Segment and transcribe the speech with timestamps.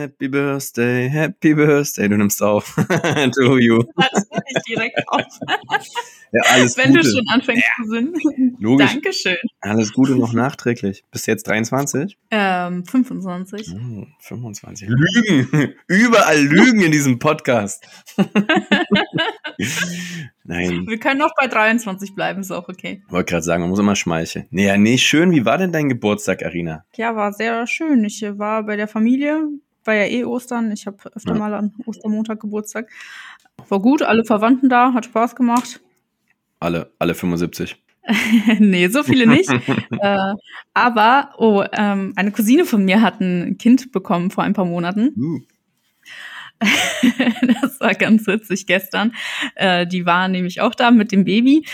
[0.00, 2.08] Happy Birthday, Happy Birthday.
[2.08, 2.74] Du nimmst auf.
[3.36, 3.82] to you.
[3.96, 4.26] Das
[4.56, 5.24] ich direkt auf.
[6.32, 7.00] Ja, alles Wenn Gute.
[7.00, 8.56] du schon anfängst zu singen.
[8.60, 8.92] Logisch.
[8.92, 9.36] Dankeschön.
[9.62, 11.02] Alles Gute noch nachträglich.
[11.10, 12.16] Bist du jetzt 23?
[12.30, 13.66] Ähm, 25.
[13.66, 14.88] Hm, 25.
[14.90, 15.74] Lügen.
[15.88, 17.84] Überall Lügen in diesem Podcast.
[20.44, 20.86] Nein.
[20.86, 23.02] Wir können auch bei 23 bleiben, ist auch okay.
[23.04, 24.46] Ich wollte gerade sagen, man muss immer schmeicheln.
[24.50, 25.32] Nee, ja, nee, schön.
[25.32, 26.84] Wie war denn dein Geburtstag, Arina?
[26.94, 28.04] Ja, war sehr schön.
[28.04, 29.48] Ich war bei der Familie,
[29.84, 30.70] war ja eh Ostern.
[30.72, 31.38] Ich habe öfter Ja.
[31.38, 32.90] mal an Ostermontag Geburtstag.
[33.68, 35.80] War gut, alle Verwandten da, hat Spaß gemacht.
[36.58, 37.76] Alle, alle 75.
[38.58, 39.50] nee, so viele nicht.
[40.00, 40.34] äh,
[40.74, 45.12] aber, oh, ähm, eine Cousine von mir hat ein Kind bekommen vor ein paar Monaten.
[45.16, 45.40] Uh.
[47.62, 49.12] das war ganz witzig gestern.
[49.54, 51.66] Äh, die war nämlich auch da mit dem Baby.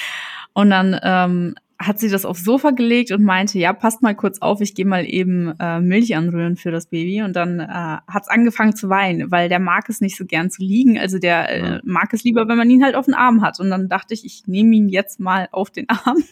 [0.53, 4.41] Und dann ähm, hat sie das aufs Sofa gelegt und meinte, ja, passt mal kurz
[4.41, 7.23] auf, ich gehe mal eben äh, Milch anrühren für das Baby.
[7.23, 10.51] Und dann äh, hat es angefangen zu weinen, weil der mag es nicht so gern
[10.51, 10.99] zu liegen.
[10.99, 13.61] Also der äh, mag es lieber, wenn man ihn halt auf den Arm hat.
[13.61, 16.25] Und dann dachte ich, ich nehme ihn jetzt mal auf den Arm.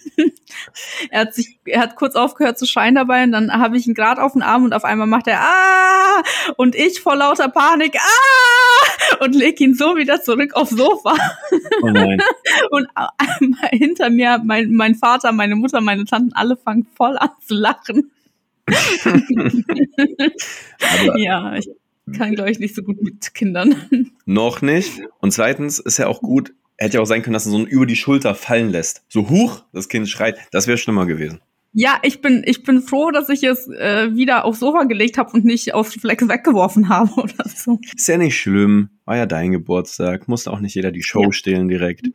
[1.10, 3.94] er hat sich, er hat kurz aufgehört zu schreien dabei und dann habe ich ihn
[3.94, 6.22] gerade auf den Arm und auf einmal macht er ah
[6.56, 11.14] und ich vor lauter Panik ah und leg ihn so wieder zurück aufs Sofa
[11.82, 12.18] Oh nein.
[12.70, 17.30] und äh, hinter mir mein, mein Vater, meine Mutter, meine Tanten, alle fangen voll an
[17.46, 18.10] zu lachen.
[21.16, 21.68] Ja, ich
[22.16, 23.74] kann glaube ich nicht so gut mit Kindern.
[24.26, 25.00] noch nicht.
[25.20, 27.66] Und zweitens ist ja auch gut, hätte ja auch sein können, dass er so einen
[27.66, 29.02] über die Schulter fallen lässt.
[29.08, 30.36] So huch, das Kind schreit.
[30.50, 31.40] Das wäre schlimmer gewesen.
[31.72, 35.32] Ja, ich bin ich bin froh, dass ich es äh, wieder aufs Sofa gelegt habe
[35.32, 37.80] und nicht aus Flex weggeworfen habe oder so.
[37.96, 38.90] Ist ja nicht schlimm.
[39.04, 40.28] War ja dein Geburtstag.
[40.28, 41.32] Musste auch nicht jeder die Show Ja.
[41.32, 42.06] stehlen direkt.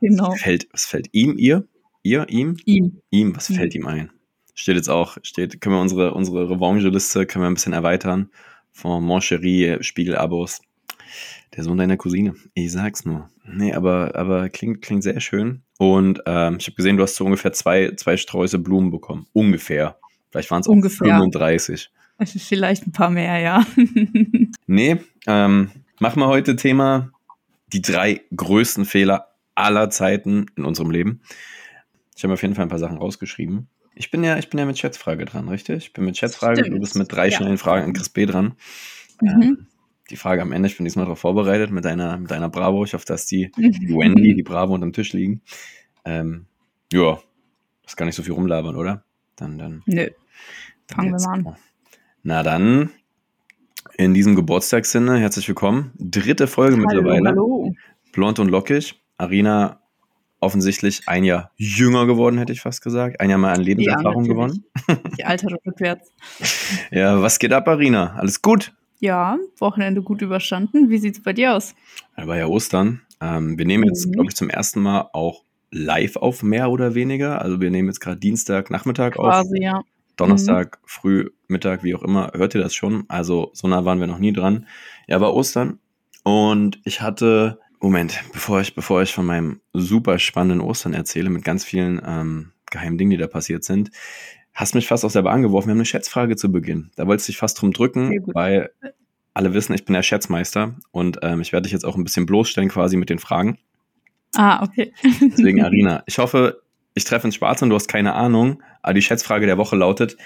[0.00, 0.32] Genau.
[0.32, 1.66] Fällt, was fällt ihm, ihr?
[2.02, 2.56] Ihr, ihm?
[2.64, 3.00] Ihm.
[3.10, 3.56] Ihm, was Ihm.
[3.56, 4.10] fällt ihm ein?
[4.54, 8.30] Steht jetzt auch, steht, können wir unsere, unsere Revanche-Liste, können wir ein bisschen erweitern.
[8.72, 10.60] Von Moncherie, Spiegel-Abos.
[11.56, 12.34] Der Sohn deiner Cousine.
[12.54, 13.28] Ich sag's nur.
[13.44, 15.62] Nee, aber, aber klingt, klingt sehr schön.
[15.78, 19.26] Und ähm, ich habe gesehen, du hast so ungefähr zwei, zwei Sträuße Blumen bekommen.
[19.32, 19.98] Ungefähr.
[20.30, 21.08] Vielleicht waren es auch Ungefähr.
[21.08, 21.90] 35.
[22.24, 23.66] Vielleicht ein paar mehr, ja.
[24.66, 27.10] Nee, ähm, machen wir heute Thema
[27.72, 31.22] die drei größten Fehler aller Zeiten in unserem Leben.
[32.20, 33.66] Ich habe auf jeden Fall ein paar Sachen rausgeschrieben.
[33.94, 35.86] Ich bin ja, ich bin ja mit Schätzfrage dran, richtig?
[35.86, 36.76] Ich bin mit Schätzfrage, Stimmt.
[36.76, 37.36] du bist mit drei Ja.
[37.38, 38.56] schnellen Fragen an Chris B dran.
[39.22, 39.42] Mhm.
[39.42, 39.66] Ähm,
[40.10, 42.84] die Frage am Ende, ich bin diesmal darauf vorbereitet mit deiner, mit deiner Bravo.
[42.84, 45.40] Ich hoffe, dass die, die Wendy, die Bravo unterm Tisch liegen.
[46.04, 46.44] Ähm,
[46.92, 47.18] ja,
[47.84, 49.02] das kann nicht so viel rumlabern, oder?
[49.36, 49.82] Dann, dann.
[49.86, 50.10] Nö.
[50.88, 51.56] dann Fangen wir mal an.
[52.22, 52.90] Na dann,
[53.96, 55.92] in diesem Geburtstagssinne, herzlich willkommen.
[55.98, 57.30] Dritte Folge mittlerweile.
[57.30, 57.74] Hallo.
[58.12, 59.00] Blond und lockig.
[59.16, 59.79] Arina
[60.40, 63.20] offensichtlich ein Jahr jünger geworden, hätte ich fast gesagt.
[63.20, 64.64] Ein Jahr mal an Lebenserfahrung Ja, gewonnen.
[65.18, 66.10] Die altere rückwärts.
[66.90, 68.14] Ja, was geht ab, Arina?
[68.16, 68.72] Alles gut?
[68.98, 70.90] Ja, Wochenende gut überstanden.
[70.90, 71.74] Wie sieht's bei dir aus?
[72.16, 73.00] Ja, War ja Ostern.
[73.20, 74.12] Ähm, wir nehmen jetzt, Mhm.
[74.12, 77.40] glaube ich, zum ersten Mal auch live auf, mehr oder weniger.
[77.42, 79.26] Also wir nehmen jetzt gerade Dienstag, Nachmittag auf.
[79.26, 79.82] Quasi, ja.
[80.16, 82.32] Donnerstag, früh, Mittag, wie auch immer.
[82.34, 83.04] Hört ihr das schon?
[83.08, 84.66] Also so nah waren wir noch nie dran.
[85.06, 85.78] Ja, war Ostern.
[86.24, 91.44] Und ich hatte, Moment, bevor ich, bevor ich von meinem super spannenden Ostern erzähle, mit
[91.44, 93.90] ganz vielen ähm, geheimen Dingen, die da passiert sind,
[94.52, 95.68] hast mich fast aus der Bahn geworfen.
[95.68, 96.90] Wir haben eine Schätzfrage zu Beginn.
[96.96, 98.70] Da wolltest du dich fast drum drücken, weil
[99.32, 102.26] alle wissen, ich bin der Schätzmeister und ähm, ich werde dich jetzt auch ein bisschen
[102.26, 103.58] bloßstellen quasi mit den Fragen.
[104.36, 104.92] Ah, okay.
[105.02, 106.62] Deswegen, Arina, ich hoffe,
[106.94, 108.62] ich treffe ins Schwarze und du hast keine Ahnung.
[108.82, 110.18] Aber die Schätzfrage der Woche lautet,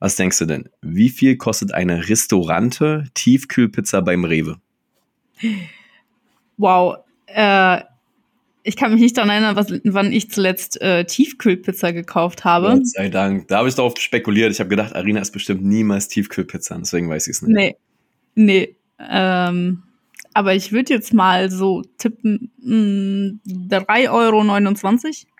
[0.00, 0.68] was denkst du denn?
[0.82, 4.58] Wie viel kostet eine Restaurante Tiefkühlpizza beim Rewe?
[6.56, 6.96] Wow.
[7.26, 7.80] Äh,
[8.62, 12.70] ich kann mich nicht daran erinnern, was, wann ich zuletzt äh, Tiefkühlpizza gekauft habe.
[12.70, 13.46] Gott sei Dank.
[13.48, 14.50] Da habe ich darauf spekuliert.
[14.50, 16.76] Ich habe gedacht, Arina ist bestimmt niemals Tiefkühlpizza.
[16.76, 17.54] Deswegen weiß ich es nicht.
[17.54, 17.76] Nee.
[18.34, 18.76] Nee.
[18.98, 19.84] Ähm,
[20.34, 24.44] aber ich würde jetzt mal so tippen, mh, 3,29 Euro.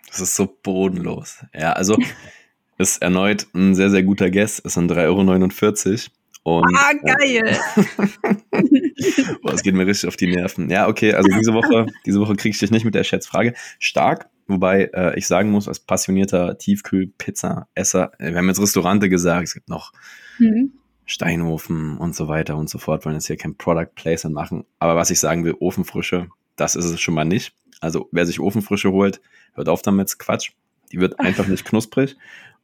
[0.09, 1.45] Das ist so bodenlos.
[1.53, 1.99] Ja, also
[2.79, 4.63] ist erneut ein sehr, sehr guter Guess.
[4.65, 6.01] Es sind 3,49 Euro.
[6.47, 7.59] Und, Ah, geil.
[9.43, 10.71] Boah, es geht mir richtig auf die Nerven.
[10.71, 13.53] Ja, okay, also diese Woche, diese Woche kriege ich dich nicht mit der Schätzfrage.
[13.81, 19.43] Stark, wobei äh, ich sagen muss, als passionierter Tiefkühl-Pizza-Esser, äh, wir haben jetzt Restaurante gesagt,
[19.43, 19.93] es gibt noch
[20.39, 20.71] Mhm.
[21.05, 24.65] Steinhofen und so weiter und so fort, wollen jetzt hier kein Product Placement machen.
[24.79, 27.55] Aber was ich sagen will, Ofenfrische, das ist es schon mal nicht.
[27.81, 29.21] Also wer sich Ofenfrische holt,
[29.55, 30.53] hört auf damit, Quatsch.
[30.93, 32.17] Die wird einfach nicht knusprig.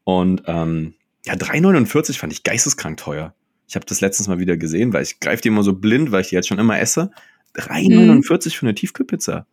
[0.04, 0.94] Und ähm,
[1.26, 3.34] ja, 3,49 fand ich geisteskrank teuer.
[3.68, 6.22] Ich habe das letztens mal wieder gesehen, weil ich greife die immer so blind, weil
[6.22, 7.10] ich die jetzt schon immer esse.
[7.56, 9.46] 3,49 für eine Tiefkühlpizza.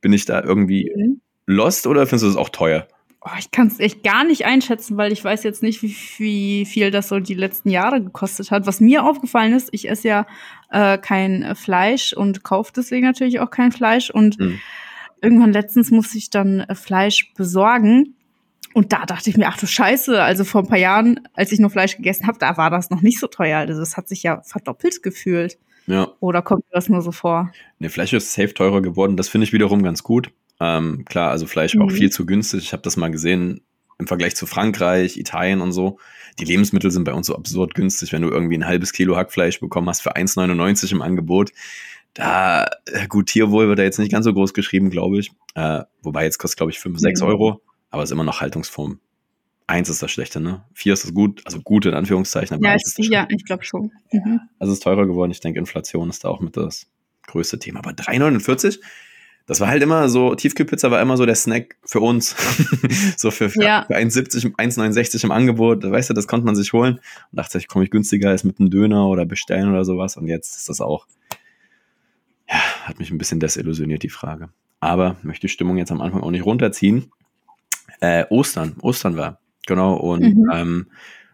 [0.00, 1.20] Bin ich da irgendwie Mhm.
[1.46, 2.86] lost oder findest du das auch teuer?
[3.20, 6.64] Oh, ich kann es echt gar nicht einschätzen, weil ich weiß jetzt nicht, wie, wie,
[6.64, 8.66] viel das so die letzten Jahre gekostet hat.
[8.66, 10.26] Was mir aufgefallen ist, ich esse ja
[10.70, 14.10] äh, kein Fleisch und kaufe deswegen natürlich auch kein Fleisch.
[14.10, 14.60] Und mhm.
[15.20, 18.14] irgendwann letztens musste ich dann äh, Fleisch besorgen.
[18.78, 21.58] Und da dachte ich mir, ach du Scheiße, also vor ein paar Jahren, als ich
[21.58, 23.58] nur Fleisch gegessen habe, da war das noch nicht so teuer.
[23.58, 25.58] Also das hat sich ja verdoppelt gefühlt.
[25.88, 26.12] Ja.
[26.20, 27.50] Oder kommt mir das nur so vor?
[27.80, 29.16] Ne, Fleisch ist safe teurer geworden.
[29.16, 30.30] Das finde ich wiederum ganz gut.
[30.60, 31.82] Ähm, klar, also Fleisch mhm.
[31.82, 32.62] auch viel zu günstig.
[32.62, 33.62] Ich habe das mal gesehen
[33.98, 35.98] im Vergleich zu Frankreich, Italien und so.
[36.38, 39.58] Die Lebensmittel sind bei uns so absurd günstig, wenn du irgendwie ein halbes Kilo Hackfleisch
[39.58, 41.50] bekommen hast für 1,99 im Angebot.
[42.14, 45.32] Da, äh, gut, Tierwohl wird da jetzt nicht ganz so groß geschrieben, glaube ich.
[45.56, 47.26] Äh, wobei jetzt kostet, glaube ich, 5, 6 mhm.
[47.26, 47.60] Euro,
[47.90, 49.00] aber ist immer noch Haltungsform.
[49.66, 50.64] Eins ist das Schlechte, ne?
[50.72, 52.56] Vier ist das gut, also gut in Anführungszeichen.
[52.56, 53.92] Aber ja, ich, ja, ich glaube schon.
[54.12, 54.40] Mhm.
[54.58, 55.30] Also es ist teurer geworden.
[55.30, 56.86] Ich denke, Inflation ist da auch mit das
[57.26, 57.80] größte Thema.
[57.80, 58.80] Aber 3,49?
[59.48, 62.36] das war halt immer so, Tiefkühlpizza war immer so der Snack für uns.
[63.16, 63.84] so für, für, ja.
[63.86, 65.90] für 1,70, 1,69 im Angebot.
[65.90, 66.96] Weißt du, das konnte man sich holen.
[66.96, 67.02] Und
[67.32, 70.18] dachte ich, komme ich günstiger als mit einem Döner oder bestellen oder sowas.
[70.18, 71.06] Und jetzt ist das auch,
[72.46, 74.50] ja, hat mich ein bisschen desillusioniert, die Frage.
[74.80, 77.10] Aber möchte die Stimmung jetzt am Anfang auch nicht runterziehen.
[78.00, 79.94] Äh, Ostern, Ostern war, genau.
[79.94, 80.50] Und mhm.
[80.52, 80.86] ähm,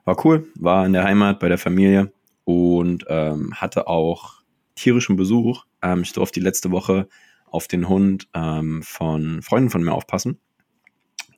[0.04, 2.12] war cool, war in der Heimat bei der Familie
[2.44, 4.42] und ähm, hatte auch
[4.74, 5.64] tierischen Besuch.
[5.82, 7.08] Ähm, ich durfte die letzte Woche
[7.46, 10.40] auf den Hund ähm, von Freunden von mir aufpassen.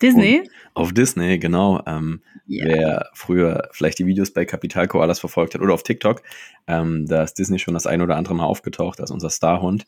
[0.00, 0.40] Disney?
[0.40, 1.82] Und auf Disney, genau.
[1.86, 2.66] Ähm, yeah.
[2.66, 6.22] Wer früher vielleicht die Videos bei Capital Koalas verfolgt hat oder auf TikTok,
[6.66, 9.84] ähm, da ist Disney schon das ein oder andere Mal aufgetaucht als unser Starhund.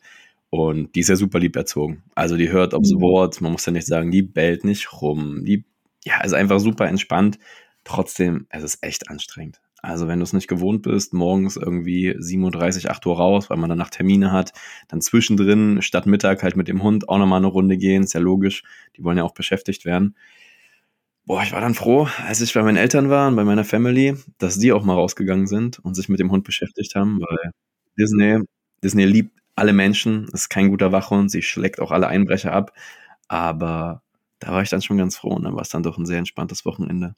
[0.49, 2.03] Und die ist ja super lieb erzogen.
[2.15, 3.01] Also die hört aufs mhm.
[3.01, 5.45] Wort, man muss ja nicht sagen, die bellt nicht rum.
[5.45, 5.65] Die,
[6.03, 7.37] ja, ist einfach super entspannt.
[7.83, 9.61] Trotzdem, es ist echt anstrengend.
[9.81, 13.57] Also wenn du es nicht gewohnt bist, morgens irgendwie 7.30 Uhr, 8 Uhr raus, weil
[13.57, 14.51] man danach Termine hat,
[14.89, 18.19] dann zwischendrin statt Mittag halt mit dem Hund auch nochmal eine Runde gehen, ist ja
[18.19, 18.63] logisch,
[18.97, 20.15] die wollen ja auch beschäftigt werden.
[21.25, 24.15] Boah, ich war dann froh, als ich bei meinen Eltern war und bei meiner Family,
[24.39, 27.51] dass die auch mal rausgegangen sind und sich mit dem Hund beschäftigt haben, weil
[27.97, 28.43] Disney,
[28.83, 32.73] Disney liebt alle Menschen, ist kein guter Wachhund, sie schlägt auch alle Einbrecher ab,
[33.27, 34.01] aber
[34.39, 36.17] da war ich dann schon ganz froh und dann war es dann doch ein sehr
[36.17, 37.15] entspanntes Wochenende.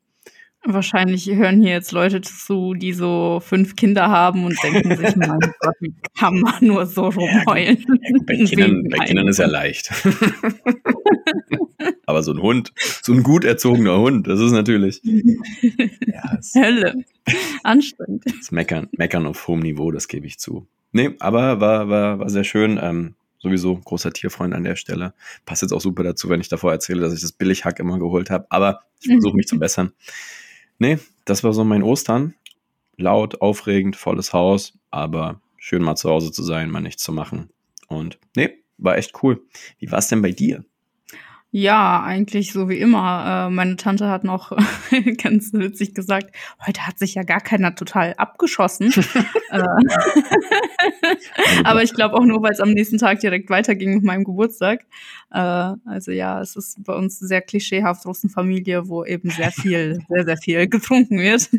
[0.63, 5.39] Wahrscheinlich hören hier jetzt Leute zu, die so fünf Kinder haben und denken sich, mein
[5.59, 7.79] Gott, wie kann man nur so rumheulen?
[7.79, 9.91] Ja, bei, Kindern, bei Kindern ist ja leicht.
[12.05, 17.05] Aber so ein Hund, so ein gut erzogener Hund, das ist natürlich ja, Hölle.
[17.63, 18.23] Anstrengend.
[18.25, 20.67] Das Meckern, Meckern auf hohem Niveau, das gebe ich zu.
[20.91, 22.79] Nee, aber war, war, war sehr schön.
[22.81, 25.13] Ähm, sowieso großer Tierfreund an der Stelle.
[25.45, 28.29] Passt jetzt auch super dazu, wenn ich davor erzähle, dass ich das Billighack immer geholt
[28.29, 28.45] habe.
[28.49, 29.93] Aber ich versuche mich zu bessern.
[30.77, 32.35] Nee, das war so mein Ostern.
[32.97, 37.49] Laut, aufregend, volles Haus, aber schön mal zu Hause zu sein, mal nichts zu machen.
[37.87, 39.41] Und nee, war echt cool.
[39.79, 40.63] Wie war es denn bei dir?
[41.53, 43.47] Ja, eigentlich so wie immer.
[43.47, 44.51] Äh, meine Tante hat noch
[45.21, 46.33] ganz witzig gesagt,
[46.65, 48.93] heute hat sich ja gar keiner total abgeschossen.
[49.51, 49.63] Äh,
[51.65, 54.85] aber ich glaube auch nur, weil es am nächsten Tag direkt weiterging mit meinem Geburtstag.
[55.31, 60.25] Äh, also ja, es ist bei uns sehr klischeehaft Russenfamilie, wo eben sehr viel, sehr,
[60.25, 61.49] sehr viel getrunken wird.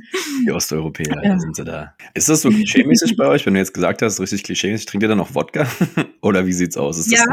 [0.47, 1.39] Die Osteuropäer ja.
[1.39, 1.95] sind sie da.
[2.15, 5.09] Ist das so klischeemäßig bei euch, wenn du jetzt gesagt hast, richtig klischeemäßig, trinkt ihr
[5.09, 5.67] dann noch Wodka?
[6.21, 7.11] Oder wie sieht's aus?
[7.11, 7.25] ja,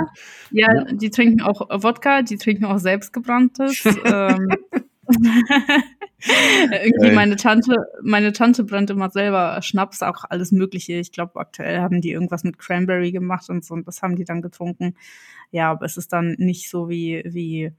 [0.51, 3.83] ja, die trinken auch Wodka, die trinken auch selbstgebranntes.
[4.05, 4.47] ähm,
[6.21, 10.93] Irgendwie meine Tante, meine Tante brennt immer selber Schnaps, auch alles Mögliche.
[10.93, 14.25] Ich glaube, aktuell haben die irgendwas mit Cranberry gemacht und so, und das haben die
[14.25, 14.95] dann getrunken.
[15.51, 17.71] Ja, aber es ist dann nicht so wie, wie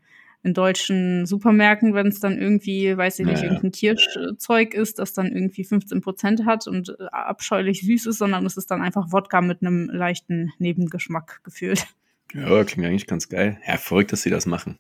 [0.42, 5.12] in deutschen Supermärkten, wenn es dann irgendwie, weiß ich nicht, ja, irgendein Tierzeug ist, das
[5.12, 9.42] dann irgendwie 15 Prozent hat und abscheulich süß ist, sondern es ist dann einfach Wodka
[9.42, 11.86] mit einem leichten Nebengeschmack gefühlt.
[12.32, 13.58] Ja, klingt eigentlich ganz geil.
[13.66, 14.78] Ja, verrückt, dass sie das machen.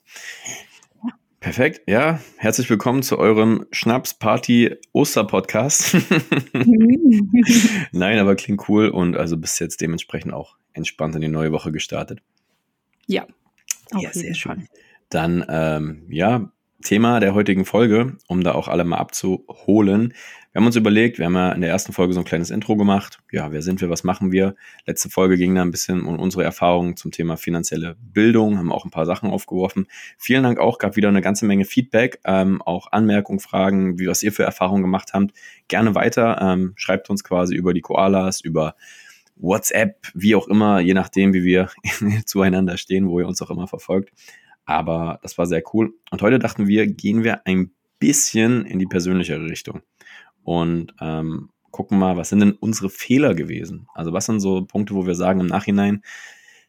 [1.40, 2.20] Perfekt, ja.
[2.36, 5.94] Herzlich willkommen zu eurem Schnaps-Party-Oster-Podcast.
[7.92, 11.72] Nein, aber klingt cool und also bis jetzt dementsprechend auch entspannt in die neue Woche
[11.72, 12.20] gestartet.
[13.06, 13.26] Ja.
[13.98, 14.68] Ja, sehr schön.
[15.08, 16.50] Dann, ähm, ja,
[16.82, 20.14] Thema der heutigen Folge, um da auch alle mal abzuholen.
[20.52, 22.76] Wir haben uns überlegt, wir haben ja in der ersten Folge so ein kleines Intro
[22.76, 23.20] gemacht.
[23.30, 24.56] Ja, wer sind wir, was machen wir?
[24.86, 28.84] Letzte Folge ging da ein bisschen um unsere Erfahrungen zum Thema finanzielle Bildung, haben auch
[28.84, 29.86] ein paar Sachen aufgeworfen.
[30.18, 34.22] Vielen Dank auch, gab wieder eine ganze Menge Feedback, ähm, auch Anmerkungen, Fragen, wie was
[34.22, 35.32] ihr für Erfahrungen gemacht habt.
[35.68, 38.74] Gerne weiter, ähm, schreibt uns quasi über die Koalas, über
[39.40, 41.70] WhatsApp, wie auch immer, je nachdem, wie wir
[42.26, 44.12] zueinander stehen, wo ihr uns auch immer verfolgt.
[44.64, 45.94] Aber das war sehr cool.
[46.10, 49.80] Und heute dachten wir, gehen wir ein bisschen in die persönlichere Richtung
[50.42, 53.86] und ähm, gucken mal, was sind denn unsere Fehler gewesen?
[53.94, 56.02] Also was sind so Punkte, wo wir sagen im Nachhinein,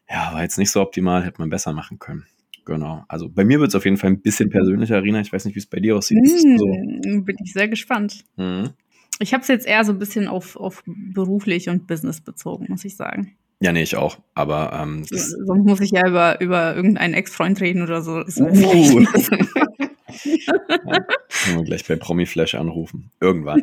[0.08, 2.26] ja, war jetzt nicht so optimal, hätte man besser machen können.
[2.64, 3.04] Genau.
[3.08, 5.20] Also bei mir wird es auf jeden Fall ein bisschen persönlicher, Rina.
[5.20, 6.18] Ich weiß nicht, wie es bei dir aussieht.
[6.22, 6.66] Mm, so?
[6.66, 8.24] Bin ich sehr gespannt.
[8.36, 8.70] Mhm.
[9.18, 12.84] Ich habe es jetzt eher so ein bisschen auf, auf beruflich und Business bezogen, muss
[12.84, 13.36] ich sagen.
[13.60, 14.18] Ja, nee, ich auch.
[14.34, 18.22] Aber ähm, sonst muss ich ja über, über irgendeinen Ex-Freund reden oder so.
[18.22, 18.48] Das uh.
[18.48, 19.06] ja,
[21.44, 23.10] können wir gleich bei Promiflash anrufen.
[23.20, 23.62] Irgendwann.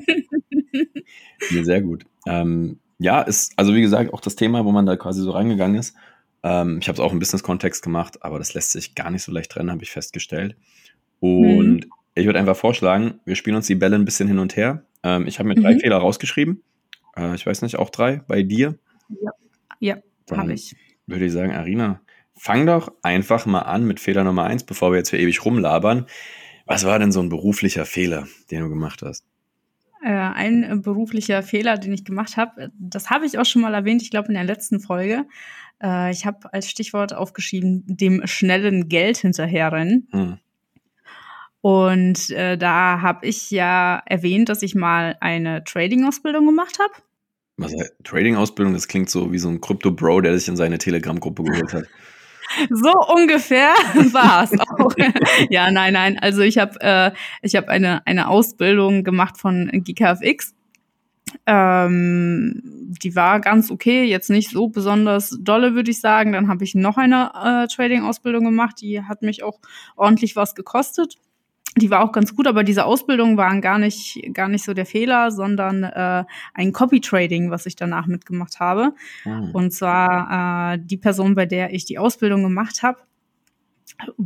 [1.51, 2.05] ja, sehr gut.
[2.27, 5.77] Ähm, ja, ist, also wie gesagt, auch das Thema, wo man da quasi so reingegangen
[5.77, 5.95] ist.
[6.43, 9.31] Ähm, ich habe es auch im Business-Kontext gemacht, aber das lässt sich gar nicht so
[9.31, 10.55] leicht trennen, habe ich festgestellt.
[11.19, 11.91] Und mhm.
[12.15, 14.83] ich würde einfach vorschlagen, wir spielen uns die Bälle ein bisschen hin und her.
[15.03, 15.79] Ähm, ich habe mir drei mhm.
[15.79, 16.63] Fehler rausgeschrieben.
[17.15, 18.77] Äh, ich weiß nicht, auch drei bei dir?
[19.09, 19.31] Ja,
[19.79, 19.97] ja
[20.31, 20.75] habe ich.
[21.07, 22.01] Würde ich sagen, Arina,
[22.35, 26.05] fang doch einfach mal an mit Fehler Nummer eins, bevor wir jetzt für ewig rumlabern.
[26.65, 29.25] Was war denn so ein beruflicher Fehler, den du gemacht hast?
[30.03, 33.73] Äh, ein äh, beruflicher Fehler, den ich gemacht habe, das habe ich auch schon mal
[33.73, 35.25] erwähnt, ich glaube in der letzten Folge.
[35.81, 40.07] Äh, ich habe als Stichwort aufgeschrieben, dem schnellen Geld hinterherrennen.
[40.11, 40.37] Hm.
[41.61, 46.93] Und äh, da habe ich ja erwähnt, dass ich mal eine Trading-Ausbildung gemacht habe.
[47.57, 47.73] Was
[48.05, 51.85] Trading-Ausbildung, das klingt so wie so ein Krypto-Bro, der sich in seine Telegram-Gruppe geholt hat.
[52.71, 53.69] So ungefähr
[54.11, 54.91] war es auch.
[55.51, 56.17] ja, nein, nein.
[56.17, 57.11] Also ich habe äh,
[57.43, 60.55] ich habe eine eine Ausbildung gemacht von GKFX.
[61.45, 62.59] Ähm,
[63.03, 66.31] die war ganz okay, jetzt nicht so besonders dolle, würde ich sagen.
[66.31, 69.59] Dann habe ich noch eine äh, Trading-Ausbildung gemacht, die hat mich auch
[69.95, 71.19] ordentlich was gekostet
[71.79, 74.85] die war auch ganz gut, aber diese Ausbildungen waren gar nicht, gar nicht so der
[74.85, 78.93] Fehler, sondern äh, ein Copy-Trading, was ich danach mitgemacht habe.
[79.25, 79.51] Mhm.
[79.53, 82.99] Und zwar äh, die Person, bei der ich die Ausbildung gemacht habe,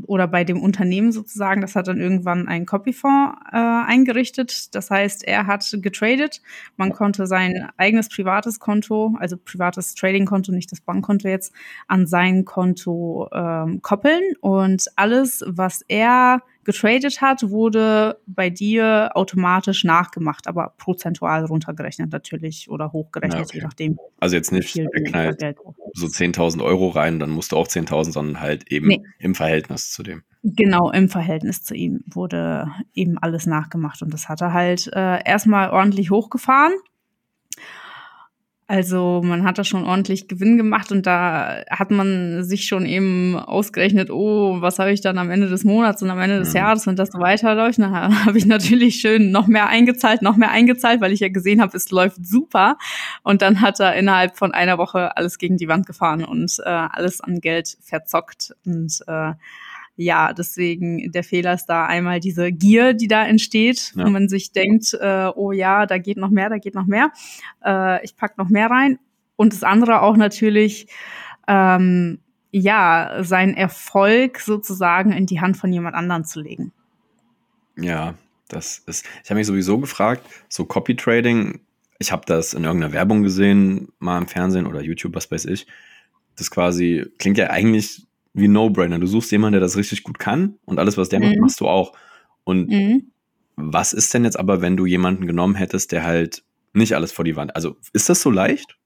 [0.05, 4.75] oder bei dem Unternehmen sozusagen, das hat dann irgendwann einen Copyfonds äh, eingerichtet.
[4.75, 6.41] Das heißt, er hat getradet.
[6.77, 11.53] Man konnte sein eigenes privates Konto, also privates Trading-Konto, nicht das Bankkonto jetzt,
[11.87, 14.21] an sein Konto ähm, koppeln.
[14.41, 22.69] Und alles, was er getradet hat, wurde bei dir automatisch nachgemacht, aber prozentual runtergerechnet natürlich
[22.69, 23.57] oder hochgerechnet, ja, okay.
[23.57, 23.99] je nachdem.
[24.19, 25.41] Also jetzt nicht geknallt
[25.93, 29.03] so 10.000 Euro rein, dann musst du auch 10.000, sondern halt eben nee.
[29.19, 30.23] im Verhältnis zu dem.
[30.43, 35.23] Genau, im Verhältnis zu ihm wurde eben alles nachgemacht und das hat er halt äh,
[35.23, 36.73] erstmal ordentlich hochgefahren
[38.73, 43.37] also man hat da schon ordentlich Gewinn gemacht und da hat man sich schon eben
[43.37, 46.87] ausgerechnet, oh, was habe ich dann am Ende des Monats und am Ende des Jahres,
[46.87, 47.77] wenn das so weiterläuft.
[47.77, 47.93] Dann
[48.25, 51.77] habe ich natürlich schön noch mehr eingezahlt, noch mehr eingezahlt, weil ich ja gesehen habe,
[51.77, 52.79] es läuft super.
[53.21, 56.69] Und dann hat er innerhalb von einer Woche alles gegen die Wand gefahren und äh,
[56.69, 59.33] alles an Geld verzockt und äh,
[59.95, 64.05] ja, deswegen der Fehler ist da einmal diese Gier, die da entsteht, ja.
[64.05, 67.11] wo man sich denkt, äh, oh ja, da geht noch mehr, da geht noch mehr,
[67.63, 68.99] äh, ich pack noch mehr rein.
[69.35, 70.87] Und das andere auch natürlich,
[71.47, 72.19] ähm,
[72.51, 76.71] ja, seinen Erfolg sozusagen in die Hand von jemand anderen zu legen.
[77.75, 78.13] Ja,
[78.47, 81.61] das ist, ich habe mich sowieso gefragt, so Copy Trading,
[81.97, 85.65] ich habe das in irgendeiner Werbung gesehen, mal im Fernsehen oder YouTube, was weiß ich.
[86.35, 88.99] Das quasi klingt ja eigentlich wie No-Brainer.
[88.99, 91.27] Du suchst jemanden, der das richtig gut kann und alles, was der mhm.
[91.27, 91.93] macht, machst du auch.
[92.43, 93.11] Und mhm.
[93.55, 97.25] was ist denn jetzt aber, wenn du jemanden genommen hättest, der halt nicht alles vor
[97.25, 97.55] die Wand?
[97.55, 98.77] Also ist das so leicht?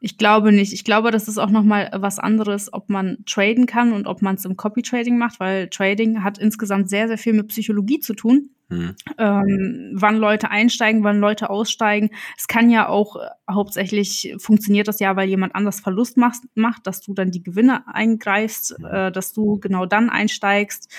[0.00, 0.72] Ich glaube nicht.
[0.72, 4.20] Ich glaube, das ist auch noch mal was anderes, ob man traden kann und ob
[4.20, 8.00] man es im Copy Trading macht, weil Trading hat insgesamt sehr, sehr viel mit Psychologie
[8.00, 8.50] zu tun.
[8.68, 8.96] Hm.
[9.16, 12.10] Ähm, wann Leute einsteigen, wann Leute aussteigen.
[12.36, 16.86] Es kann ja auch äh, hauptsächlich funktioniert das ja, weil jemand anders Verlust macht, macht
[16.86, 20.92] dass du dann die Gewinne eingreifst, äh, dass du genau dann einsteigst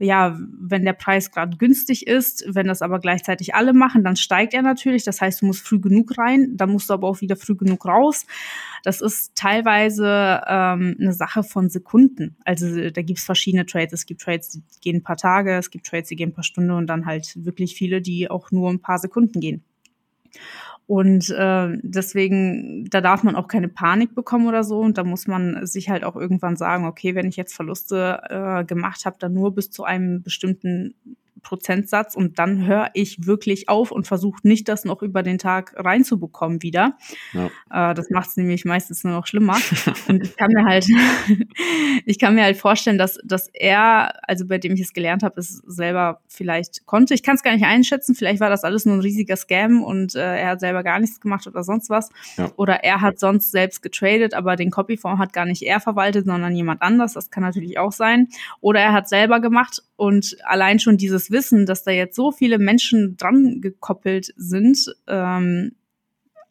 [0.00, 4.54] ja, wenn der Preis gerade günstig ist, wenn das aber gleichzeitig alle machen, dann steigt
[4.54, 5.04] er natürlich.
[5.04, 7.84] Das heißt, du musst früh genug rein, dann musst du aber auch wieder früh genug
[7.84, 8.26] raus.
[8.82, 12.36] Das ist teilweise ähm, eine Sache von Sekunden.
[12.46, 13.92] Also da gibt es verschiedene Trades.
[13.92, 16.44] Es gibt Trades, die gehen ein paar Tage, es gibt Trades, die gehen ein paar
[16.44, 19.62] Stunden und dann halt wirklich viele, die auch nur ein paar Sekunden gehen.
[20.90, 24.80] Und äh, deswegen, da darf man auch keine Panik bekommen oder so.
[24.80, 28.64] Und da muss man sich halt auch irgendwann sagen, okay, wenn ich jetzt Verluste äh,
[28.64, 30.96] gemacht habe, dann nur bis zu einem bestimmten
[31.42, 35.74] Prozentsatz und dann höre ich wirklich auf und versuche nicht, das noch über den Tag
[35.76, 36.96] reinzubekommen wieder.
[37.32, 37.90] Ja.
[37.90, 39.58] Äh, das macht es nämlich meistens nur noch schlimmer.
[40.08, 40.86] und ich kann mir halt,
[42.06, 45.40] ich kann mir halt vorstellen, dass, dass er, also bei dem ich es gelernt habe,
[45.40, 47.14] es selber vielleicht konnte.
[47.14, 48.14] Ich kann es gar nicht einschätzen.
[48.14, 51.20] Vielleicht war das alles nur ein riesiger Scam und äh, er hat selber gar nichts
[51.20, 52.10] gemacht oder sonst was.
[52.36, 52.50] Ja.
[52.56, 56.54] Oder er hat sonst selbst getradet, aber den Copyform hat gar nicht er verwaltet, sondern
[56.54, 57.14] jemand anders.
[57.14, 58.28] Das kann natürlich auch sein.
[58.60, 62.58] Oder er hat selber gemacht und allein schon dieses Wissen, dass da jetzt so viele
[62.58, 65.72] Menschen dran gekoppelt sind, ähm,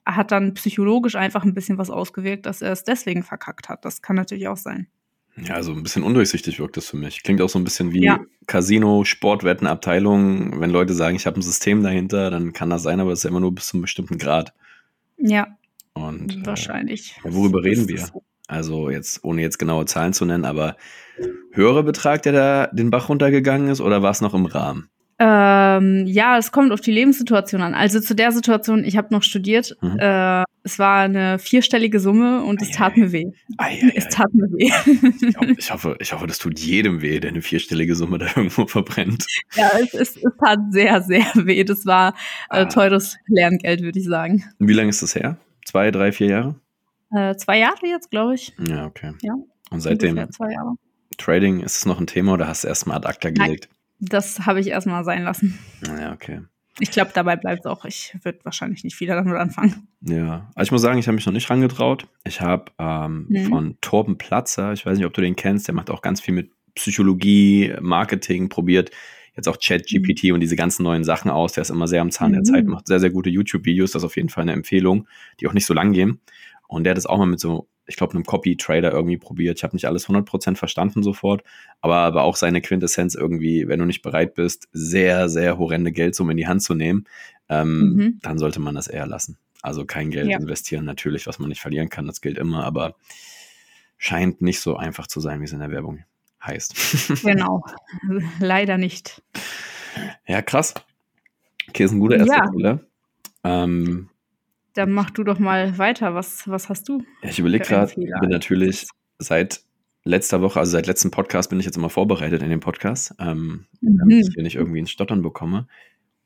[0.06, 3.86] hat dann psychologisch einfach ein bisschen was ausgewirkt, dass er es deswegen verkackt hat.
[3.86, 4.88] Das kann natürlich auch sein.
[5.36, 7.24] Ja, so ein bisschen undurchsichtig wirkt das für mich.
[7.24, 8.20] Klingt auch so ein bisschen wie Ja.
[8.46, 10.60] Casino, Sportwettenabteilung.
[10.60, 13.24] Wenn Leute sagen, ich habe ein System dahinter, dann kann das sein, aber es ist
[13.24, 14.54] ja immer nur bis zu einem bestimmten Grad.
[15.18, 15.48] Ja,
[15.94, 17.16] Und äh, wahrscheinlich.
[17.24, 18.00] ja, worüber reden wir?
[18.00, 18.24] so.
[18.50, 20.76] Also jetzt, ohne jetzt genaue Zahlen zu nennen, aber
[21.52, 24.90] höherer Betrag, der da den Bach runtergegangen ist, oder war es noch im Rahmen?
[25.22, 27.74] Ähm, ja, es kommt auf die Lebenssituation an.
[27.74, 29.76] Also zu der Situation, ich habe noch studiert.
[29.82, 30.00] Mhm.
[30.00, 33.26] Äh, es war eine vierstellige Summe und es Ei, tat ei, mir weh.
[33.58, 34.72] Ei, Es tat mir weh.
[35.28, 38.28] Ich, hoffe, ich, hoffe, ich hoffe, das tut jedem weh, der eine vierstellige Summe da
[38.28, 39.26] irgendwo verbrennt.
[39.56, 41.66] ja, es, es, es tat sehr, sehr weh.
[41.66, 42.14] Das war
[42.50, 42.66] äh, Ah.
[42.66, 44.46] teures Lerngeld, würde ich sagen.
[44.58, 45.38] Wie lange ist das her?
[45.66, 46.56] Zwei, drei, vier Jahre?
[47.12, 48.54] Äh, zwei Jahre jetzt, glaube ich.
[48.68, 49.14] Ja, okay.
[49.22, 49.34] Ja,
[49.72, 50.76] Und seitdem zwei Jahre.
[51.18, 53.68] Trading, ist es noch ein Thema oder hast du erstmal ad acta gelegt?
[54.00, 55.60] Das habe ich erstmal sein lassen.
[55.86, 56.42] Ja, okay.
[56.80, 57.84] Ich glaube, dabei bleibt es auch.
[57.84, 59.88] Ich würde wahrscheinlich nicht wieder damit anfangen.
[60.02, 62.08] Ja, also ich muss sagen, ich habe mich noch nicht rangetraut.
[62.24, 63.46] Ich habe ähm, Mhm.
[63.48, 66.34] von Torben Platzer, ich weiß nicht, ob du den kennst, der macht auch ganz viel
[66.34, 68.92] mit Psychologie, Marketing, probiert
[69.36, 71.54] jetzt auch Chat-GPT und diese ganzen neuen Sachen aus.
[71.54, 72.46] Der ist immer sehr am Zahn der Mhm.
[72.46, 73.92] Zeit, macht sehr, sehr gute YouTube-Videos.
[73.92, 75.08] Das ist auf jeden Fall eine Empfehlung,
[75.40, 76.20] die auch nicht so lang gehen.
[76.70, 79.58] Und der hat das auch mal mit so, ich glaube, einem Copy-Trader irgendwie probiert.
[79.58, 81.44] Ich habe nicht alles 100% verstanden sofort,
[81.82, 86.32] aber, aber auch seine Quintessenz irgendwie, wenn du nicht bereit bist, sehr, sehr horrende Geldsumme
[86.32, 87.06] in die Hand zu nehmen,
[87.50, 88.20] ähm, Mhm.
[88.22, 89.38] dann sollte man das eher lassen.
[89.64, 90.38] Also kein Geld Ja.
[90.38, 92.96] investieren, natürlich, was man nicht verlieren kann, das gilt immer, aber
[93.98, 96.04] scheint nicht so einfach zu sein, wie es in der Werbung
[96.46, 96.74] heißt.
[97.24, 97.66] Genau.
[98.40, 99.22] Leider nicht.
[100.28, 100.76] ja, krass.
[101.68, 102.52] Okay, ist ein guter erster Ja.
[102.52, 102.80] Fehler.
[103.44, 104.10] Ähm,
[104.74, 106.14] Dann mach du doch mal weiter.
[106.16, 107.04] Was, was hast du?
[107.24, 108.20] ja, ich überlege gerade, Fehler.
[108.20, 109.62] bin natürlich seit
[110.06, 113.66] letzter Woche, also seit letztem Podcast bin ich jetzt immer vorbereitet in dem Podcast, ähm,
[113.82, 114.34] damit ich Mhm.
[114.34, 115.68] hier nicht irgendwie ein Stottern bekomme.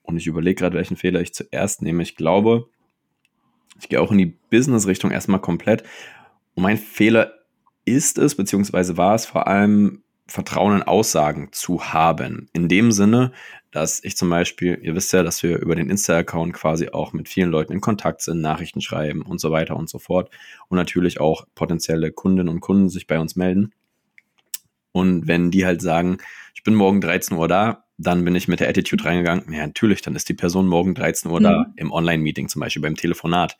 [0.03, 2.03] Und ich überlege gerade, welchen Fehler ich zuerst nehme.
[2.03, 2.67] Ich glaube,
[3.79, 5.83] ich gehe auch in die Business-Richtung erstmal komplett.
[6.55, 7.33] Und mein Fehler
[7.85, 12.47] ist es, beziehungsweise war es vor allem, Vertrauen in Aussagen zu haben.
[12.53, 13.33] In dem Sinne,
[13.73, 17.27] dass ich zum Beispiel, ihr wisst ja, dass wir über den Insta-Account quasi auch mit
[17.27, 20.29] vielen Leuten in Kontakt sind, Nachrichten schreiben und so weiter und so fort.
[20.69, 23.73] Und natürlich auch potenzielle Kundinnen und Kunden sich bei uns melden.
[24.91, 26.19] Und wenn die halt sagen,
[26.53, 30.03] ich bin morgen 13 Uhr da, dann bin ich mit der Attitude reingegangen, ja, natürlich,
[30.03, 31.73] dann ist die Person morgen 13 Uhr da, Mhm.
[31.77, 33.57] im Online-Meeting zum Beispiel, beim Telefonat.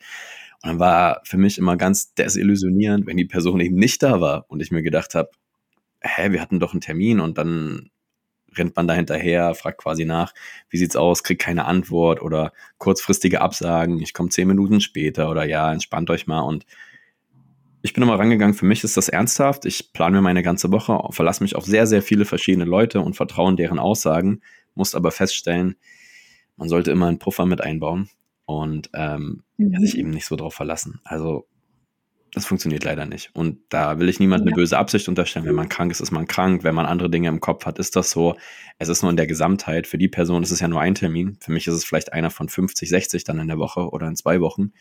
[0.62, 4.44] Und dann war für mich immer ganz desillusionierend, wenn die Person eben nicht da war
[4.48, 5.30] und ich mir gedacht habe,
[6.00, 7.90] hä, wir hatten doch einen Termin und dann
[8.58, 10.32] rennt man da hinterher, fragt quasi nach,
[10.68, 15.44] wie sieht's aus, kriegt keine Antwort oder kurzfristige Absagen, ich komme zehn Minuten später oder
[15.44, 16.66] ja, entspannt euch mal und
[17.82, 19.66] ich bin immer rangegangen, für mich ist das ernsthaft.
[19.66, 23.14] Ich plane mir meine ganze Woche, verlasse mich auf sehr, sehr viele verschiedene Leute und
[23.14, 24.40] vertraue in deren Aussagen,
[24.74, 25.76] muss aber feststellen,
[26.56, 28.08] man sollte immer einen Puffer mit einbauen
[28.46, 31.00] und ähm, ja, sich eben nicht so drauf verlassen.
[31.04, 31.46] Also
[32.34, 33.30] das funktioniert leider nicht.
[33.34, 34.56] Und da will ich niemandem eine Ja.
[34.56, 35.46] böse Absicht unterstellen.
[35.46, 36.64] Wenn man krank ist, ist man krank.
[36.64, 38.36] Wenn man andere Dinge im Kopf hat, ist das so.
[38.78, 39.86] Es ist nur in der Gesamtheit.
[39.86, 41.36] Für die Person ist es ja nur ein Termin.
[41.40, 44.16] Für mich ist es vielleicht einer von 50, 60 dann in der Woche oder in
[44.16, 44.72] zwei Wochen.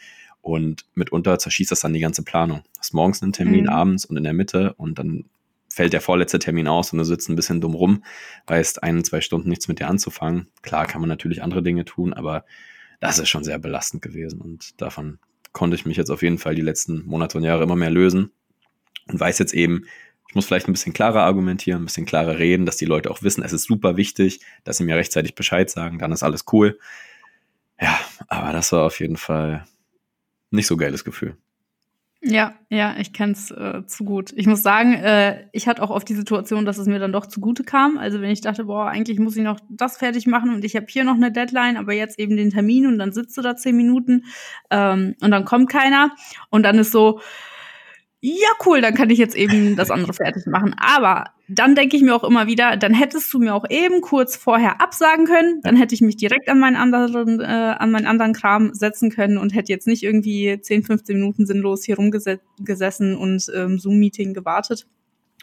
[0.41, 2.63] Und mitunter zerschießt das dann die ganze Planung.
[2.73, 3.69] Du hast morgens einen Termin, Mhm.
[3.69, 5.25] abends und in der Mitte und dann
[5.71, 8.03] fällt der vorletzte Termin aus und du sitzt ein bisschen dumm rum,
[8.47, 10.47] weißt ein, zwei Stunden nichts mit dir anzufangen.
[10.61, 12.45] Klar kann man natürlich andere Dinge tun, aber
[12.99, 15.17] das ist schon sehr belastend gewesen und davon
[15.53, 18.31] konnte ich mich jetzt auf jeden Fall die letzten Monate und Jahre immer mehr lösen
[19.07, 19.85] und weiß jetzt eben,
[20.27, 23.21] ich muss vielleicht ein bisschen klarer argumentieren, ein bisschen klarer reden, dass die Leute auch
[23.21, 26.79] wissen, es ist super wichtig, dass sie mir rechtzeitig Bescheid sagen, dann ist alles cool.
[27.79, 29.65] Ja, aber das war auf jeden Fall
[30.49, 31.37] nicht so geiles Gefühl.
[32.25, 34.31] Ja, ja, ich kenn's äh, zu gut.
[34.38, 37.25] Ich muss sagen, äh, ich hatte auch oft die Situation, dass es mir dann doch
[37.25, 37.97] zugute kam.
[37.97, 40.86] Also wenn ich dachte, boah, eigentlich muss ich noch das fertig machen und ich habe
[40.88, 43.75] hier noch eine Deadline, aber jetzt eben den Termin und dann sitzt du da zehn
[43.75, 44.23] Minuten
[44.69, 46.12] ähm, und dann kommt keiner
[46.49, 47.19] und dann ist so,
[48.25, 50.73] ja cool, dann kann ich jetzt eben das andere fertig machen.
[50.77, 54.38] Aber dann denke ich mir auch immer wieder, dann hättest du mir auch eben kurz
[54.38, 58.31] vorher absagen können, dann hätte ich mich direkt an meinen anderen, äh, an meinen anderen
[58.31, 63.51] Kram setzen können und hätte jetzt nicht irgendwie 10, 15 Minuten sinnlos hier rumgesessen und
[63.53, 64.88] ähm, Zoom-Meeting gewartet,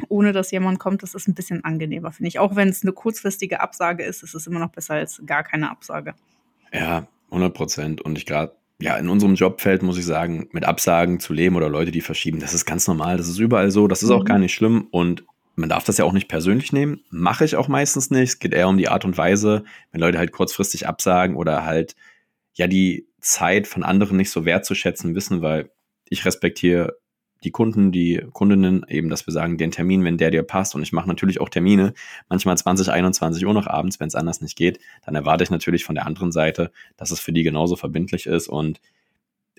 [0.09, 1.03] ohne dass jemand kommt.
[1.03, 2.39] Das ist ein bisschen angenehmer, finde ich.
[2.39, 5.71] Auch wenn es eine kurzfristige Absage ist, ist es immer noch besser als gar keine
[5.71, 6.15] Absage.
[6.73, 8.01] Ja, 100 Prozent.
[8.01, 11.69] Und ich gerade, ja, in unserem Jobfeld muss ich sagen, mit Absagen zu leben oder
[11.69, 13.17] Leute, die verschieben, das ist ganz normal.
[13.17, 13.87] Das ist überall so.
[13.89, 14.27] Das ist auch Mhm.
[14.27, 14.89] gar nicht schlimm.
[14.91, 15.25] Und
[15.57, 17.01] man darf das ja auch nicht persönlich nehmen.
[17.11, 18.29] Mache ich auch meistens nicht.
[18.31, 21.95] Es geht eher um die Art und Weise, wenn Leute halt kurzfristig absagen oder halt,
[22.55, 25.71] ja, die Zeit von anderen nicht so wertzuschätzen wissen, weil
[26.09, 26.97] ich respektiere
[27.45, 30.75] die Kunden, die Kundinnen eben, dass wir sagen, den Termin, wenn der dir passt.
[30.75, 31.95] Und ich mache natürlich auch Termine,
[32.29, 34.79] manchmal 20, 21 Uhr noch abends, wenn es anders nicht geht.
[35.05, 38.49] Dann erwarte ich natürlich von der anderen Seite, dass es für die genauso verbindlich ist
[38.49, 38.81] und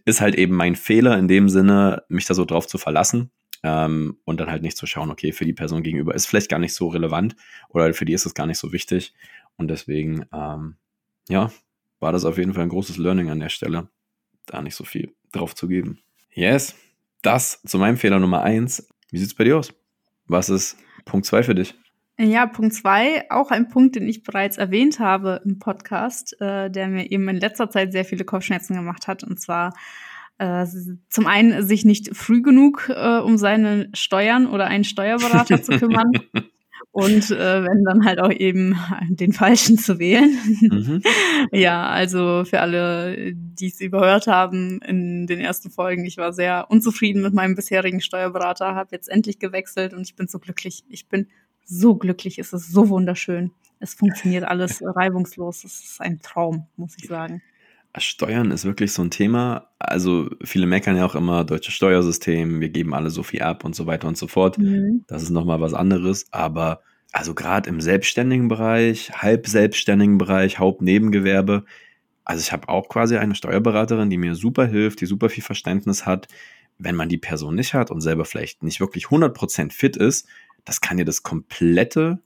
[0.06, 3.32] ist halt eben mein Fehler in dem Sinne, mich da so drauf zu verlassen.
[3.64, 6.60] ähm, und dann halt nicht zu schauen, okay, für die Person gegenüber ist vielleicht gar
[6.60, 7.36] nicht so relevant
[7.70, 9.14] oder für die ist es gar nicht so wichtig.
[9.58, 10.78] Und deswegen, ähm,
[11.30, 11.52] ja,
[12.00, 13.90] war das auf jeden Fall ein großes Learning an der Stelle,
[14.48, 16.00] da nicht so viel drauf zu geben.
[16.34, 16.76] Yes,
[17.22, 18.88] das zu meinem Fehler Nummer eins.
[19.10, 19.74] Wie sieht's bei dir aus?
[20.28, 21.76] Was ist Punkt zwei für dich?
[22.20, 26.88] Ja, Punkt zwei, auch ein Punkt, den ich bereits erwähnt habe im Podcast, äh, der
[26.88, 29.24] mir eben in letzter Zeit sehr viele Kopfschmerzen gemacht hat.
[29.24, 29.74] Und zwar
[30.38, 30.66] äh,
[31.10, 36.12] zum einen sich nicht früh genug äh, um seine Steuern oder einen Steuerberater zu kümmern.
[36.94, 38.76] Und äh, wenn dann halt auch eben
[39.10, 40.38] den falschen zu wählen.
[40.62, 41.02] Mhm.
[41.52, 46.70] ja, also für alle, die es überhört haben in den ersten Folgen, ich war sehr
[46.70, 50.84] unzufrieden mit meinem bisherigen Steuerberater, habe jetzt endlich gewechselt und ich bin so glücklich.
[50.90, 51.28] Ich bin
[51.64, 53.52] so glücklich, es ist so wunderschön.
[53.80, 55.64] Es funktioniert alles reibungslos.
[55.64, 57.42] Es ist ein Traum, muss ich sagen.
[57.98, 59.68] Steuern ist wirklich so ein Thema.
[59.80, 63.76] Also viele meckern ja auch immer, deutsches Steuersystem, wir geben alle so viel ab und
[63.76, 64.58] so weiter und so fort.
[64.58, 65.04] Mhm.
[65.08, 66.28] Das ist nochmal was anderes.
[66.32, 71.66] Aber also gerade im selbstständigen Bereich, halb selbstständigen Bereich, Hauptnebengewerbe,
[72.24, 76.06] also ich habe auch quasi eine Steuerberaterin, die mir super hilft, die super viel Verständnis
[76.06, 76.28] hat.
[76.78, 80.28] Wenn man die Person nicht hat und selber vielleicht nicht wirklich 100% fit ist,
[80.64, 82.20] das kann dir das komplette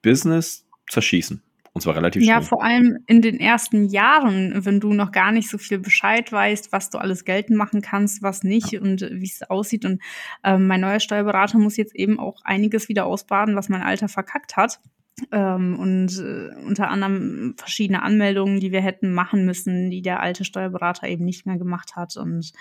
[0.00, 1.42] Business zerschießen.
[1.74, 2.36] Und zwar relativ schnell.
[2.36, 6.30] Ja, vor allem in den ersten Jahren, wenn du noch gar nicht so viel Bescheid
[6.30, 8.80] weißt, was du alles geltend machen kannst, was nicht ja.
[8.80, 9.86] und wie es aussieht.
[9.86, 10.02] Und
[10.44, 14.56] ähm, mein neuer Steuerberater muss jetzt eben auch einiges wieder ausbaden, was mein Alter verkackt
[14.56, 14.80] hat.
[15.30, 20.44] Ähm, und äh, unter anderem verschiedene Anmeldungen, die wir hätten machen müssen, die der alte
[20.44, 22.18] Steuerberater eben nicht mehr gemacht hat.
[22.18, 22.52] Und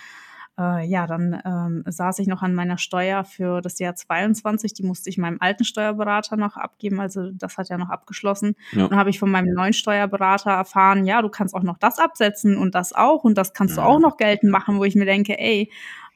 [0.59, 4.73] äh, ja, dann ähm, saß ich noch an meiner Steuer für das Jahr 22.
[4.73, 6.99] Die musste ich meinem alten Steuerberater noch abgeben.
[6.99, 8.55] Also das hat ja noch abgeschlossen.
[8.73, 8.87] Ja.
[8.87, 12.57] Dann habe ich von meinem neuen Steuerberater erfahren, ja, du kannst auch noch das absetzen
[12.57, 13.83] und das auch und das kannst ja.
[13.83, 15.71] du auch noch geltend machen, wo ich mir denke, ey,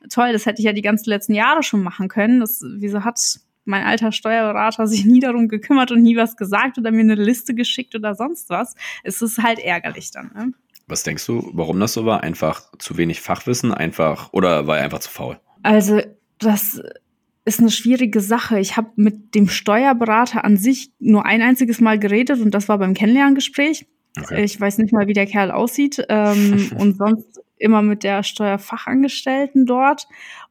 [0.09, 2.39] toll, das hätte ich ja die ganzen letzten Jahre schon machen können.
[2.39, 3.19] Das, wieso hat
[3.63, 7.53] mein alter Steuerberater sich nie darum gekümmert und nie was gesagt oder mir eine Liste
[7.53, 8.75] geschickt oder sonst was?
[9.03, 10.31] Es ist halt ärgerlich dann.
[10.35, 10.53] Ne?
[10.87, 12.21] Was denkst du, warum das so war?
[12.23, 15.39] Einfach zu wenig Fachwissen, einfach oder war er einfach zu faul?
[15.63, 16.01] Also,
[16.37, 16.81] das
[17.45, 18.59] ist eine schwierige Sache.
[18.59, 22.77] Ich habe mit dem Steuerberater an sich nur ein einziges Mal geredet und das war
[22.77, 23.85] beim Kennenlerngespräch.
[24.17, 24.43] Okay.
[24.43, 26.03] Ich weiß nicht mal, wie der Kerl aussieht.
[26.09, 30.07] Ähm, und sonst immer mit der Steuerfachangestellten dort.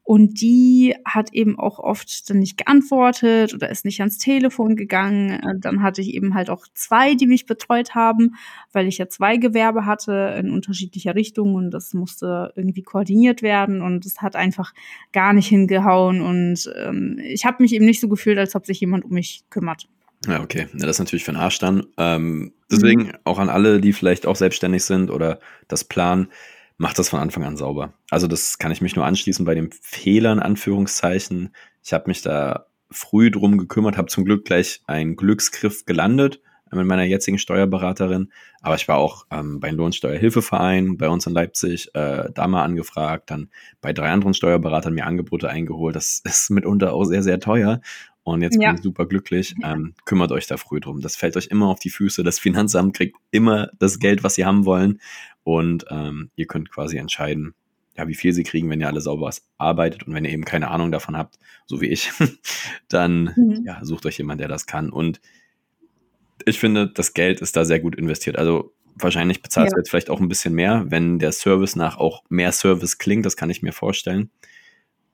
[0.06, 5.30] Und die hat eben auch oft dann nicht geantwortet oder ist nicht ans Telefon gegangen.
[5.30, 8.34] Äh, dann hatte ich eben halt auch zwei, die mich betreut haben,
[8.70, 13.80] weil ich ja zwei Gewerbe hatte in unterschiedlicher Richtung und das musste irgendwie koordiniert werden
[13.80, 14.74] und es hat einfach
[15.12, 18.80] gar nicht hingehauen und ähm, ich habe mich eben nicht so gefühlt, als ob sich
[18.80, 19.88] jemand um mich kümmert.
[20.26, 20.68] Ja, okay.
[20.72, 21.86] Ja, das ist natürlich für den Arsch dann.
[21.96, 23.12] Ähm, deswegen mhm.
[23.24, 25.38] auch an alle, die vielleicht auch selbstständig sind oder
[25.68, 26.28] das planen,
[26.76, 27.94] macht das von Anfang an sauber.
[28.10, 31.54] Also das kann ich mich nur anschließen bei dem Fehler in Anführungszeichen.
[31.82, 36.40] Ich habe mich da früh drum gekümmert, habe zum Glück gleich einen Glücksgriff gelandet
[36.72, 38.32] mit meiner jetzigen Steuerberaterin.
[38.60, 43.30] Aber ich war auch ähm, beim Lohnsteuerhilfeverein bei uns in Leipzig äh, da mal angefragt,
[43.30, 45.96] dann bei drei anderen Steuerberatern mir Angebote eingeholt.
[45.96, 47.80] Das ist mitunter auch sehr, sehr teuer.
[48.24, 48.68] Und jetzt ja.
[48.68, 49.54] bin ich super glücklich.
[49.64, 51.00] Ähm, kümmert euch da früh drum.
[51.00, 52.22] Das fällt euch immer auf die Füße.
[52.22, 55.00] Das Finanzamt kriegt immer das Geld, was sie haben wollen.
[55.44, 57.54] Und ähm, ihr könnt quasi entscheiden,
[57.96, 60.04] ja, wie viel sie kriegen, wenn ihr alle sauber arbeitet.
[60.04, 62.10] Und wenn ihr eben keine Ahnung davon habt, so wie ich,
[62.88, 63.62] dann mhm.
[63.64, 64.90] ja, sucht euch jemand, der das kann.
[64.90, 65.20] Und
[66.44, 68.36] ich finde, das Geld ist da sehr gut investiert.
[68.36, 69.74] Also wahrscheinlich bezahlt ja.
[69.74, 73.24] du jetzt vielleicht auch ein bisschen mehr, wenn der Service nach auch mehr Service klingt.
[73.26, 74.30] Das kann ich mir vorstellen.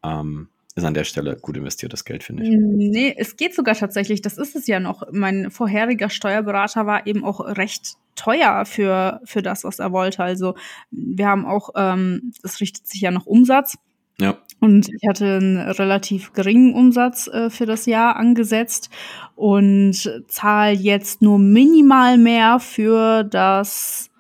[0.02, 2.50] Ähm, ist an der Stelle gut investiertes Geld, finde ich.
[2.50, 4.22] Nee, es geht sogar tatsächlich.
[4.22, 5.02] Das ist es ja noch.
[5.11, 10.22] Mein vorheriger Steuerberater war eben auch recht teuer für, für das, was er wollte.
[10.22, 10.54] Also
[10.90, 13.78] wir haben auch, ähm, das richtet sich ja nach Umsatz.
[14.20, 14.37] Ja.
[14.61, 18.90] Und ich hatte einen relativ geringen Umsatz äh, für das Jahr angesetzt
[19.35, 19.94] und
[20.28, 24.11] zahle jetzt nur minimal mehr für das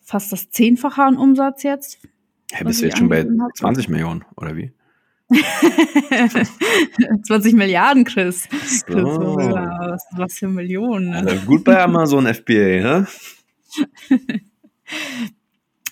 [0.00, 1.98] fast das Zehnfache an Umsatz jetzt.
[2.50, 4.72] Hey, bist du jetzt schon bei 20 Millionen, oder wie?
[7.26, 8.48] 20 Milliarden, Chris.
[8.86, 8.94] So.
[8.96, 11.10] was, was, für Millionen.
[11.10, 11.16] Ne?
[11.18, 13.06] Also gut bei Amazon FBA, ne?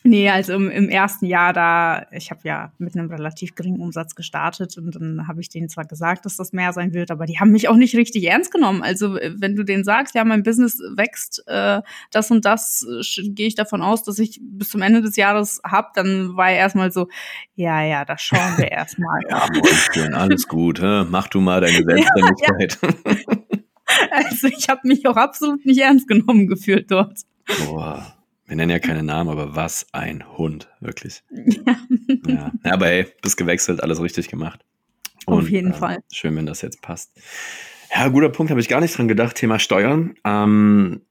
[0.06, 4.14] Nee, also im, im, ersten Jahr da, ich habe ja mit einem relativ geringen Umsatz
[4.14, 7.40] gestartet und dann habe ich denen zwar gesagt, dass das mehr sein wird, aber die
[7.40, 8.82] haben mich auch nicht richtig ernst genommen.
[8.82, 13.48] Also wenn du denen sagst, ja, mein Business wächst, äh, das und das, äh, gehe
[13.48, 16.92] ich davon aus, dass ich bis zum Ende des Jahres hab, dann war er erstmal
[16.92, 17.08] so,
[17.56, 19.20] ja, ja, das schauen wir erstmal.
[19.28, 21.04] ja, Mäuschen, alles gut, hä?
[21.10, 22.78] mach du mal deine Selbstständigkeit.
[24.10, 27.22] also ich habe mich auch absolut nicht ernst genommen gefühlt dort.
[27.66, 28.15] Boah.
[28.46, 31.22] Wir nennen ja keine Namen, aber was ein Hund, wirklich.
[31.30, 31.76] Ja.
[32.26, 32.52] ja.
[32.62, 34.64] Aber hey, bist gewechselt, alles richtig gemacht.
[35.26, 35.98] Und, Auf jeden äh, Fall.
[36.12, 37.10] Schön, wenn das jetzt passt.
[37.92, 40.14] Ja, guter Punkt, habe ich gar nicht dran gedacht, Thema Steuern.
[40.24, 41.02] Ähm,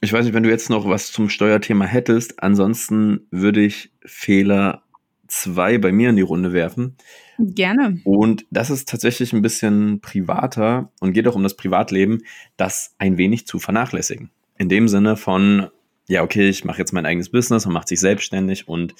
[0.00, 2.42] ich weiß nicht, wenn du jetzt noch was zum Steuerthema hättest.
[2.42, 4.82] Ansonsten würde ich Fehler
[5.28, 6.96] zwei bei mir in die Runde werfen.
[7.38, 8.00] Gerne.
[8.04, 12.22] Und das ist tatsächlich ein bisschen privater und geht auch um das Privatleben,
[12.56, 14.30] das ein wenig zu vernachlässigen.
[14.58, 15.68] In dem Sinne von,
[16.10, 18.96] ja, okay, ich mache jetzt mein eigenes Business und macht sich selbstständig und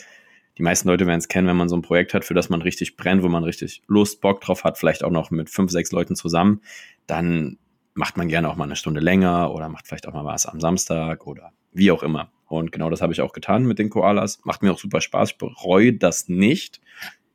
[0.58, 2.62] die meisten Leute werden es kennen, wenn man so ein Projekt hat, für das man
[2.62, 5.90] richtig brennt, wo man richtig Lust, Bock drauf hat, vielleicht auch noch mit fünf, sechs
[5.90, 6.60] Leuten zusammen,
[7.08, 7.58] dann
[7.94, 10.60] macht man gerne auch mal eine Stunde länger oder macht vielleicht auch mal was am
[10.60, 12.30] Samstag oder wie auch immer.
[12.46, 14.40] Und genau das habe ich auch getan mit den Koalas.
[14.44, 15.32] Macht mir auch super Spaß.
[15.32, 16.80] Ich bereue das nicht.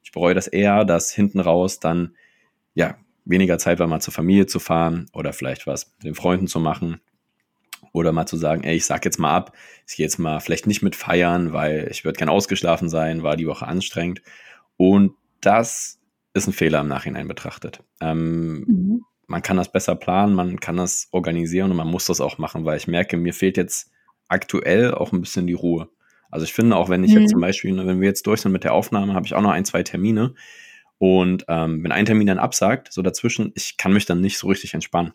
[0.03, 2.15] Ich bereue das eher, dass hinten raus dann
[2.75, 6.47] ja weniger Zeit war, mal zur Familie zu fahren oder vielleicht was mit den Freunden
[6.47, 7.01] zu machen
[7.95, 9.53] oder mal zu sagen, ey, ich sag jetzt mal ab,
[9.88, 13.38] ich gehe jetzt mal vielleicht nicht mit feiern, weil ich würde gern ausgeschlafen sein, war
[13.38, 14.21] die Woche anstrengend.
[14.77, 15.99] Und das
[16.34, 17.84] ist ein Fehler im Nachhinein betrachtet.
[18.01, 19.01] Ähm, mhm.
[19.27, 22.65] Man kann das besser planen, man kann das organisieren und man muss das auch machen,
[22.65, 23.91] weil ich merke, mir fehlt jetzt
[24.27, 25.89] aktuell auch ein bisschen die Ruhe.
[26.29, 27.21] Also ich finde, auch wenn ich mhm.
[27.21, 29.51] jetzt zum Beispiel, wenn wir jetzt durch sind mit der Aufnahme, habe ich auch noch
[29.51, 30.36] ein, zwei Termine.
[30.97, 34.47] Und ähm, wenn ein Termin dann absagt, so dazwischen, ich kann mich dann nicht so
[34.47, 35.13] richtig entspannen.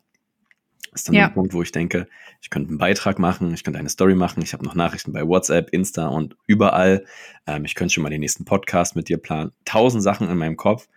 [0.91, 1.29] Das ist dann ja.
[1.29, 2.09] der Punkt, wo ich denke,
[2.41, 5.27] ich könnte einen Beitrag machen, ich könnte eine Story machen, ich habe noch Nachrichten bei
[5.27, 7.05] WhatsApp, Insta und überall.
[7.47, 9.53] Ähm, ich könnte schon mal den nächsten Podcast mit dir planen.
[9.65, 10.89] Tausend Sachen in meinem Kopf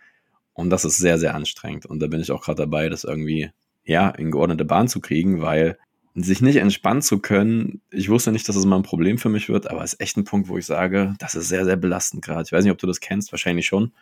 [0.52, 1.86] und das ist sehr, sehr anstrengend.
[1.86, 3.50] Und da bin ich auch gerade dabei, das irgendwie,
[3.84, 5.78] ja, in geordnete Bahn zu kriegen, weil
[6.14, 9.28] sich nicht entspannen zu können, ich wusste nicht, dass es das mal ein Problem für
[9.28, 11.76] mich wird, aber es ist echt ein Punkt, wo ich sage, das ist sehr, sehr
[11.76, 12.44] belastend gerade.
[12.46, 13.92] Ich weiß nicht, ob du das kennst, wahrscheinlich schon.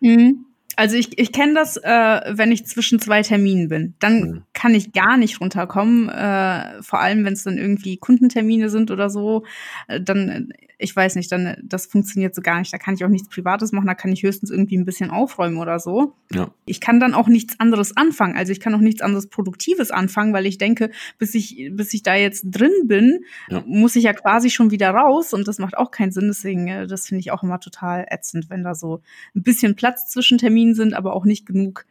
[0.00, 0.46] Mhm.
[0.76, 3.94] Also ich, ich kenne das, äh, wenn ich zwischen zwei Terminen bin.
[4.00, 4.42] Dann mhm.
[4.52, 6.08] kann ich gar nicht runterkommen.
[6.08, 9.44] Äh, vor allem, wenn es dann irgendwie Kundentermine sind oder so.
[9.88, 12.72] Äh, dann, ich weiß nicht, dann das funktioniert so gar nicht.
[12.72, 13.86] Da kann ich auch nichts Privates machen.
[13.86, 16.14] Da kann ich höchstens irgendwie ein bisschen aufräumen oder so.
[16.32, 16.50] Ja.
[16.64, 18.36] Ich kann dann auch nichts anderes anfangen.
[18.36, 22.02] Also ich kann auch nichts anderes Produktives anfangen, weil ich denke, bis ich bis ich
[22.02, 23.62] da jetzt drin bin, ja.
[23.66, 26.26] muss ich ja quasi schon wieder raus und das macht auch keinen Sinn.
[26.26, 29.02] Deswegen, äh, das finde ich auch immer total ätzend, wenn da so
[29.34, 31.84] ein bisschen Platz zwischen Terminen Termin sind, aber auch nicht genug,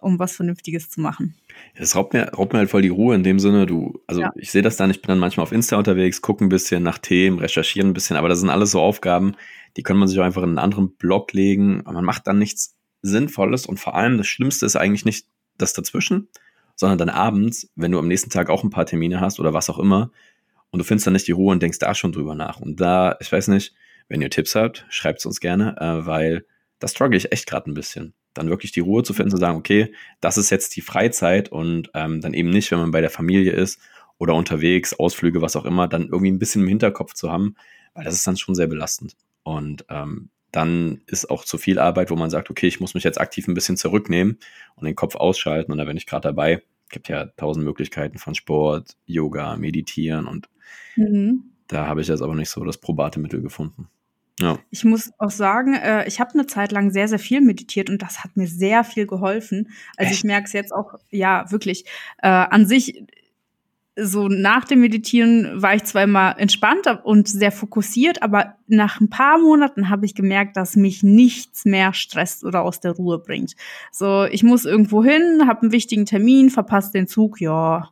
[0.00, 1.34] um was Vernünftiges zu machen.
[1.78, 4.32] Das raubt mir, raubt mir halt voll die Ruhe in dem Sinne, du, also ja.
[4.36, 6.98] ich sehe das dann, ich bin dann manchmal auf Insta unterwegs, gucke ein bisschen nach
[6.98, 9.34] Themen, recherchieren ein bisschen, aber das sind alles so Aufgaben,
[9.76, 12.38] die kann man sich auch einfach in einen anderen Blog legen, aber man macht dann
[12.38, 15.26] nichts Sinnvolles und vor allem das Schlimmste ist eigentlich nicht
[15.58, 16.28] das dazwischen,
[16.74, 19.70] sondern dann abends, wenn du am nächsten Tag auch ein paar Termine hast oder was
[19.70, 20.10] auch immer
[20.70, 22.60] und du findest dann nicht die Ruhe und denkst da schon drüber nach.
[22.60, 23.74] Und da, ich weiß nicht,
[24.08, 26.46] wenn ihr Tipps habt, schreibt es uns gerne, äh, weil
[26.84, 28.12] da struggle ich echt gerade ein bisschen.
[28.34, 31.90] Dann wirklich die Ruhe zu finden, zu sagen, okay, das ist jetzt die Freizeit und
[31.94, 33.80] ähm, dann eben nicht, wenn man bei der Familie ist
[34.18, 37.56] oder unterwegs, Ausflüge, was auch immer, dann irgendwie ein bisschen im Hinterkopf zu haben,
[37.94, 39.16] weil das ist dann schon sehr belastend.
[39.44, 43.04] Und ähm, dann ist auch zu viel Arbeit, wo man sagt, okay, ich muss mich
[43.04, 44.38] jetzt aktiv ein bisschen zurücknehmen
[44.76, 45.72] und den Kopf ausschalten.
[45.72, 46.62] Und da bin ich gerade dabei.
[46.84, 50.50] Es gibt ja tausend Möglichkeiten von Sport, Yoga, Meditieren und
[50.96, 51.44] mhm.
[51.66, 53.88] da habe ich jetzt aber nicht so das probate Mittel gefunden.
[54.40, 54.58] Ja.
[54.70, 58.02] Ich muss auch sagen, äh, ich habe eine Zeit lang sehr, sehr viel meditiert und
[58.02, 59.70] das hat mir sehr viel geholfen.
[59.96, 60.18] Also Echt?
[60.18, 61.84] ich merke es jetzt auch, ja, wirklich.
[62.18, 63.04] Äh, an sich,
[63.96, 69.08] so nach dem Meditieren war ich zwar immer entspannt und sehr fokussiert, aber nach ein
[69.08, 73.54] paar Monaten habe ich gemerkt, dass mich nichts mehr stresst oder aus der Ruhe bringt.
[73.92, 77.90] So, ich muss irgendwo hin, habe einen wichtigen Termin, verpasse den Zug, ja,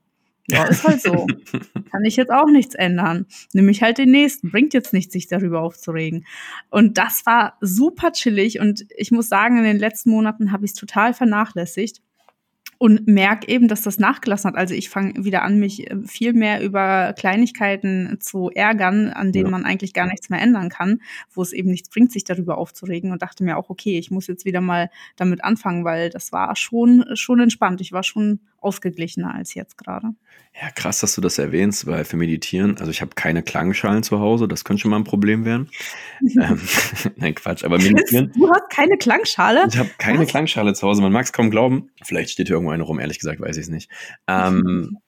[0.49, 1.27] ja, ist halt so.
[1.91, 3.27] Kann ich jetzt auch nichts ändern.
[3.53, 4.51] Nimm ich halt den nächsten.
[4.51, 6.27] Bringt jetzt nichts, sich darüber aufzuregen.
[6.71, 8.59] Und das war super chillig.
[8.59, 12.03] Und ich muss sagen, in den letzten Monaten habe ich es total vernachlässigt
[12.83, 14.59] und merke eben, dass das nachgelassen hat.
[14.59, 19.47] Also ich fange wieder an, mich äh, viel mehr über Kleinigkeiten zu ärgern, an denen
[19.47, 19.51] ja.
[19.53, 21.01] man eigentlich gar nichts mehr ändern kann,
[21.31, 24.27] wo es eben nichts bringt, sich darüber aufzuregen und dachte mir auch, okay, ich muss
[24.27, 27.81] jetzt wieder mal damit anfangen, weil das war schon, schon entspannt.
[27.81, 30.09] Ich war schon ausgeglichener als jetzt gerade.
[30.61, 34.20] Ja, krass, dass du das erwähnst, weil für Meditieren, also ich habe keine Klangschalen zu
[34.20, 35.70] Hause, das könnte schon mal ein Problem werden.
[36.20, 36.61] ähm,
[37.16, 38.33] nein, Quatsch, aber Meditieren.
[38.35, 39.66] Du hast keine Klangschale?
[39.68, 40.29] Ich habe keine Was?
[40.29, 41.90] Klangschale zu Hause, man mag es kaum glauben.
[42.03, 43.90] Vielleicht steht hier irgendwo eine rum, ehrlich gesagt, weiß ich es nicht.
[44.29, 44.98] Ähm,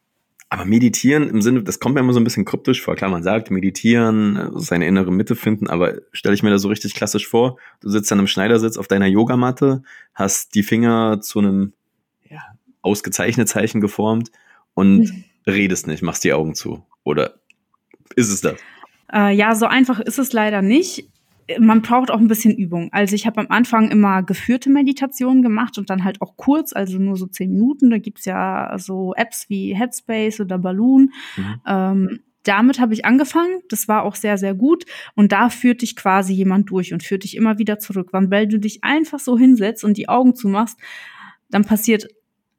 [0.54, 2.94] aber meditieren im Sinne, das kommt mir immer so ein bisschen kryptisch vor.
[2.94, 6.94] Klar, man sagt, meditieren, seine innere Mitte finden, aber stelle ich mir das so richtig
[6.94, 7.58] klassisch vor.
[7.80, 9.82] Du sitzt dann im Schneidersitz auf deiner Yogamatte,
[10.14, 11.72] hast die Finger zu einem
[12.84, 14.30] ausgezeichnet Zeichen geformt
[14.74, 15.24] und mhm.
[15.46, 16.84] redest nicht, machst die Augen zu.
[17.04, 17.34] Oder
[18.16, 18.56] ist es das?
[19.12, 21.08] Äh, ja, so einfach ist es leider nicht.
[21.58, 22.88] Man braucht auch ein bisschen Übung.
[22.92, 26.98] Also ich habe am Anfang immer geführte Meditationen gemacht und dann halt auch kurz, also
[26.98, 27.90] nur so zehn Minuten.
[27.90, 31.12] Da gibt's ja so Apps wie Headspace oder Balloon.
[31.36, 31.60] Mhm.
[31.66, 33.60] Ähm, damit habe ich angefangen.
[33.68, 34.84] Das war auch sehr, sehr gut.
[35.14, 38.08] Und da führt dich quasi jemand durch und führt dich immer wieder zurück.
[38.12, 40.78] Wann, weil du dich einfach so hinsetzt und die Augen zumachst,
[41.50, 42.08] dann passiert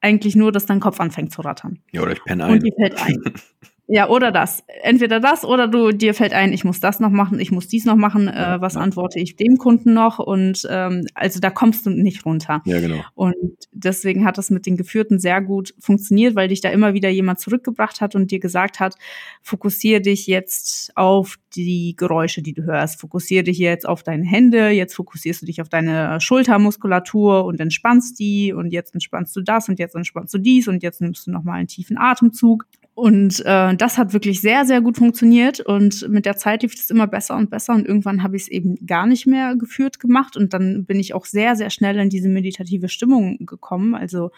[0.05, 1.79] eigentlich nur, dass dein Kopf anfängt zu rattern.
[1.91, 2.51] Ja, oder ich penne ein.
[2.53, 3.23] Und die fällt ein.
[3.87, 4.63] Ja, oder das.
[4.81, 7.85] Entweder das oder du dir fällt ein, ich muss das noch machen, ich muss dies
[7.85, 11.91] noch machen, äh, was antworte ich dem Kunden noch und ähm, also da kommst du
[11.91, 12.63] nicht runter.
[12.65, 13.03] Ja, genau.
[13.13, 13.35] Und
[13.71, 17.39] deswegen hat das mit den Geführten sehr gut funktioniert, weil dich da immer wieder jemand
[17.39, 18.95] zurückgebracht hat und dir gesagt hat,
[19.43, 24.69] fokussiere dich jetzt auf die Geräusche, die du hörst, fokussiere dich jetzt auf deine Hände,
[24.69, 29.69] jetzt fokussierst du dich auf deine Schultermuskulatur und entspannst die und jetzt entspannst du das
[29.69, 33.75] und jetzt entspannst du dies und jetzt nimmst du nochmal einen tiefen Atemzug und äh,
[33.75, 35.59] das hat wirklich sehr, sehr gut funktioniert.
[35.59, 37.73] Und mit der Zeit lief es immer besser und besser.
[37.73, 40.37] Und irgendwann habe ich es eben gar nicht mehr geführt gemacht.
[40.37, 43.95] Und dann bin ich auch sehr, sehr schnell in diese meditative Stimmung gekommen.
[43.95, 44.31] Also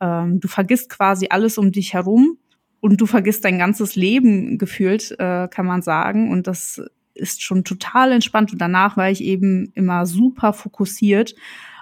[0.00, 2.36] ähm, du vergisst quasi alles um dich herum
[2.80, 6.30] und du vergisst dein ganzes Leben gefühlt, äh, kann man sagen.
[6.30, 6.82] Und das
[7.14, 8.52] ist schon total entspannt.
[8.52, 11.34] Und danach war ich eben immer super fokussiert.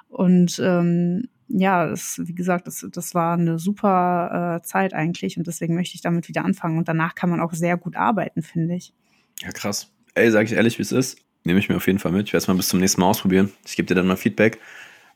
[0.09, 5.47] Und ähm, ja, das, wie gesagt, das, das war eine super äh, Zeit eigentlich und
[5.47, 6.79] deswegen möchte ich damit wieder anfangen.
[6.79, 8.93] Und danach kann man auch sehr gut arbeiten, finde ich.
[9.41, 9.91] Ja, krass.
[10.15, 11.19] Ey, sag ich ehrlich, wie es ist.
[11.45, 12.29] Nehme ich mir auf jeden Fall mit.
[12.29, 13.53] Ich werde es mal bis zum nächsten Mal ausprobieren.
[13.67, 14.59] Ich gebe dir dann mal Feedback.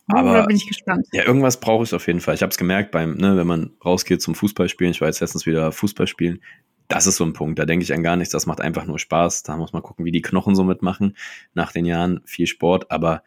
[0.08, 1.06] Aber da bin ich gespannt.
[1.12, 2.34] Ja, irgendwas brauche ich auf jeden Fall.
[2.34, 5.46] Ich habe es gemerkt, beim, ne, wenn man rausgeht zum Fußballspielen, ich war jetzt letztens
[5.46, 6.40] wieder Fußballspielen,
[6.88, 7.58] das ist so ein Punkt.
[7.58, 8.32] Da denke ich an gar nichts.
[8.32, 9.42] Das macht einfach nur Spaß.
[9.42, 11.16] Da muss man gucken, wie die Knochen so mitmachen
[11.54, 12.20] nach den Jahren.
[12.24, 12.90] Viel Sport.
[12.90, 13.22] Aber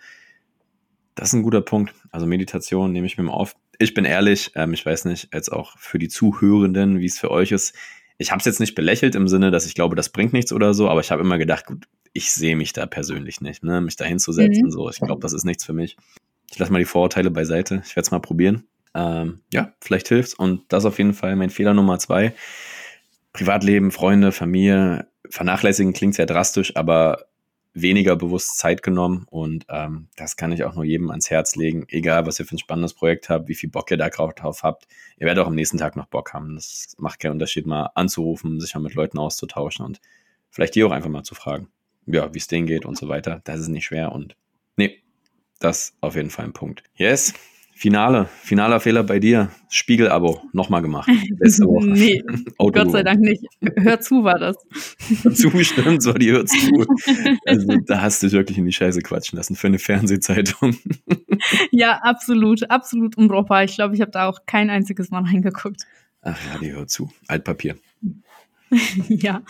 [1.20, 1.94] das ist ein guter Punkt.
[2.12, 3.54] Also Meditation nehme ich mir mal auf.
[3.78, 7.30] Ich bin ehrlich, ähm, ich weiß nicht, jetzt auch für die Zuhörenden, wie es für
[7.30, 7.76] euch ist.
[8.18, 10.74] Ich habe es jetzt nicht belächelt im Sinne, dass ich glaube, das bringt nichts oder
[10.74, 13.82] so, aber ich habe immer gedacht, gut, ich sehe mich da persönlich nicht, ne?
[13.82, 14.66] mich da hinzusetzen.
[14.66, 14.72] Mhm.
[14.72, 14.90] So.
[14.90, 15.98] Ich glaube, das ist nichts für mich.
[16.52, 17.82] Ich lasse mal die Vorurteile beiseite.
[17.86, 18.64] Ich werde es mal probieren.
[18.96, 20.34] Ähm, ja, vielleicht hilft's.
[20.34, 22.34] Und das auf jeden Fall mein Fehler Nummer zwei.
[23.34, 27.29] Privatleben, Freunde, Familie, vernachlässigen klingt sehr drastisch, aber
[27.74, 31.86] weniger bewusst Zeit genommen und ähm, das kann ich auch nur jedem ans Herz legen,
[31.90, 34.88] egal was ihr für ein spannendes Projekt habt, wie viel Bock ihr da drauf habt.
[35.18, 36.56] Ihr werdet auch am nächsten Tag noch Bock haben.
[36.56, 40.02] Das macht keinen Unterschied, mal anzurufen, sich mal mit Leuten auszutauschen und
[40.50, 41.70] vielleicht die auch einfach mal zu fragen,
[42.06, 43.42] ja, wie es denen geht und so weiter.
[43.44, 44.36] Das ist nicht schwer und
[44.76, 45.02] nee,
[45.60, 46.84] das auf jeden Fall ein Punkt.
[46.96, 47.34] Yes,
[47.80, 49.52] Finale, finaler Fehler bei dir.
[49.70, 51.08] Spiegel-Abo, nochmal gemacht.
[51.40, 52.22] nee,
[52.58, 53.42] Gott sei Dank nicht.
[53.78, 54.58] Hör zu war das.
[55.34, 56.58] Zustimmt, so die hört zu.
[57.46, 60.76] Also da hast du dich wirklich in die Scheiße quatschen lassen für eine Fernsehzeitung.
[61.72, 63.64] ja, absolut, absolut unbrauchbar.
[63.64, 65.84] Ich glaube, ich habe da auch kein einziges Mal reingeguckt.
[66.22, 67.10] Ach ja, die hört zu.
[67.30, 67.78] Altpapier.
[69.08, 69.42] ja,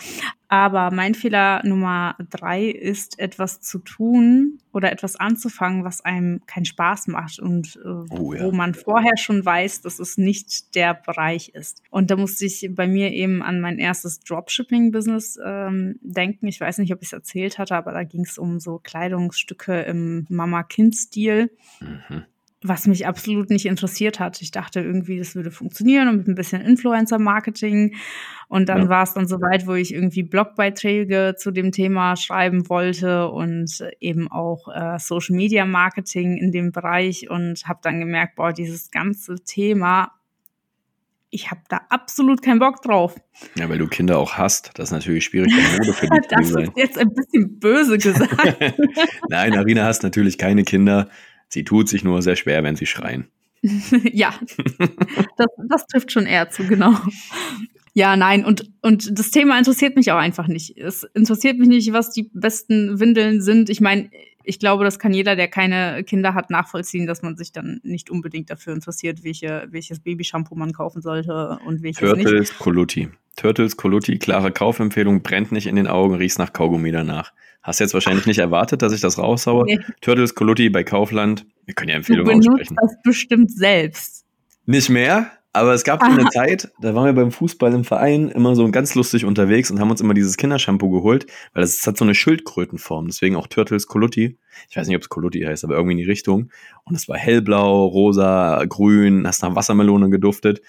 [0.48, 6.64] aber mein Fehler Nummer drei ist, etwas zu tun oder etwas anzufangen, was einem keinen
[6.64, 8.42] Spaß macht und äh, oh, ja.
[8.42, 11.82] wo man vorher schon weiß, dass es nicht der Bereich ist.
[11.90, 16.46] Und da musste ich bei mir eben an mein erstes Dropshipping-Business ähm, denken.
[16.46, 19.82] Ich weiß nicht, ob ich es erzählt hatte, aber da ging es um so Kleidungsstücke
[19.82, 21.50] im Mama-Kind-Stil.
[21.80, 22.24] Mhm
[22.62, 24.42] was mich absolut nicht interessiert hat.
[24.42, 27.94] Ich dachte irgendwie, das würde funktionieren und mit ein bisschen Influencer-Marketing.
[28.48, 28.88] Und dann ja.
[28.88, 33.82] war es dann so weit, wo ich irgendwie Blogbeiträge zu dem Thema schreiben wollte und
[34.00, 40.12] eben auch äh, Social-Media-Marketing in dem Bereich und habe dann gemerkt, boah, dieses ganze Thema,
[41.30, 43.14] ich habe da absolut keinen Bock drauf.
[43.56, 44.72] Ja, weil du Kinder auch hast.
[44.74, 48.56] Das ist natürlich schwierig, Mode für die Das ist jetzt ein bisschen böse gesagt.
[49.28, 51.08] Nein, Arina hast natürlich keine Kinder.
[51.50, 53.26] Sie tut sich nur sehr schwer, wenn sie schreien.
[53.62, 54.32] ja,
[55.36, 56.94] das, das trifft schon eher zu, genau.
[57.92, 60.78] Ja, nein, und, und das Thema interessiert mich auch einfach nicht.
[60.78, 63.68] Es interessiert mich nicht, was die besten Windeln sind.
[63.68, 64.10] Ich meine,
[64.42, 68.10] ich glaube, das kann jeder, der keine Kinder hat, nachvollziehen, dass man sich dann nicht
[68.10, 72.26] unbedingt dafür interessiert, welche, welches Babyshampoo man kaufen sollte und welches Turtles nicht.
[72.26, 73.08] Turtles Coluti.
[73.36, 77.32] Turtles Coluti, klare Kaufempfehlung, brennt nicht in den Augen, riecht nach Kaugummi danach.
[77.62, 79.64] Hast jetzt wahrscheinlich nicht erwartet, dass ich das raushaue.
[79.66, 79.80] Nee.
[80.00, 81.46] Turtles Coluti bei Kaufland.
[81.66, 82.76] Wir können ja Empfehlungen du aussprechen.
[82.80, 84.24] das bestimmt selbst.
[84.66, 88.28] Nicht mehr, aber es gab so eine Zeit, da waren wir beim Fußball im Verein
[88.28, 91.96] immer so ganz lustig unterwegs und haben uns immer dieses Kindershampoo geholt, weil das hat
[91.96, 94.38] so eine Schildkrötenform, deswegen auch Turtles Coluti.
[94.68, 96.50] Ich weiß nicht, ob es Coluti heißt, aber irgendwie in die Richtung.
[96.84, 100.60] Und es war hellblau, rosa, grün, hast nach Wassermelone geduftet.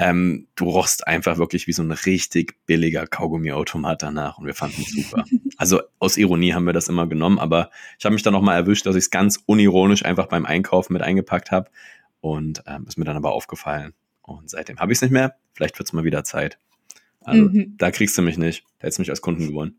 [0.00, 4.82] Ähm, du rochst einfach wirklich wie so ein richtig billiger Kaugummiautomat danach und wir fanden
[4.82, 5.24] es super.
[5.56, 8.86] also aus Ironie haben wir das immer genommen, aber ich habe mich dann nochmal erwischt,
[8.86, 11.68] dass ich es ganz unironisch einfach beim Einkaufen mit eingepackt habe
[12.20, 13.92] und ähm, ist mir dann aber aufgefallen.
[14.28, 15.36] Und seitdem habe ich es nicht mehr.
[15.54, 16.58] Vielleicht wird es mal wieder Zeit.
[17.20, 17.74] Also mhm.
[17.78, 18.64] da kriegst du mich nicht.
[18.78, 19.76] Da hättest du mich als Kunden gewonnen.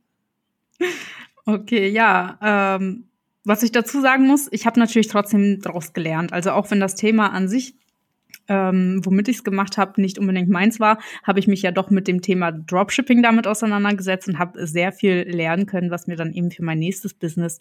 [1.45, 2.37] Okay, ja.
[2.77, 3.05] Ähm,
[3.43, 6.31] was ich dazu sagen muss, ich habe natürlich trotzdem daraus gelernt.
[6.33, 7.73] Also auch wenn das Thema an sich
[8.49, 11.91] ähm, womit ich es gemacht habe, nicht unbedingt meins war, habe ich mich ja doch
[11.91, 16.33] mit dem Thema Dropshipping damit auseinandergesetzt und habe sehr viel lernen können, was mir dann
[16.33, 17.59] eben für mein nächstes Business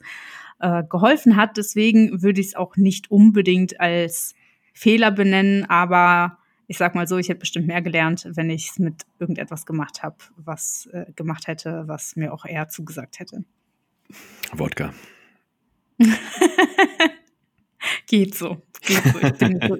[0.60, 1.58] äh, geholfen hat.
[1.58, 4.34] Deswegen würde ich es auch nicht unbedingt als
[4.72, 6.38] Fehler benennen, aber
[6.68, 10.02] ich sag mal so, ich hätte bestimmt mehr gelernt, wenn ich es mit irgendetwas gemacht
[10.02, 13.42] habe, was äh, gemacht hätte, was mir auch eher zugesagt hätte.
[14.52, 14.92] Wodka.
[18.06, 18.60] Geht so.
[18.82, 19.18] Geht so.
[19.18, 19.78] Ich, bin so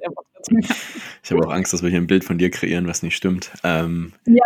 [1.22, 3.52] ich habe auch Angst, dass wir hier ein Bild von dir kreieren, was nicht stimmt.
[3.64, 4.44] Ähm, ja,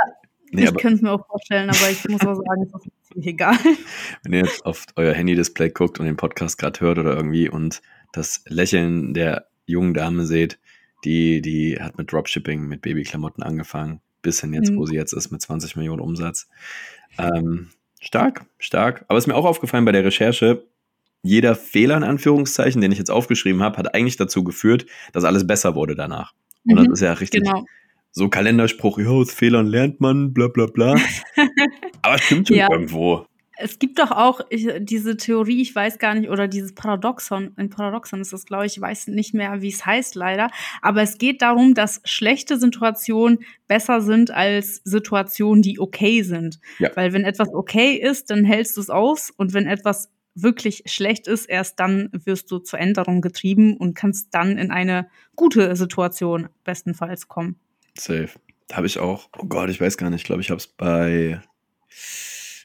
[0.51, 3.29] nee, ich könnte es mir auch vorstellen, aber ich muss auch sagen, es ist ziemlich
[3.29, 3.57] egal.
[4.25, 7.83] Wenn ihr jetzt auf euer Handy-Display guckt und den Podcast gerade hört oder irgendwie und
[8.13, 10.59] das Lächeln der jungen Dame seht,
[11.05, 14.77] die, die hat mit Dropshipping, mit Babyklamotten angefangen, bis hin jetzt, mhm.
[14.77, 16.49] wo sie jetzt ist, mit 20 Millionen Umsatz.
[17.19, 19.05] Ähm, stark, stark.
[19.09, 20.65] Aber es ist mir auch aufgefallen bei der Recherche,
[21.23, 25.47] jeder Fehler in Anführungszeichen, den ich jetzt aufgeschrieben habe, hat eigentlich dazu geführt, dass alles
[25.47, 26.33] besser wurde danach.
[26.67, 27.65] Und mhm, das ist ja richtig genau.
[28.11, 30.97] so Kalenderspruch, ja, aus Fehlern lernt man, bla bla bla.
[32.03, 32.69] Aber es stimmt schon ja.
[32.71, 33.27] irgendwo.
[33.63, 37.71] Es gibt doch auch ich, diese Theorie, ich weiß gar nicht, oder dieses Paradoxon, ein
[37.71, 40.51] Paradoxon ist das, glaube ich, ich weiß nicht mehr, wie es heißt leider,
[40.81, 46.59] aber es geht darum, dass schlechte Situationen besser sind als Situationen, die okay sind.
[46.79, 46.91] Ja.
[46.95, 51.27] Weil wenn etwas okay ist, dann hältst du es aus und wenn etwas wirklich schlecht
[51.27, 56.49] ist, erst dann wirst du zur Änderung getrieben und kannst dann in eine gute Situation
[56.65, 57.57] bestenfalls kommen.
[57.99, 58.31] Safe.
[58.69, 60.67] Da habe ich auch, oh Gott, ich weiß gar nicht, ich glaube, ich habe es
[60.67, 61.43] bei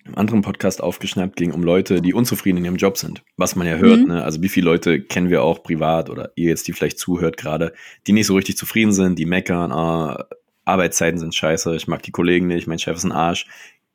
[0.08, 3.24] einem anderen Podcast aufgeschnappt, ging um Leute, die unzufrieden in ihrem Job sind.
[3.36, 4.08] Was man ja hört, mhm.
[4.08, 4.24] ne?
[4.24, 7.74] Also wie viele Leute kennen wir auch privat oder ihr jetzt, die vielleicht zuhört gerade,
[8.08, 10.26] die nicht so richtig zufrieden sind, die meckern, ah,
[10.66, 13.48] Arbeitszeiten sind scheiße, ich mag die Kollegen nicht, mein Chef ist ein Arsch.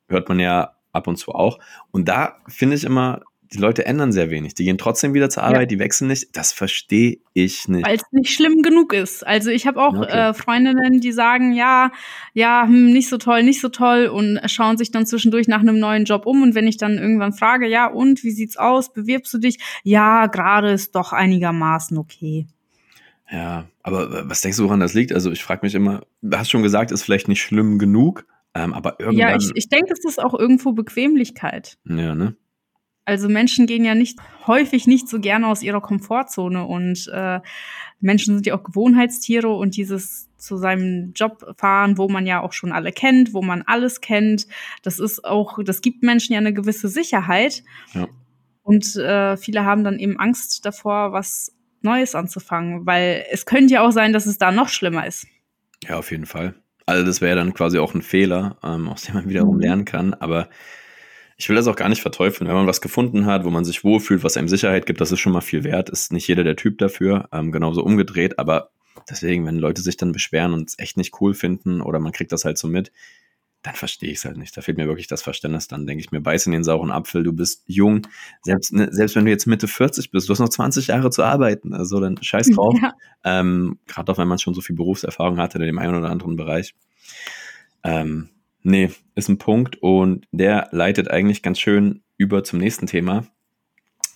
[0.07, 1.59] Hört man ja ab und zu auch.
[1.91, 3.21] Und da finde ich immer,
[3.53, 4.55] die Leute ändern sehr wenig.
[4.55, 5.65] Die gehen trotzdem wieder zur Arbeit, ja.
[5.67, 6.35] die wechseln nicht.
[6.35, 7.85] Das verstehe ich nicht.
[7.85, 9.25] Weil es nicht schlimm genug ist.
[9.25, 10.29] Also ich habe auch okay.
[10.29, 11.91] äh, Freundinnen, die sagen, ja,
[12.33, 15.79] ja, hm, nicht so toll, nicht so toll und schauen sich dann zwischendurch nach einem
[15.79, 16.41] neuen Job um.
[16.41, 18.91] Und wenn ich dann irgendwann frage, ja, und wie sieht's aus?
[18.91, 19.59] Bewirbst du dich?
[19.83, 22.47] Ja, gerade ist doch einigermaßen okay.
[23.31, 25.13] Ja, aber was denkst du, woran das liegt?
[25.13, 28.73] Also ich frage mich immer, du hast schon gesagt, ist vielleicht nicht schlimm genug, ähm,
[28.73, 29.29] aber irgendwann.
[29.29, 31.77] Ja, ich, ich denke, es ist auch irgendwo Bequemlichkeit.
[31.85, 32.35] Ja, ne?
[33.05, 37.41] Also Menschen gehen ja nicht häufig nicht so gerne aus ihrer Komfortzone und äh,
[37.99, 42.53] Menschen sind ja auch Gewohnheitstiere und dieses zu seinem Job fahren, wo man ja auch
[42.53, 44.47] schon alle kennt, wo man alles kennt,
[44.81, 47.63] das ist auch, das gibt Menschen ja eine gewisse Sicherheit.
[47.93, 48.07] Ja.
[48.61, 53.81] Und äh, viele haben dann eben Angst davor, was Neues anzufangen, weil es könnte ja
[53.85, 55.27] auch sein, dass es da noch schlimmer ist.
[55.83, 56.55] Ja, auf jeden Fall.
[56.85, 59.61] Also das wäre dann quasi auch ein Fehler, ähm, aus dem man wiederum mhm.
[59.61, 60.13] lernen kann.
[60.13, 60.49] Aber
[61.37, 62.47] ich will das auch gar nicht verteufeln.
[62.47, 65.19] Wenn man was gefunden hat, wo man sich wohlfühlt, was einem Sicherheit gibt, das ist
[65.19, 65.89] schon mal viel wert.
[65.89, 68.39] Ist nicht jeder der Typ dafür, ähm, genauso umgedreht.
[68.39, 68.69] Aber
[69.09, 72.31] deswegen, wenn Leute sich dann beschweren und es echt nicht cool finden oder man kriegt
[72.31, 72.91] das halt so mit,
[73.63, 74.55] dann verstehe ich es halt nicht.
[74.55, 75.69] Da fehlt mir wirklich das Verständnis.
[75.69, 78.05] Dann denke ich mir, beiß in den sauren Apfel, du bist jung.
[78.41, 81.23] Selbst, ne, selbst wenn du jetzt Mitte 40 bist, du hast noch 20 Jahre zu
[81.23, 81.73] arbeiten.
[81.73, 82.75] Also dann scheiß drauf.
[82.81, 82.93] Ja.
[83.23, 86.35] Ähm, Gerade auch, wenn man schon so viel Berufserfahrung hatte in dem einen oder anderen
[86.35, 86.75] Bereich.
[87.85, 88.29] Ähm,
[88.63, 93.27] Nee, ist ein Punkt und der leitet eigentlich ganz schön über zum nächsten Thema,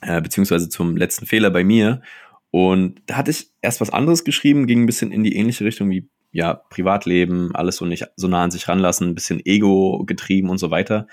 [0.02, 2.02] äh, beziehungsweise zum letzten Fehler bei mir.
[2.50, 5.89] Und da hatte ich erst was anderes geschrieben, ging ein bisschen in die ähnliche Richtung
[5.89, 10.50] wie ja, Privatleben, alles so nicht so nah an sich ranlassen, ein bisschen Ego getrieben
[10.50, 11.08] und so weiter.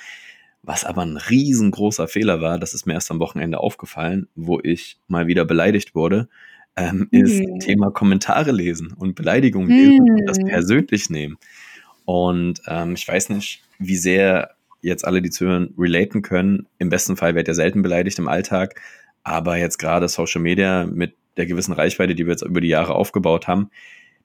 [0.63, 4.99] Was aber ein riesengroßer Fehler war, das ist mir erst am Wochenende aufgefallen, wo ich
[5.09, 6.29] mal wieder beleidigt wurde,
[6.77, 7.25] ähm, mhm.
[7.25, 10.15] ist Thema Kommentare lesen und Beleidigungen lesen mhm.
[10.21, 11.37] und das persönlich nehmen.
[12.05, 16.67] Und ähm, ich weiß nicht, wie sehr jetzt alle, die zuhören, relaten können.
[16.79, 18.81] Im besten Fall wird er selten beleidigt im Alltag,
[19.23, 22.95] aber jetzt gerade Social Media mit der gewissen Reichweite, die wir jetzt über die Jahre
[22.95, 23.71] aufgebaut haben,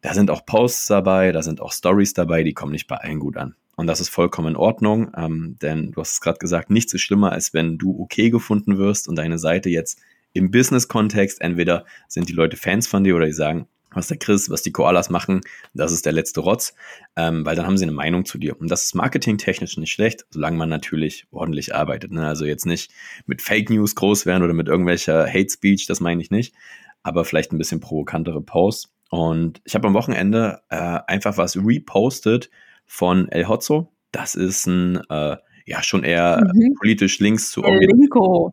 [0.02, 3.20] da sind auch Posts dabei, da sind auch Stories dabei, die kommen nicht bei allen
[3.20, 3.56] gut an.
[3.76, 7.02] Und das ist vollkommen in Ordnung, ähm, denn du hast es gerade gesagt, nichts ist
[7.02, 10.00] schlimmer, als wenn du okay gefunden wirst und deine Seite jetzt
[10.34, 13.68] im Business-Kontext, entweder sind die Leute Fans von dir oder die sagen,
[14.00, 15.42] was der Chris, was die Koalas machen,
[15.74, 16.74] das ist der letzte Rotz,
[17.16, 18.60] ähm, weil dann haben sie eine Meinung zu dir.
[18.60, 22.12] Und das ist marketingtechnisch nicht schlecht, solange man natürlich ordentlich arbeitet.
[22.12, 22.28] Ne?
[22.28, 22.92] Also jetzt nicht
[23.26, 26.56] mit Fake News groß werden oder mit irgendwelcher Hate Speech, das meine ich nicht,
[27.04, 28.92] aber vielleicht ein bisschen provokantere Posts.
[29.10, 32.50] Und ich habe am Wochenende äh, einfach was repostet
[32.86, 33.92] von El Hotzo.
[34.12, 36.76] Das ist ein, äh, ja, schon eher mhm.
[36.80, 38.52] politisch links zu Linko.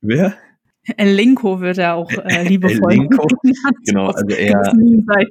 [0.00, 0.36] Wer?
[0.96, 3.26] Elenko wird er auch äh, liebevoll Elenko,
[3.86, 4.72] genau, also eher,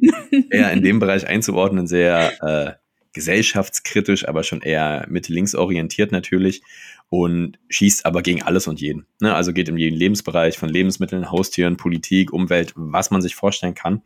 [0.50, 2.74] eher in dem Bereich einzuordnen, sehr äh,
[3.14, 6.62] gesellschaftskritisch, aber schon eher Mitte-links orientiert natürlich
[7.10, 9.06] und schießt aber gegen alles und jeden.
[9.20, 9.36] Ne?
[9.36, 14.02] Also geht in jeden Lebensbereich von Lebensmitteln, Haustieren, Politik, Umwelt, was man sich vorstellen kann.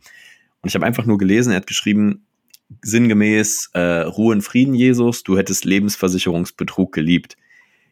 [0.64, 2.26] Ich habe einfach nur gelesen, er hat geschrieben,
[2.82, 7.36] sinngemäß, äh, Ruhe in Frieden, Jesus, du hättest Lebensversicherungsbetrug geliebt.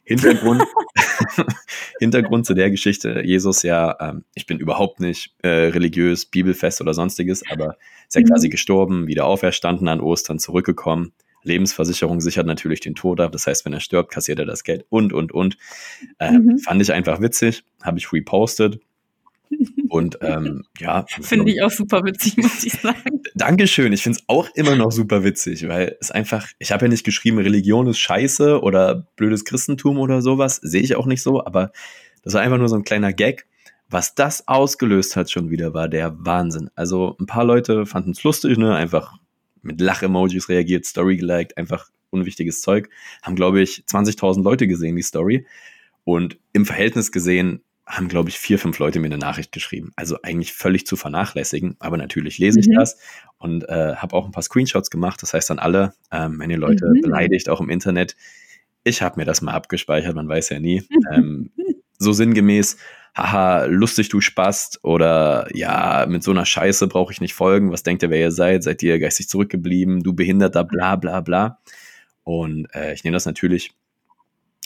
[0.03, 0.63] Hintergrund,
[1.99, 6.95] Hintergrund zu der Geschichte, Jesus ja, ähm, ich bin überhaupt nicht äh, religiös, bibelfest oder
[6.95, 7.77] sonstiges, aber
[8.09, 8.27] ist ja mhm.
[8.27, 11.12] quasi gestorben, wieder auferstanden an Ostern, zurückgekommen.
[11.43, 13.33] Lebensversicherung sichert natürlich den Tod ab.
[13.33, 15.57] Das heißt, wenn er stirbt, kassiert er das Geld und, und, und.
[16.18, 16.59] Äh, mhm.
[16.59, 18.81] Fand ich einfach witzig, habe ich repostet.
[19.88, 21.07] Und ähm, ja.
[21.20, 23.22] Finde ich auch super witzig, muss ich sagen.
[23.34, 23.92] Dankeschön.
[23.92, 27.05] Ich finde es auch immer noch super witzig, weil es einfach, ich habe ja nicht
[27.05, 30.57] geschrieben, Religion ist scheiße oder blödes Christentum oder sowas.
[30.57, 31.70] Sehe ich auch nicht so, aber
[32.22, 33.47] das war einfach nur so ein kleiner Gag.
[33.88, 36.70] Was das ausgelöst hat schon wieder, war der Wahnsinn.
[36.74, 38.74] Also ein paar Leute fanden es lustig, ne?
[38.74, 39.18] Einfach
[39.62, 42.88] mit Lach-Emojis reagiert, Story geliked, einfach unwichtiges Zeug.
[43.22, 45.47] Haben, glaube ich, 20.000 Leute gesehen, die Story.
[46.05, 49.93] Und im Verhältnis gesehen haben, glaube ich, vier, fünf Leute mir eine Nachricht geschrieben.
[49.95, 52.74] Also eigentlich völlig zu vernachlässigen, aber natürlich lese ich mhm.
[52.74, 52.99] das
[53.39, 55.22] und äh, habe auch ein paar Screenshots gemacht.
[55.22, 57.03] Das heißt dann alle, ähm, wenn ihr Leute mhm.
[57.03, 58.16] beleidigt, auch im Internet,
[58.85, 60.82] ich habe mir das mal abgespeichert, man weiß ja nie.
[61.12, 61.51] Ähm,
[61.99, 62.78] so sinngemäß,
[63.14, 67.70] haha, lustig, du Spast oder ja, mit so einer Scheiße brauche ich nicht folgen.
[67.70, 68.64] Was denkt ihr, wer ihr seid?
[68.64, 70.03] Seid ihr geistig zurückgeblieben?
[70.03, 71.61] Du Behinderter, bla bla bla.
[72.24, 73.72] Und äh, ich nehme das natürlich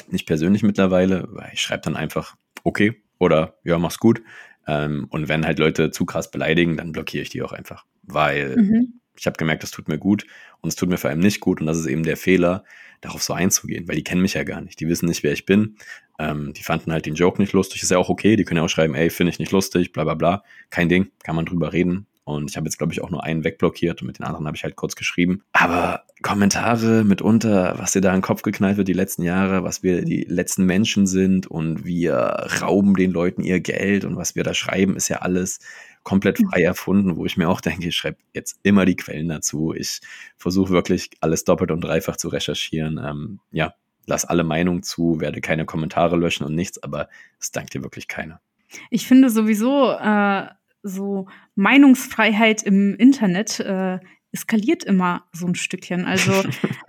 [0.08, 4.22] nicht persönlich mittlerweile, weil ich schreibe dann einfach, okay, oder ja, mach's gut.
[4.66, 7.84] Ähm, und wenn halt Leute zu krass beleidigen, dann blockiere ich die auch einfach.
[8.02, 9.00] Weil mhm.
[9.16, 10.26] ich habe gemerkt, das tut mir gut
[10.60, 11.60] und es tut mir vor allem nicht gut.
[11.60, 12.64] Und das ist eben der Fehler,
[13.00, 14.80] darauf so einzugehen, weil die kennen mich ja gar nicht.
[14.80, 15.76] Die wissen nicht, wer ich bin.
[16.18, 17.82] Ähm, die fanden halt den Joke nicht lustig.
[17.82, 18.36] Ist ja auch okay.
[18.36, 20.42] Die können ja auch schreiben, ey, finde ich nicht lustig, bla bla bla.
[20.70, 22.06] Kein Ding, kann man drüber reden.
[22.28, 24.54] Und ich habe jetzt, glaube ich, auch nur einen wegblockiert und mit den anderen habe
[24.54, 25.44] ich halt kurz geschrieben.
[25.54, 29.82] Aber Kommentare mitunter, was dir da in den Kopf geknallt wird die letzten Jahre, was
[29.82, 32.14] wir die letzten Menschen sind und wir
[32.60, 35.60] rauben den Leuten ihr Geld und was wir da schreiben, ist ja alles
[36.02, 36.50] komplett mhm.
[36.50, 39.72] frei erfunden, wo ich mir auch denke, ich schreibe jetzt immer die Quellen dazu.
[39.72, 40.00] Ich
[40.36, 43.00] versuche wirklich alles doppelt und dreifach zu recherchieren.
[43.02, 43.72] Ähm, ja,
[44.04, 47.08] lass alle Meinungen zu, werde keine Kommentare löschen und nichts, aber
[47.40, 48.42] es dankt dir wirklich keiner.
[48.90, 50.48] Ich finde sowieso, äh,
[50.82, 53.98] so Meinungsfreiheit im Internet äh,
[54.32, 56.04] eskaliert immer so ein Stückchen.
[56.04, 56.32] Also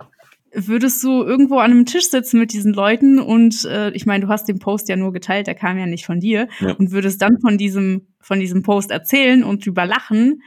[0.52, 4.28] würdest du irgendwo an einem Tisch sitzen mit diesen Leuten und äh, ich meine, du
[4.30, 6.72] hast den Post ja nur geteilt, der kam ja nicht von dir ja.
[6.72, 10.42] und würdest dann von diesem von diesem Post erzählen und drüber lachen,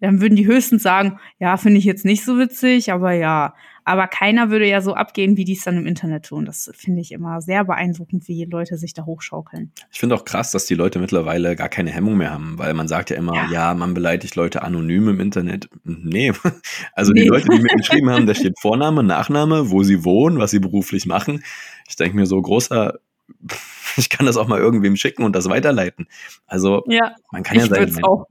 [0.00, 3.54] dann würden die höchstens sagen, ja, finde ich jetzt nicht so witzig, aber ja.
[3.88, 6.44] Aber keiner würde ja so abgehen, wie die es dann im Internet tun.
[6.44, 9.72] Das finde ich immer sehr beeindruckend, wie Leute sich da hochschaukeln.
[9.90, 12.86] Ich finde auch krass, dass die Leute mittlerweile gar keine Hemmung mehr haben, weil man
[12.86, 15.70] sagt ja immer, ja, ja man beleidigt Leute anonym im Internet.
[15.84, 16.34] Nee,
[16.92, 17.22] also nee.
[17.22, 20.60] die Leute, die mir geschrieben haben, da steht Vorname, Nachname, wo sie wohnen, was sie
[20.60, 21.42] beruflich machen.
[21.88, 22.98] Ich denke mir so, großer
[23.96, 26.06] ich kann das auch mal irgendwem schicken und das weiterleiten.
[26.46, 28.04] Also ja, man kann ja sein.
[28.04, 28.26] Auch,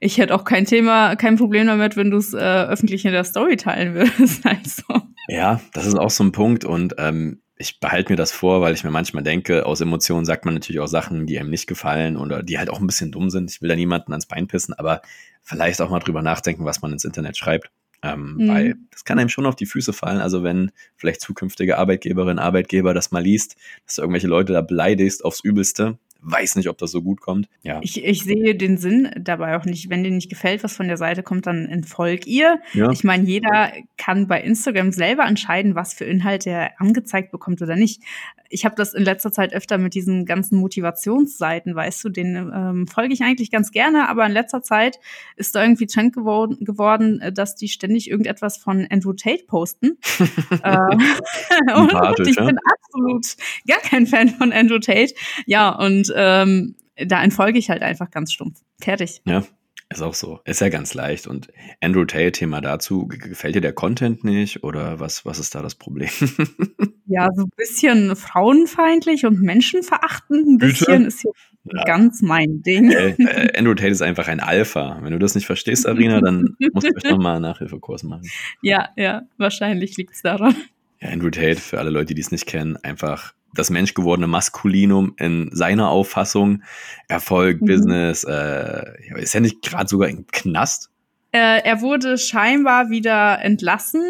[0.00, 3.24] ich hätte auch kein Thema, kein Problem damit, wenn du es äh, öffentlich in der
[3.24, 4.44] Story teilen würdest.
[4.48, 5.02] Also.
[5.28, 8.72] Ja, das ist auch so ein Punkt und ähm, ich behalte mir das vor, weil
[8.72, 12.16] ich mir manchmal denke, aus Emotionen sagt man natürlich auch Sachen, die einem nicht gefallen
[12.16, 13.50] oder die halt auch ein bisschen dumm sind.
[13.50, 15.02] Ich will da niemanden ans Bein pissen, aber
[15.42, 17.70] vielleicht auch mal drüber nachdenken, was man ins Internet schreibt.
[18.02, 18.48] Ähm, mhm.
[18.48, 20.20] Weil das kann einem schon auf die Füße fallen.
[20.20, 25.24] Also wenn vielleicht zukünftige Arbeitgeberin, Arbeitgeber das mal liest, dass du irgendwelche Leute da beleidigst
[25.24, 25.98] aufs Übelste,
[26.30, 27.48] weiß nicht, ob das so gut kommt.
[27.62, 27.80] Ja.
[27.82, 29.90] Ich, ich sehe den Sinn dabei auch nicht.
[29.90, 32.60] Wenn dir nicht gefällt, was von der Seite kommt, dann entfolg ihr.
[32.74, 32.90] Ja.
[32.90, 37.76] Ich meine, jeder kann bei Instagram selber entscheiden, was für Inhalte er angezeigt bekommt oder
[37.76, 38.02] nicht.
[38.50, 42.86] Ich habe das in letzter Zeit öfter mit diesen ganzen Motivationsseiten, weißt du, den ähm,
[42.86, 44.98] folge ich eigentlich ganz gerne, aber in letzter Zeit
[45.36, 49.98] ist da irgendwie Trend geworden, geworden dass die ständig irgendetwas von Andrew Tate posten.
[50.62, 50.78] äh,
[51.74, 55.14] und ich bin absolut gar kein Fan von Andrew Tate.
[55.46, 58.60] Ja, und ähm, da entfolge ich halt einfach ganz stumpf.
[58.80, 59.22] Fertig.
[59.24, 59.44] Ja,
[59.90, 60.40] ist auch so.
[60.44, 61.26] Ist ja ganz leicht.
[61.26, 61.48] Und
[61.80, 65.76] Andrew Tate, Thema dazu, gefällt dir der Content nicht oder was, was ist da das
[65.76, 66.10] Problem?
[67.06, 70.46] ja, so ein bisschen frauenfeindlich und menschenverachtend.
[70.46, 71.06] Ein bisschen Bitte?
[71.06, 71.32] ist hier
[71.72, 71.84] ja.
[71.84, 72.90] ganz mein Ding.
[72.90, 74.98] Äh, äh, Andrew Tate ist einfach ein Alpha.
[75.00, 78.28] Wenn du das nicht verstehst, Arina, dann musst du vielleicht nochmal einen Nachhilfekurs machen.
[78.62, 80.54] Ja, ja, wahrscheinlich liegt es daran.
[81.00, 85.50] Ja, Andrew Tate, für alle Leute, die es nicht kennen, einfach das menschgewordene Maskulinum in
[85.52, 86.62] seiner Auffassung,
[87.08, 87.66] Erfolg, mhm.
[87.66, 88.82] Business, äh,
[89.16, 90.90] ist ja nicht gerade sogar im Knast.
[91.30, 94.02] Äh, er wurde scheinbar wieder entlassen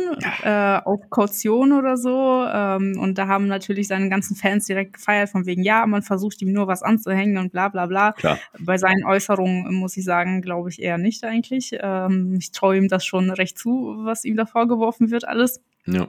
[0.45, 2.45] äh, auf Kaution oder so.
[2.47, 6.41] Ähm, und da haben natürlich seine ganzen Fans direkt gefeiert, von wegen, ja, man versucht
[6.43, 8.12] ihm nur was anzuhängen und bla bla bla.
[8.12, 8.39] Klar.
[8.61, 11.76] Bei seinen Äußerungen muss ich sagen, glaube ich eher nicht eigentlich.
[11.80, 15.61] Ähm, ich traue ihm das schon recht zu, was ihm da vorgeworfen wird, alles.
[15.93, 16.09] Ja.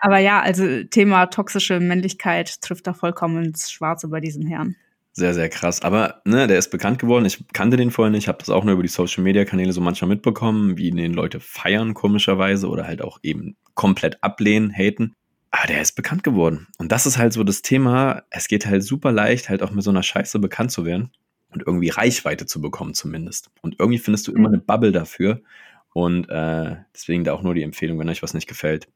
[0.00, 4.76] Aber ja, also Thema toxische Männlichkeit trifft da vollkommen ins Schwarze bei diesem Herrn.
[5.12, 5.80] Sehr, sehr krass.
[5.80, 7.24] Aber ne, der ist bekannt geworden.
[7.24, 9.72] Ich kannte den vorher nicht, Ich habe das auch nur über die Social Media Kanäle
[9.72, 15.14] so manchmal mitbekommen, wie den Leute feiern, komischerweise, oder halt auch eben komplett ablehnen, haten.
[15.50, 16.66] Aber der ist bekannt geworden.
[16.76, 18.24] Und das ist halt so das Thema.
[18.28, 21.10] Es geht halt super leicht, halt auch mit so einer Scheiße bekannt zu werden
[21.50, 23.50] und irgendwie Reichweite zu bekommen, zumindest.
[23.62, 24.56] Und irgendwie findest du immer mhm.
[24.56, 25.40] eine Bubble dafür.
[25.94, 28.86] Und äh, deswegen da auch nur die Empfehlung, wenn euch was nicht gefällt,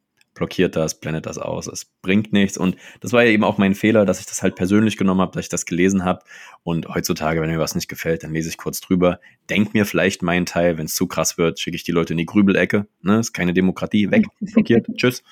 [0.41, 1.66] blockiert das, blendet das aus.
[1.66, 2.57] Es bringt nichts.
[2.57, 5.32] Und das war ja eben auch mein Fehler, dass ich das halt persönlich genommen habe,
[5.32, 6.20] dass ich das gelesen habe.
[6.62, 9.20] Und heutzutage, wenn mir was nicht gefällt, dann lese ich kurz drüber,
[9.51, 10.78] denk mir vielleicht meinen Teil.
[10.78, 12.86] Wenn es zu krass wird, schicke ich die Leute in die Grübelecke.
[13.03, 13.18] Ne?
[13.18, 14.11] Ist keine Demokratie.
[14.11, 15.22] Weg, blockiert, tschüss.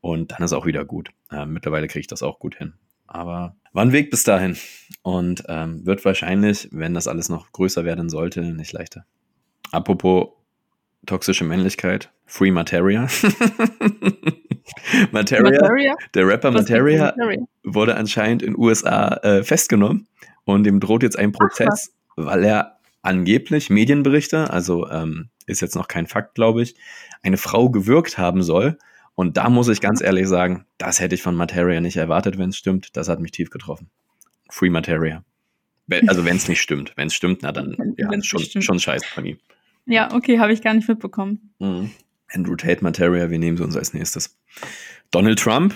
[0.00, 1.10] Und dann ist auch wieder gut.
[1.30, 2.72] Äh, mittlerweile kriege ich das auch gut hin.
[3.06, 4.56] Aber war ein Weg bis dahin.
[5.02, 9.04] Und ähm, wird wahrscheinlich, wenn das alles noch größer werden sollte, nicht leichter.
[9.70, 10.28] Apropos
[11.04, 13.06] toxische Männlichkeit, Free Materia.
[15.12, 20.06] Materia, Materia, der Rapper Materia, Materia, wurde anscheinend in USA äh, festgenommen
[20.44, 25.76] und ihm droht jetzt ein Prozess, Ach, weil er angeblich Medienberichte, also ähm, ist jetzt
[25.76, 26.74] noch kein Fakt, glaube ich,
[27.22, 28.78] eine Frau gewürgt haben soll.
[29.14, 32.50] Und da muss ich ganz ehrlich sagen, das hätte ich von Materia nicht erwartet, wenn
[32.50, 32.96] es stimmt.
[32.96, 33.88] Das hat mich tief getroffen.
[34.50, 35.24] Free Materia.
[36.06, 36.92] Also wenn es nicht stimmt.
[36.96, 39.38] Wenn es stimmt, na dann ja, schon, schon scheiße von ihm.
[39.86, 41.52] Ja, okay, habe ich gar nicht mitbekommen.
[41.60, 41.90] Mhm.
[42.32, 44.38] Andrew Tate Materia, wir nehmen sie uns als nächstes.
[45.10, 45.74] Donald Trump.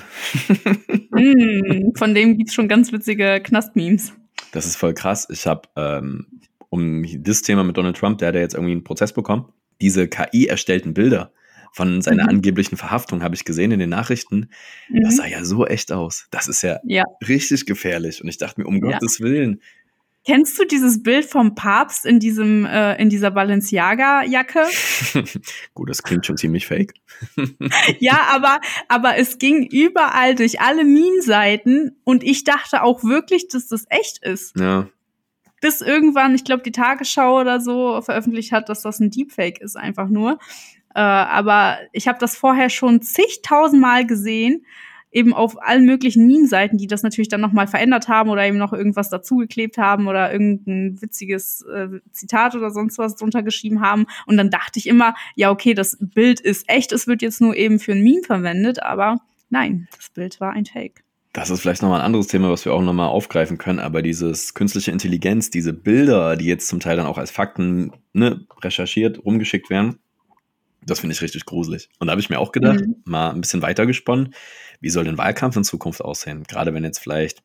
[1.11, 4.13] mm, von dem gibt es schon ganz witzige Knastmemes.
[4.53, 5.29] Das ist voll krass.
[5.31, 6.27] Ich habe ähm,
[6.69, 10.09] um das Thema mit Donald Trump, der hat ja jetzt irgendwie einen Prozess bekommen, diese
[10.09, 11.33] KI erstellten Bilder
[11.73, 12.31] von seiner mhm.
[12.31, 14.51] angeblichen Verhaftung habe ich gesehen in den Nachrichten.
[14.89, 15.03] Mhm.
[15.03, 16.27] Das sah ja so echt aus.
[16.31, 17.05] Das ist ja, ja.
[17.27, 18.23] richtig gefährlich.
[18.23, 18.93] Und ich dachte mir, um ja.
[18.93, 19.63] Gottes Willen,
[20.31, 24.63] Kennst du dieses Bild vom Papst in diesem äh, in dieser Balenciaga-Jacke?
[25.75, 26.95] Gut, das klingt schon ziemlich fake.
[27.99, 33.67] ja, aber aber es ging überall durch alle Meme-Seiten und ich dachte auch wirklich, dass
[33.67, 34.57] das echt ist.
[34.57, 34.87] Ja.
[35.61, 39.77] Bis irgendwann, ich glaube, die Tagesschau oder so veröffentlicht hat, dass das ein Deepfake ist,
[39.77, 40.39] einfach nur.
[40.95, 44.65] Äh, aber ich habe das vorher schon zigtausendmal gesehen
[45.13, 48.73] eben auf allen möglichen Meme-Seiten, die das natürlich dann nochmal verändert haben oder eben noch
[48.73, 54.07] irgendwas dazugeklebt haben oder irgendein witziges äh, Zitat oder sonst was drunter geschrieben haben.
[54.27, 57.57] Und dann dachte ich immer, ja, okay, das Bild ist echt, es wird jetzt nur
[57.57, 61.03] eben für ein Meme verwendet, aber nein, das Bild war ein Take.
[61.33, 64.55] Das ist vielleicht nochmal ein anderes Thema, was wir auch nochmal aufgreifen können, aber dieses
[64.55, 69.71] künstliche Intelligenz, diese Bilder, die jetzt zum Teil dann auch als Fakten ne, recherchiert, rumgeschickt
[69.71, 70.01] werden,
[70.85, 71.89] das finde ich richtig gruselig.
[71.99, 72.97] Und da habe ich mir auch gedacht, mhm.
[73.05, 74.35] mal ein bisschen weiter gesponnen,
[74.81, 76.45] wie soll denn Wahlkampf in Zukunft aussehen?
[76.45, 77.43] Gerade wenn jetzt vielleicht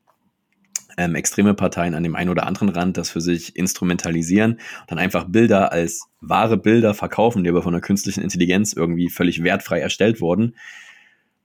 [0.97, 4.99] ähm, extreme Parteien an dem einen oder anderen Rand das für sich instrumentalisieren und dann
[4.99, 9.79] einfach Bilder als wahre Bilder verkaufen, die aber von der künstlichen Intelligenz irgendwie völlig wertfrei
[9.79, 10.55] erstellt wurden.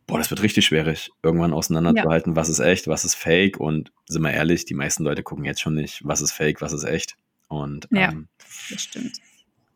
[0.06, 2.36] Boah, das wird richtig schwierig, irgendwann auseinanderzuhalten, ja.
[2.36, 3.58] was ist echt, was ist fake.
[3.58, 6.72] Und sind wir ehrlich, die meisten Leute gucken jetzt schon nicht, was ist fake, was
[6.72, 7.16] ist echt.
[7.48, 8.28] Und ja, ähm,
[8.70, 9.20] das stimmt.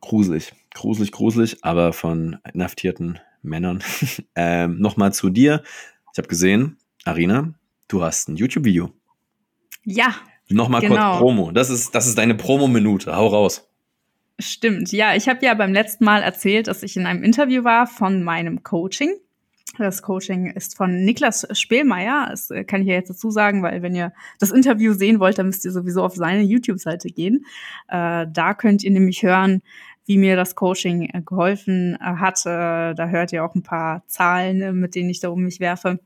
[0.04, 3.82] Gruselig, gruselig, gruselig, aber von inhaftierten Männern.
[4.36, 5.62] ähm, Nochmal zu dir.
[6.12, 6.76] Ich habe gesehen,
[7.06, 7.54] Arina,
[7.88, 8.92] du hast ein YouTube-Video.
[9.82, 10.14] Ja.
[10.50, 11.12] Nochmal genau.
[11.12, 11.50] kurz Promo.
[11.52, 13.16] Das ist, das ist deine Promo-Minute.
[13.16, 13.66] Hau raus.
[14.38, 15.14] Stimmt, ja.
[15.14, 18.62] Ich habe ja beim letzten Mal erzählt, dass ich in einem Interview war von meinem
[18.62, 19.14] Coaching.
[19.78, 22.28] Das Coaching ist von Niklas Spielmeier.
[22.30, 25.38] Das äh, kann ich ja jetzt dazu sagen, weil wenn ihr das Interview sehen wollt,
[25.38, 27.46] dann müsst ihr sowieso auf seine YouTube-Seite gehen.
[27.88, 29.62] Äh, da könnt ihr nämlich hören,
[30.06, 32.44] wie mir das Coaching äh, geholfen äh, hat.
[32.44, 35.98] Da hört ihr auch ein paar Zahlen, äh, mit denen ich da um mich werfe,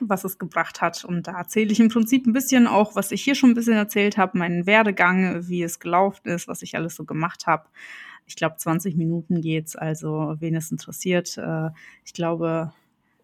[0.00, 1.04] was es gebracht hat.
[1.04, 3.74] Und da erzähle ich im Prinzip ein bisschen auch, was ich hier schon ein bisschen
[3.74, 7.66] erzählt habe, meinen Werdegang, wie es gelaufen ist, was ich alles so gemacht habe.
[8.26, 11.38] Ich glaube, 20 Minuten geht's, also wen es interessiert.
[12.04, 12.72] Ich glaube,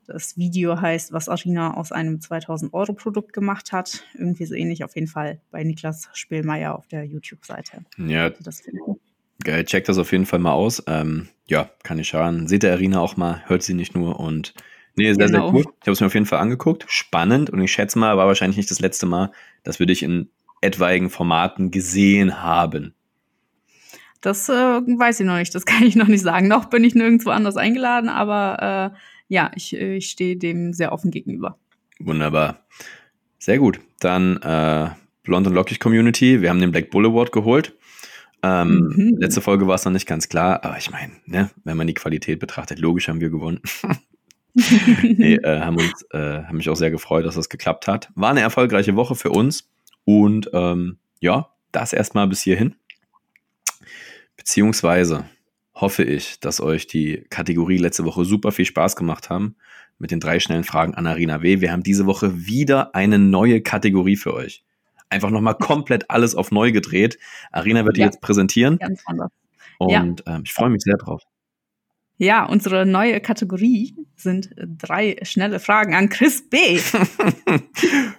[0.07, 4.05] das Video heißt, was Arina aus einem 2000-Euro-Produkt gemacht hat.
[4.15, 7.85] Irgendwie so ähnlich auf jeden Fall bei Niklas Spielmeier auf der YouTube-Seite.
[7.99, 9.01] Ja, das finden.
[9.43, 10.83] Geil, checkt das auf jeden Fall mal aus.
[10.87, 12.47] Ähm, ja, kann ich schauen.
[12.47, 14.55] Seht der Arena auch mal, hört sie nicht nur und
[14.95, 15.47] nee, sehr, genau.
[15.47, 15.65] sehr cool.
[15.81, 16.85] Ich habe es mir auf jeden Fall angeguckt.
[16.89, 19.33] Spannend und ich schätze mal, war wahrscheinlich nicht das letzte Mal,
[19.65, 20.31] dass wir dich in
[20.61, 22.95] etwaigen Formaten gesehen haben.
[24.21, 26.49] Das äh, weiß ich noch nicht, das kann ich noch nicht sagen.
[26.49, 31.11] Noch bin ich nirgendwo anders eingeladen, aber äh, ja, ich, ich stehe dem sehr offen
[31.11, 31.59] gegenüber.
[31.99, 32.65] Wunderbar.
[33.39, 33.81] Sehr gut.
[33.99, 34.91] Dann äh,
[35.23, 36.41] Blond und Lockig Community.
[36.41, 37.75] Wir haben den Black Bull Award geholt.
[38.43, 39.17] Ähm, mhm.
[39.19, 41.95] Letzte Folge war es noch nicht ganz klar, aber ich meine, ne, wenn man die
[41.95, 43.61] Qualität betrachtet, logisch haben wir gewonnen.
[44.55, 48.11] nee, äh, haben, uns, äh, haben mich auch sehr gefreut, dass das geklappt hat.
[48.15, 49.71] War eine erfolgreiche Woche für uns
[50.05, 52.75] und ähm, ja, das erstmal bis hierhin.
[54.37, 55.25] Beziehungsweise
[55.75, 59.55] hoffe ich, dass euch die Kategorie letzte Woche super viel Spaß gemacht haben
[59.99, 61.61] mit den drei schnellen Fragen an Arena W.
[61.61, 64.65] Wir haben diese Woche wieder eine neue Kategorie für euch
[65.13, 67.19] Einfach nochmal komplett alles auf neu gedreht.
[67.51, 68.05] Arena wird ja.
[68.05, 68.79] die jetzt präsentieren.
[68.79, 69.31] Ganz anders.
[69.79, 70.37] Und ja.
[70.37, 71.23] ähm, ich freue mich sehr drauf.
[72.17, 76.79] Ja, unsere neue Kategorie sind drei schnelle Fragen an Chris B.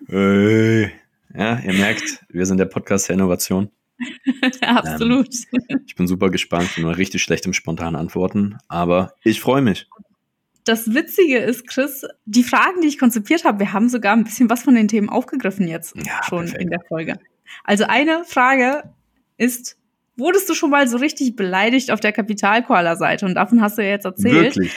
[0.07, 0.91] hey.
[1.35, 3.71] Ja, ihr merkt, wir sind der Podcast der Innovation.
[4.61, 5.33] Absolut.
[5.51, 9.41] Ähm, ich bin super gespannt, ich bin nur richtig schlecht im spontanen Antworten, aber ich
[9.41, 9.87] freue mich.
[10.65, 14.49] Das Witzige ist, Chris, die Fragen, die ich konzipiert habe, wir haben sogar ein bisschen
[14.49, 16.61] was von den Themen aufgegriffen jetzt ja, schon perfekt.
[16.61, 17.19] in der Folge.
[17.63, 18.83] Also eine Frage
[19.37, 19.77] ist,
[20.15, 23.25] wurdest du schon mal so richtig beleidigt auf der Kapitalkoaler-Seite?
[23.25, 24.55] Und davon hast du ja jetzt erzählt.
[24.55, 24.73] Wirklich?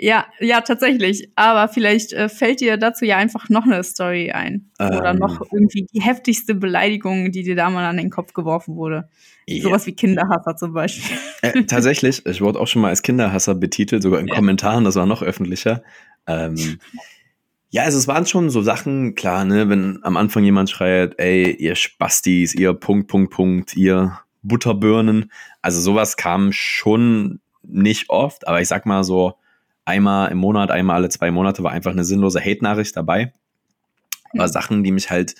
[0.00, 1.30] Ja, ja, tatsächlich.
[1.34, 4.70] Aber vielleicht äh, fällt dir dazu ja einfach noch eine Story ein.
[4.78, 8.76] Ähm, Oder noch irgendwie die heftigste Beleidigung, die dir da mal an den Kopf geworfen
[8.76, 9.08] wurde.
[9.46, 9.62] Ja.
[9.62, 11.16] Sowas wie Kinderhasser zum Beispiel.
[11.42, 14.34] Äh, tatsächlich, ich wurde auch schon mal als Kinderhasser betitelt, sogar in ja.
[14.34, 15.82] Kommentaren, das war noch öffentlicher.
[16.26, 16.78] Ähm,
[17.70, 21.50] ja, also es waren schon so Sachen, klar, ne, wenn am Anfang jemand schreit, ey,
[21.50, 25.32] ihr Spastis, ihr Punkt, Punkt, Punkt, ihr Butterbirnen.
[25.60, 29.34] Also sowas kam schon nicht oft, aber ich sag mal so,
[29.84, 33.32] einmal im Monat, einmal alle zwei Monate war einfach eine sinnlose Hate-Nachricht dabei.
[34.32, 35.34] Aber Sachen, die mich halt,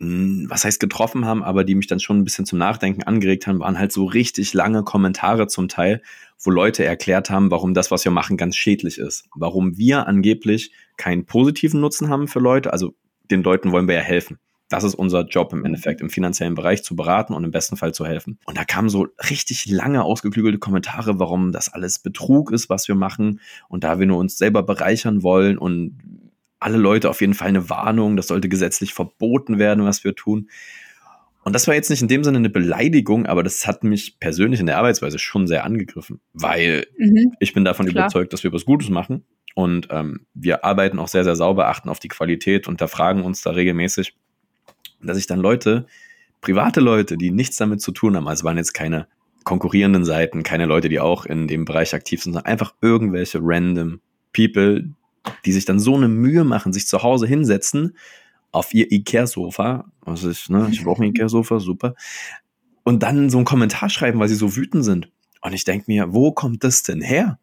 [0.00, 3.46] hm, was heißt getroffen haben, aber die mich dann schon ein bisschen zum Nachdenken angeregt
[3.46, 6.02] haben, waren halt so richtig lange Kommentare zum Teil,
[6.42, 9.28] wo Leute erklärt haben, warum das, was wir machen, ganz schädlich ist.
[9.34, 12.72] Warum wir angeblich keinen positiven Nutzen haben für Leute.
[12.72, 12.94] Also
[13.30, 14.38] den Leuten wollen wir ja helfen.
[14.68, 17.94] Das ist unser Job im Endeffekt, im finanziellen Bereich zu beraten und im besten Fall
[17.94, 18.38] zu helfen.
[18.46, 22.96] Und da kamen so richtig lange ausgeklügelte Kommentare, warum das alles Betrug ist, was wir
[22.96, 23.40] machen.
[23.68, 25.98] Und da wir nur uns selber bereichern wollen und
[26.58, 30.48] alle Leute auf jeden Fall eine Warnung, das sollte gesetzlich verboten werden, was wir tun.
[31.44, 34.58] Und das war jetzt nicht in dem Sinne eine Beleidigung, aber das hat mich persönlich
[34.58, 37.34] in der Arbeitsweise schon sehr angegriffen, weil mhm.
[37.38, 38.06] ich bin davon Klar.
[38.06, 39.24] überzeugt, dass wir was Gutes machen.
[39.54, 43.22] Und ähm, wir arbeiten auch sehr, sehr sauber, achten auf die Qualität und da fragen
[43.22, 44.16] uns da regelmäßig,
[45.00, 45.86] dass ich dann Leute,
[46.40, 49.06] private Leute, die nichts damit zu tun haben, also waren jetzt keine
[49.44, 54.00] konkurrierenden Seiten, keine Leute, die auch in dem Bereich aktiv sind, sondern einfach irgendwelche random
[54.32, 54.90] People,
[55.44, 57.96] die sich dann so eine Mühe machen, sich zu Hause hinsetzen
[58.52, 61.94] auf ihr Ikea-Sofa, was ich, ne, ich brauche ein Ikea-Sofa, super,
[62.84, 65.10] und dann so einen Kommentar schreiben, weil sie so wütend sind.
[65.42, 67.38] Und ich denke mir, wo kommt das denn her?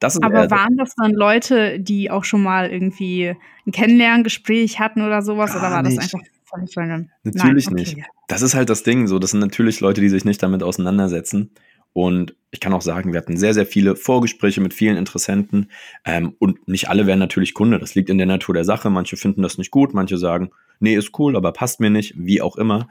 [0.00, 3.36] Das Aber waren das dann Leute, die auch schon mal irgendwie
[3.66, 5.54] ein Kennenlerngespräch hatten oder sowas?
[5.54, 6.14] Oder war nicht.
[6.52, 7.94] Das einfach Natürlich Nein, okay.
[7.96, 8.08] nicht.
[8.28, 9.06] Das ist halt das Ding.
[9.06, 11.50] So, das sind natürlich Leute, die sich nicht damit auseinandersetzen.
[11.92, 15.70] Und ich kann auch sagen, wir hatten sehr, sehr viele Vorgespräche mit vielen Interessenten.
[16.04, 17.78] Ähm, und nicht alle werden natürlich Kunde.
[17.78, 18.90] Das liegt in der Natur der Sache.
[18.90, 22.40] Manche finden das nicht gut, manche sagen, nee, ist cool, aber passt mir nicht, wie
[22.40, 22.88] auch immer.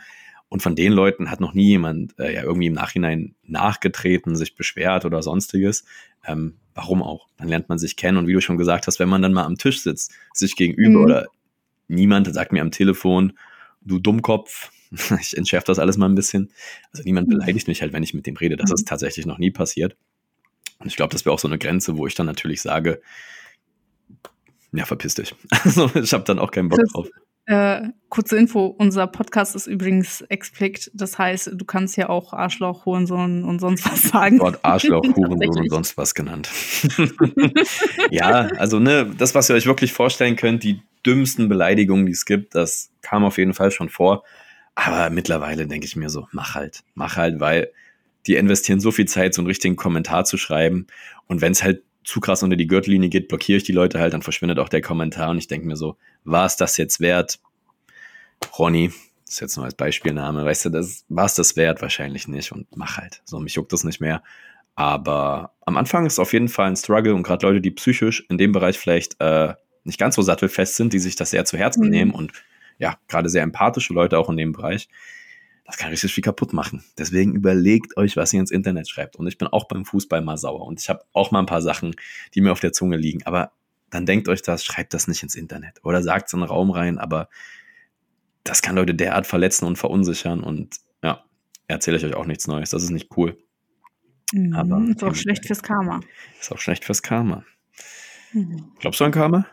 [0.49, 4.55] Und von den Leuten hat noch nie jemand äh, ja irgendwie im Nachhinein nachgetreten, sich
[4.55, 5.85] beschwert oder sonstiges.
[6.25, 7.27] Ähm, warum auch?
[7.37, 8.17] Dann lernt man sich kennen.
[8.17, 10.99] Und wie du schon gesagt hast, wenn man dann mal am Tisch sitzt, sich gegenüber
[10.99, 11.05] mhm.
[11.05, 11.27] oder
[11.87, 13.33] niemand sagt mir am Telefon,
[13.89, 14.71] du Dummkopf.
[15.21, 16.51] Ich entschärfe das alles mal ein bisschen.
[16.91, 17.33] Also niemand mhm.
[17.33, 18.55] beleidigt mich halt, wenn ich mit dem rede.
[18.55, 18.85] Das ist mhm.
[18.87, 19.95] tatsächlich noch nie passiert.
[20.79, 22.99] Und ich glaube, das wäre auch so eine Grenze, wo ich dann natürlich sage,
[24.71, 25.35] ja, verpiss dich.
[25.63, 27.07] Also ich habe dann auch keinen Bock drauf.
[27.49, 32.85] Äh, kurze Info, unser Podcast ist übrigens explicit, das heißt, du kannst ja auch Arschloch,
[32.85, 34.37] Hurensohn und sonst was sagen.
[34.37, 36.47] Dort Arschloch, Hurensohn und sonst was genannt.
[38.11, 42.25] ja, also ne, das, was ihr euch wirklich vorstellen könnt, die dümmsten Beleidigungen, die es
[42.25, 44.23] gibt, das kam auf jeden Fall schon vor.
[44.75, 47.71] Aber mittlerweile denke ich mir so, mach halt, mach halt, weil
[48.27, 50.85] die investieren so viel Zeit, so einen richtigen Kommentar zu schreiben.
[51.25, 54.13] Und wenn es halt zu krass unter die Gürtellinie geht, blockiere ich die Leute halt,
[54.13, 57.39] dann verschwindet auch der Kommentar und ich denke mir so, war es das jetzt wert?
[58.57, 58.91] Ronny,
[59.25, 61.83] das ist jetzt nur als Beispielname, weißt du, das war es das wert?
[61.83, 63.21] Wahrscheinlich nicht und mach halt.
[63.25, 64.23] So, mich juckt das nicht mehr.
[64.73, 68.25] Aber am Anfang ist es auf jeden Fall ein Struggle und gerade Leute, die psychisch
[68.27, 69.53] in dem Bereich vielleicht äh,
[69.83, 71.89] nicht ganz so sattelfest sind, die sich das sehr zu Herzen mhm.
[71.91, 72.33] nehmen und
[72.79, 74.89] ja, gerade sehr empathische Leute auch in dem Bereich,
[75.69, 76.83] das kann richtig viel kaputt machen.
[76.97, 79.17] Deswegen überlegt euch, was ihr ins Internet schreibt.
[79.17, 81.61] Und ich bin auch beim Fußball mal sauer und ich habe auch mal ein paar
[81.61, 81.95] Sachen,
[82.33, 83.23] die mir auf der Zunge liegen.
[83.27, 83.51] Aber
[83.91, 86.71] dann denkt euch das, schreibt das nicht ins Internet oder sagt es in den Raum
[86.71, 86.97] rein.
[86.97, 87.29] Aber
[88.43, 90.41] das kann Leute derart verletzen und verunsichern.
[90.41, 91.23] Und ja,
[91.67, 92.71] erzähle ich euch auch nichts Neues.
[92.71, 93.37] Das ist nicht cool.
[94.33, 95.99] Mhm, aber ist auch schlecht fürs Karma.
[96.39, 97.45] Ist auch schlecht fürs Karma.
[98.33, 98.71] Mhm.
[98.79, 99.45] Glaubst du an Karma?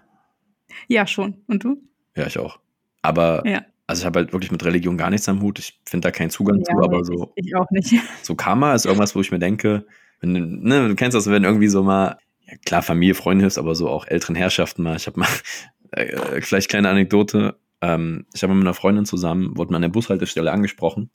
[0.88, 1.42] Ja, schon.
[1.46, 1.82] Und du?
[2.16, 2.58] Ja, ich auch.
[3.02, 3.66] Aber ja.
[3.86, 5.58] Also ich habe halt wirklich mit Religion gar nichts am Hut.
[5.58, 7.32] Ich finde da keinen Zugang ja, zu, aber so.
[7.36, 7.94] Ich auch nicht.
[8.22, 9.86] So Karma ist irgendwas, wo ich mir denke,
[10.20, 13.74] wenn, ne, du kennst das, wenn irgendwie so mal, ja klar, Familie, Freunde hilfst, aber
[13.74, 14.96] so auch älteren Herrschaften mal.
[14.96, 15.28] Ich habe mal,
[15.92, 17.56] äh, vielleicht kleine Anekdote.
[17.80, 21.10] Ähm, ich habe mit einer Freundin zusammen, wurde mal an der Bushaltestelle angesprochen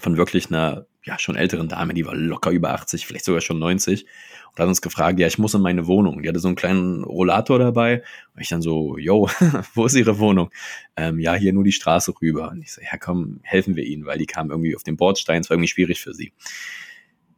[0.00, 3.58] von wirklich einer ja, schon älteren Dame, die war locker über 80, vielleicht sogar schon
[3.58, 4.04] 90
[4.50, 6.22] und hat uns gefragt, ja, ich muss in meine Wohnung.
[6.22, 8.02] Die hatte so einen kleinen Rollator dabei
[8.34, 9.28] und ich dann so, yo,
[9.74, 10.50] wo ist Ihre Wohnung?
[10.96, 12.50] Ähm, ja, hier nur die Straße rüber.
[12.50, 15.40] Und ich so, ja, komm, helfen wir Ihnen, weil die kam irgendwie auf den Bordstein,
[15.40, 16.32] es war irgendwie schwierig für sie.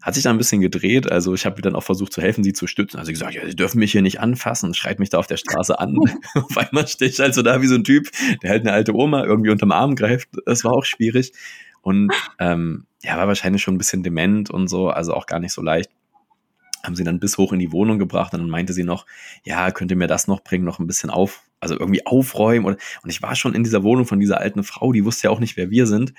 [0.00, 2.52] Hat sich da ein bisschen gedreht, also ich habe dann auch versucht zu helfen, sie
[2.52, 2.98] zu stützen.
[2.98, 5.36] Also ich gesagt, ja, sie dürfen mich hier nicht anfassen, schreit mich da auf der
[5.36, 5.96] Straße an.
[6.34, 8.10] auf einmal stehe ich also da wie so ein Typ,
[8.42, 10.28] der halt eine alte Oma irgendwie unterm Arm greift.
[10.44, 11.32] Das war auch schwierig.
[11.82, 15.52] Und ähm, ja, war wahrscheinlich schon ein bisschen dement und so, also auch gar nicht
[15.52, 15.90] so leicht.
[16.82, 19.06] Haben sie dann bis hoch in die Wohnung gebracht und dann meinte sie noch,
[19.44, 22.64] ja, könnt ihr mir das noch bringen, noch ein bisschen auf, also irgendwie aufräumen.
[22.64, 25.30] Und, und ich war schon in dieser Wohnung von dieser alten Frau, die wusste ja
[25.30, 26.14] auch nicht, wer wir sind.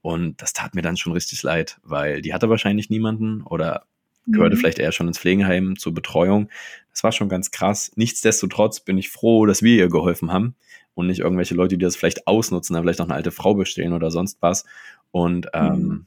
[0.00, 3.86] Und das tat mir dann schon richtig leid, weil die hatte wahrscheinlich niemanden oder
[4.26, 4.60] gehörte mhm.
[4.60, 6.48] vielleicht eher schon ins Pflegeheim zur Betreuung.
[6.90, 7.92] Das war schon ganz krass.
[7.96, 10.54] Nichtsdestotrotz bin ich froh, dass wir ihr geholfen haben
[10.94, 13.92] und nicht irgendwelche Leute, die das vielleicht ausnutzen, da vielleicht noch eine alte Frau bestehen
[13.92, 14.64] oder sonst was.
[15.12, 16.06] Und ähm, mhm.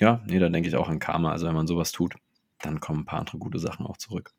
[0.00, 1.30] ja, nee, da denke ich auch an Karma.
[1.30, 2.14] Also wenn man sowas tut,
[2.62, 4.32] dann kommen ein paar andere gute Sachen auch zurück.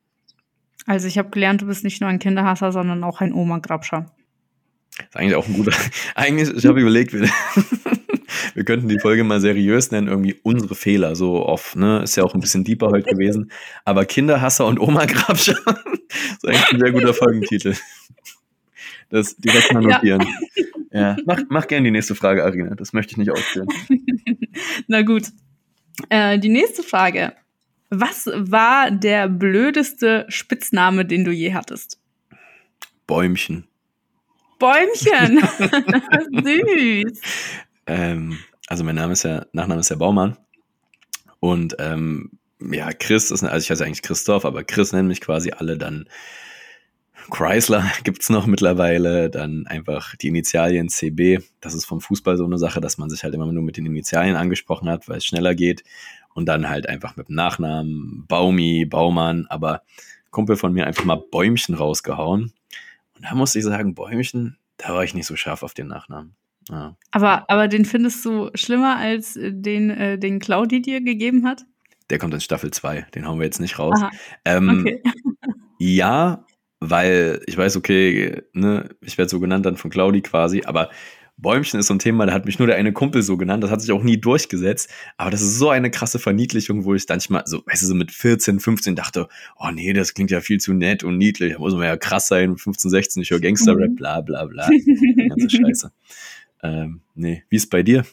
[0.86, 4.08] Also ich habe gelernt, du bist nicht nur ein Kinderhasser, sondern auch ein Oma-Grabscher.
[4.98, 5.72] Ist eigentlich auch ein guter.
[6.16, 7.22] eigentlich, ich habe überlegt, wir,
[8.56, 12.02] wir könnten die Folge mal seriös nennen, irgendwie unsere Fehler, so oft, ne?
[12.04, 13.52] Ist ja auch ein bisschen deeper heute gewesen.
[13.86, 17.76] Aber Kinderhasser und Oma-Grabscher ist eigentlich ein sehr guter Folgentitel.
[19.10, 20.22] Das direkt mal notieren.
[20.22, 20.64] Ja.
[20.92, 21.16] Ja.
[21.26, 22.76] Mach, mach gerne die nächste Frage, Arina.
[22.76, 23.68] Das möchte ich nicht ausführen.
[24.88, 25.24] Na gut.
[26.10, 27.34] Äh, die nächste Frage.
[27.90, 32.00] Was war der blödeste Spitzname, den du je hattest?
[33.08, 33.68] Bäumchen.
[34.60, 35.40] Bäumchen.
[36.44, 37.22] Süß.
[37.88, 38.38] Ähm,
[38.68, 40.38] also mein Name ist ja, Nachname ist ja Baumann.
[41.40, 42.32] Und ähm,
[42.62, 46.08] ja, Chris ist, also ich heiße eigentlich Christoph, aber Chris nennen mich quasi alle dann
[47.32, 51.40] Chrysler gibt's noch mittlerweile, dann einfach die Initialien CB.
[51.60, 53.88] Das ist vom Fußball so eine Sache, dass man sich halt immer nur mit den
[53.88, 55.84] Initialien angesprochen hat, weil es schneller geht.
[56.34, 59.82] Und dann halt einfach mit dem Nachnamen Baumi, Baumann, aber
[60.30, 62.54] Kumpel von mir einfach mal Bäumchen rausgehauen.
[63.16, 66.36] Und da musste ich sagen, Bäumchen, da war ich nicht so scharf auf den Nachnamen.
[66.70, 66.96] Ja.
[67.12, 71.66] Aber, aber den findest du schlimmer als den, äh, den Claudi dir gegeben hat?
[72.10, 74.00] Der kommt in Staffel 2, den hauen wir jetzt nicht raus.
[74.46, 75.04] Ähm, okay.
[75.80, 76.46] ja,
[76.82, 80.90] weil ich weiß, okay, ne, ich werde so genannt dann von Claudi quasi, aber
[81.38, 83.72] Bäumchen ist so ein Thema, da hat mich nur der eine Kumpel so genannt, das
[83.72, 87.44] hat sich auch nie durchgesetzt, aber das ist so eine krasse Verniedlichung, wo ich manchmal
[87.46, 89.28] so, weißt du, so mit 14, 15 dachte,
[89.58, 92.28] oh nee, das klingt ja viel zu nett und niedlich, da muss man ja krass
[92.28, 93.96] sein, 15, 16, ich höre Gangster-Rap, mhm.
[93.96, 94.68] bla bla bla,
[95.30, 95.92] ganze Scheiße.
[96.64, 98.06] Ähm, nee, wie ist bei dir?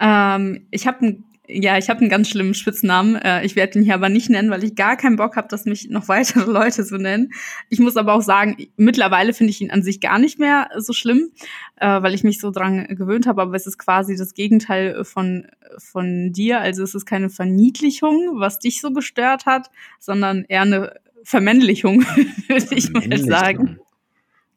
[0.00, 3.16] Ähm, ich habe ein ja, ich habe einen ganz schlimmen Spitznamen.
[3.16, 5.64] Äh, ich werde ihn hier aber nicht nennen, weil ich gar keinen Bock habe, dass
[5.64, 7.32] mich noch weitere Leute so nennen.
[7.68, 10.92] Ich muss aber auch sagen, mittlerweile finde ich ihn an sich gar nicht mehr so
[10.92, 11.30] schlimm,
[11.76, 13.42] äh, weil ich mich so dran gewöhnt habe.
[13.42, 15.46] Aber es ist quasi das Gegenteil von,
[15.78, 16.60] von dir.
[16.60, 20.94] Also es ist keine Verniedlichung, was dich so gestört hat, sondern eher eine
[21.24, 22.00] Vermännlichung,
[22.48, 23.78] würde ich mal sagen.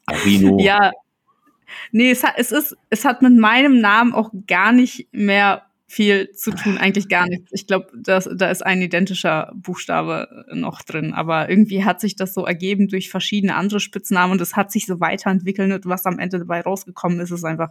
[0.06, 0.58] Arino.
[0.60, 0.92] Ja.
[1.92, 6.30] Nee, es hat, es ist, es hat mit meinem Namen auch gar nicht mehr viel
[6.32, 7.50] zu tun, eigentlich gar nichts.
[7.52, 12.46] Ich glaube, da ist ein identischer Buchstabe noch drin, aber irgendwie hat sich das so
[12.46, 16.38] ergeben durch verschiedene andere Spitznamen und es hat sich so weiterentwickelt und was am Ende
[16.38, 17.68] dabei rausgekommen ist, ist einfach,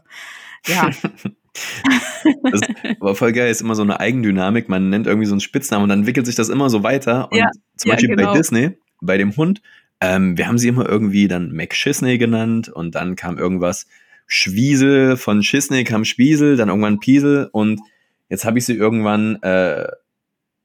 [0.68, 0.92] ja.
[2.44, 2.62] das
[3.00, 5.90] war voll geil, ist immer so eine Eigendynamik, man nennt irgendwie so einen Spitznamen und
[5.90, 8.32] dann entwickelt sich das immer so weiter und ja, zum Beispiel ja, genau.
[8.32, 9.62] bei Disney, bei dem Hund,
[10.02, 13.88] ähm, wir haben sie immer irgendwie dann McSchisney genannt und dann kam irgendwas
[14.28, 17.82] Schwiesel, von Schisney kam Spiesel, dann irgendwann Piesel und
[18.30, 19.88] Jetzt habe ich sie irgendwann äh,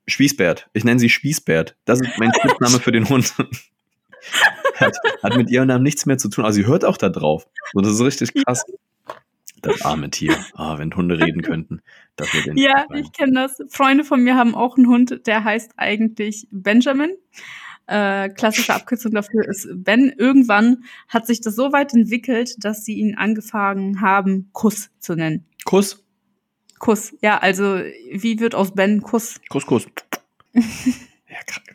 [0.06, 0.68] Spießbert.
[0.72, 1.76] Ich nenne sie Spießbert.
[1.84, 3.34] Das ist mein Spitzname für den Hund.
[4.74, 6.44] hat, hat mit ihrem Namen nichts mehr zu tun.
[6.44, 7.46] Also sie hört auch da drauf.
[7.72, 8.64] So, das ist richtig krass.
[9.62, 10.36] Das arme Tier.
[10.56, 11.82] Oh, wenn Hunde reden könnten.
[12.16, 13.60] Das ja, ich kenne das.
[13.70, 17.10] Freunde von mir haben auch einen Hund, der heißt eigentlich Benjamin.
[17.86, 20.12] Äh, klassische Abkürzung dafür ist Ben.
[20.16, 25.46] Irgendwann hat sich das so weit entwickelt, dass sie ihn angefangen haben, Kuss zu nennen.
[25.64, 26.04] Kuss?
[26.78, 27.14] Kuss.
[27.20, 27.80] Ja, also
[28.12, 29.40] wie wird aus Ben Kuss?
[29.48, 29.86] Kuss, Kuss.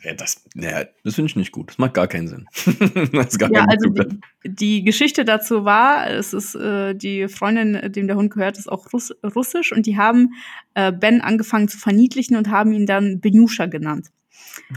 [0.04, 1.70] ja, das, naja, das finde ich nicht gut.
[1.70, 2.46] Das macht gar keinen Sinn.
[3.38, 8.16] gar ja, also die, die, Geschichte dazu war, es ist äh, die Freundin, dem der
[8.16, 10.34] Hund gehört, ist auch Russ russisch und die haben
[10.74, 14.10] äh, Ben angefangen zu verniedlichen und haben ihn dann Benusha genannt.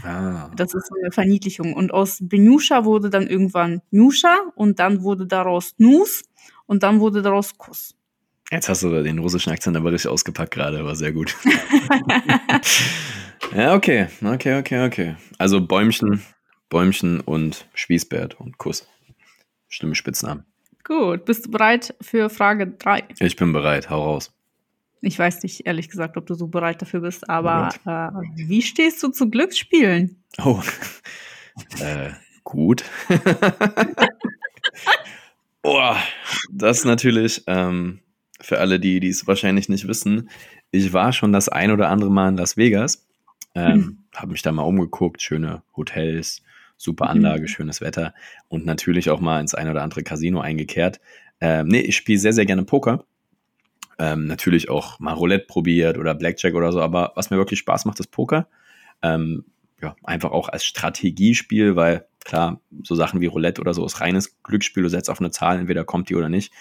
[0.02, 0.50] Ah.
[0.56, 1.74] Das ist so eine Verniedlichung.
[1.74, 6.24] Und aus Benusha wurde dann irgendwann Nusha und dann wurde daraus Nus
[6.66, 7.94] und dann wurde daraus Kuss.
[8.50, 11.36] Jetzt hast du den russischen Akzent aber richtig ausgepackt gerade, war sehr gut.
[13.54, 15.16] ja, okay, okay, okay, okay.
[15.36, 16.22] Also Bäumchen,
[16.70, 18.88] Bäumchen und Spießbert und Kuss.
[19.68, 20.44] Schlimme Spitznamen.
[20.82, 23.04] Gut, bist du bereit für Frage 3?
[23.20, 24.32] Ich bin bereit, hau raus.
[25.02, 29.02] Ich weiß nicht, ehrlich gesagt, ob du so bereit dafür bist, aber äh, wie stehst
[29.02, 30.22] du zu Glücksspielen?
[30.42, 30.62] Oh,
[31.80, 32.82] äh, gut.
[35.62, 35.94] oh,
[36.50, 38.00] das natürlich ähm,
[38.40, 40.30] für alle, die es wahrscheinlich nicht wissen.
[40.70, 43.06] Ich war schon das ein oder andere Mal in Las Vegas,
[43.54, 43.98] ähm, mhm.
[44.14, 46.42] habe mich da mal umgeguckt, schöne Hotels,
[46.76, 47.10] super mhm.
[47.10, 47.48] Anlage, mhm.
[47.48, 48.14] schönes Wetter
[48.48, 51.00] und natürlich auch mal ins ein oder andere Casino eingekehrt.
[51.40, 53.04] Ähm, nee, ich spiele sehr, sehr gerne Poker.
[53.98, 57.84] Ähm, natürlich auch mal Roulette probiert oder Blackjack oder so, aber was mir wirklich Spaß
[57.84, 58.46] macht, ist Poker.
[59.02, 59.44] Ähm,
[59.82, 64.40] ja, einfach auch als Strategiespiel, weil klar, so Sachen wie Roulette oder so ist reines
[64.42, 66.52] Glücksspiel, du setzt auf eine Zahl, entweder kommt die oder nicht.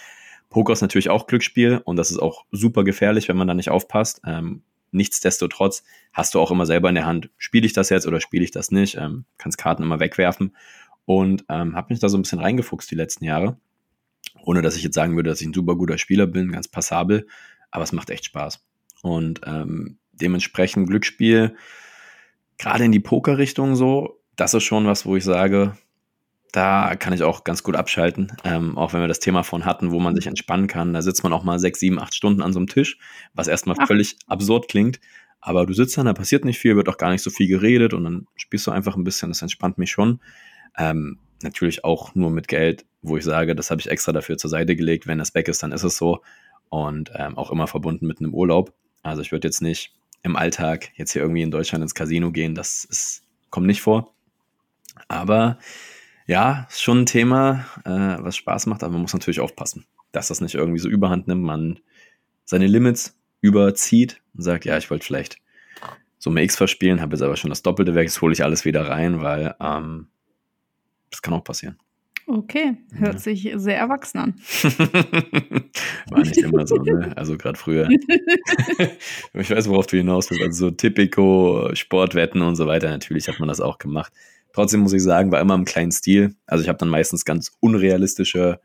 [0.50, 3.70] Poker ist natürlich auch Glücksspiel und das ist auch super gefährlich, wenn man da nicht
[3.70, 4.22] aufpasst.
[4.26, 5.84] Ähm, nichtsdestotrotz
[6.14, 8.52] hast du auch immer selber in der Hand, spiele ich das jetzt oder spiele ich
[8.52, 10.56] das nicht, ähm, kannst Karten immer wegwerfen.
[11.06, 13.58] Und ähm, habe mich da so ein bisschen reingefuchst die letzten Jahre,
[14.44, 17.28] ohne dass ich jetzt sagen würde, dass ich ein super guter Spieler bin, ganz passabel,
[17.72, 18.62] aber es macht echt Spaß.
[19.04, 21.56] Und ähm, dementsprechend Glücksspiel,
[22.58, 25.78] gerade in die Poker-Richtung so, das ist schon was, wo ich sage,
[26.52, 28.32] da kann ich auch ganz gut abschalten.
[28.44, 30.94] Ähm, auch wenn wir das Thema von hatten, wo man sich entspannen kann.
[30.94, 32.98] Da sitzt man auch mal sechs, sieben, acht Stunden an so einem Tisch,
[33.34, 33.88] was erstmal Ach.
[33.88, 35.00] völlig absurd klingt.
[35.40, 37.94] Aber du sitzt dann, da passiert nicht viel, wird auch gar nicht so viel geredet
[37.94, 39.30] und dann spielst du einfach ein bisschen.
[39.30, 40.20] Das entspannt mich schon.
[40.78, 44.50] Ähm, natürlich auch nur mit Geld, wo ich sage, das habe ich extra dafür zur
[44.50, 45.08] Seite gelegt.
[45.08, 46.22] Wenn das weg ist, dann ist es so.
[46.70, 48.74] Und ähm, auch immer verbunden mit einem Urlaub.
[49.04, 49.94] Also ich würde jetzt nicht
[50.24, 52.56] im Alltag jetzt hier irgendwie in Deutschland ins Casino gehen.
[52.56, 54.14] Das ist, kommt nicht vor.
[55.08, 55.60] Aber
[56.28, 60.28] ja, ist schon ein Thema, äh, was Spaß macht, aber man muss natürlich aufpassen, dass
[60.28, 61.80] das nicht irgendwie so überhand nimmt, man
[62.44, 65.38] seine Limits überzieht und sagt, ja, ich wollte vielleicht
[66.20, 68.88] Summe X verspielen, habe jetzt aber schon das Doppelte weg, jetzt hole ich alles wieder
[68.88, 70.08] rein, weil ähm,
[71.10, 71.78] das kann auch passieren.
[72.30, 73.20] Okay, hört ja.
[73.20, 74.36] sich sehr erwachsen an.
[76.10, 77.14] War nicht immer so, ne?
[77.16, 77.88] Also gerade früher.
[79.34, 80.44] ich weiß, worauf du hinaus willst.
[80.44, 82.90] Also so Typico, Sportwetten und so weiter.
[82.90, 84.12] Natürlich hat man das auch gemacht.
[84.54, 86.36] Trotzdem muss ich sagen, war immer im kleinen Stil.
[86.46, 88.60] Also ich habe dann meistens ganz unrealistische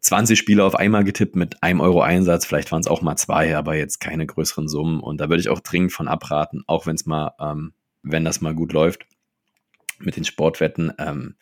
[0.00, 2.46] 20 Spiele auf einmal getippt mit einem Euro Einsatz.
[2.46, 5.00] Vielleicht waren es auch mal zwei, aber jetzt keine größeren Summen.
[5.00, 8.40] Und da würde ich auch dringend von abraten, auch wenn es mal, ähm, wenn das
[8.40, 9.06] mal gut läuft
[9.98, 10.92] mit den Sportwetten.
[10.98, 11.34] Ähm,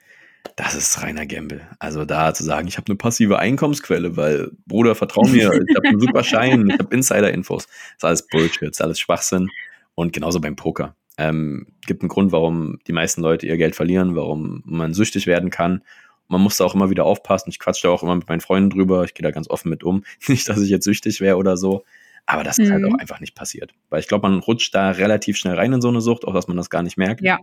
[0.55, 1.69] das ist reiner Gamble.
[1.79, 5.89] Also da zu sagen, ich habe eine passive Einkommensquelle, weil, Bruder, vertrau mir, ich habe
[5.89, 7.67] einen super Schein, ich habe Insider-Infos.
[7.67, 9.51] Das ist alles Bullshit, das ist alles Schwachsinn.
[9.95, 10.95] Und genauso beim Poker.
[11.19, 15.51] Ähm, gibt einen Grund, warum die meisten Leute ihr Geld verlieren, warum man süchtig werden
[15.51, 15.83] kann.
[16.29, 17.51] Man muss da auch immer wieder aufpassen.
[17.51, 19.05] Ich quatsche da auch immer mit meinen Freunden drüber.
[19.05, 20.05] Ich gehe da ganz offen mit um.
[20.29, 21.85] Nicht, dass ich jetzt süchtig wäre oder so.
[22.27, 22.87] Aber das ist halt mhm.
[22.87, 23.73] halt auch einfach nicht passiert.
[23.89, 26.49] Weil ich glaube, man rutscht da relativ schnell rein in so eine Sucht, auch dass
[26.49, 27.23] man das gar nicht merkt.
[27.23, 27.39] Ja.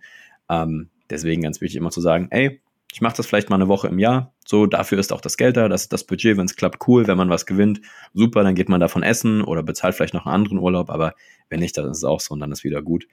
[0.49, 2.59] Ähm, deswegen ganz wichtig immer zu sagen, ey,
[2.91, 4.33] ich mache das vielleicht mal eine Woche im Jahr.
[4.45, 7.07] So, dafür ist auch das Geld da, das ist das Budget, wenn es klappt, cool.
[7.07, 7.81] Wenn man was gewinnt,
[8.13, 10.89] super, dann geht man davon essen oder bezahlt vielleicht noch einen anderen Urlaub.
[10.89, 11.15] Aber
[11.49, 13.07] wenn nicht, dann ist es auch so und dann ist wieder gut.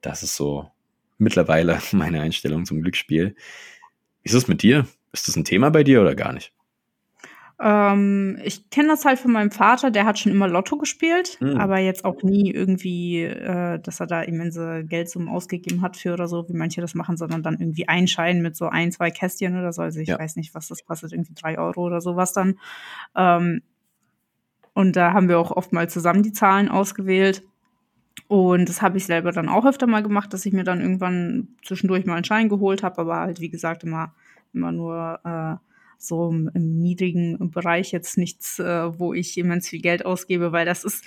[0.00, 0.70] Das ist so
[1.18, 3.34] mittlerweile meine Einstellung zum Glücksspiel.
[4.22, 4.86] Wie ist es mit dir?
[5.12, 6.52] Ist das ein Thema bei dir oder gar nicht?
[7.58, 11.56] Ähm, ich kenne das halt von meinem Vater, der hat schon immer Lotto gespielt, mhm.
[11.56, 16.28] aber jetzt auch nie irgendwie, äh, dass er da immense Geldsummen ausgegeben hat für oder
[16.28, 19.72] so, wie manche das machen, sondern dann irgendwie einscheinen mit so ein, zwei Kästchen oder
[19.72, 19.80] so.
[19.80, 20.18] Also ich ja.
[20.18, 22.58] weiß nicht, was das kostet, irgendwie drei Euro oder sowas dann.
[23.16, 23.62] Ähm,
[24.74, 27.42] und da haben wir auch oft mal zusammen die Zahlen ausgewählt.
[28.28, 31.48] Und das habe ich selber dann auch öfter mal gemacht, dass ich mir dann irgendwann
[31.64, 34.14] zwischendurch mal einen Schein geholt habe, aber halt, wie gesagt, immer,
[34.52, 35.64] immer nur äh,
[35.98, 40.66] so im, im, niedrigen Bereich, jetzt nichts, äh, wo ich immens viel Geld ausgebe, weil
[40.66, 41.04] das ist,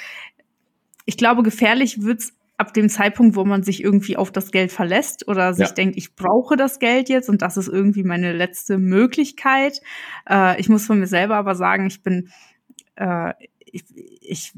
[1.06, 5.28] ich glaube, gefährlich wird's ab dem Zeitpunkt, wo man sich irgendwie auf das Geld verlässt
[5.28, 5.74] oder sich ja.
[5.74, 9.82] denkt, ich brauche das Geld jetzt und das ist irgendwie meine letzte Möglichkeit.
[10.30, 12.30] Äh, ich muss von mir selber aber sagen, ich bin,
[12.96, 13.34] äh,
[13.66, 13.86] ich,
[14.22, 14.54] ich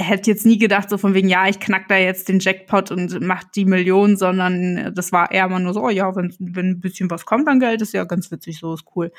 [0.00, 3.20] hätte jetzt nie gedacht, so von wegen, ja, ich knack da jetzt den Jackpot und
[3.20, 6.80] mach die Million, sondern das war eher mal nur so, oh ja, wenn, wenn ein
[6.80, 9.12] bisschen was kommt an Geld, ist ja ganz witzig, so ist cool.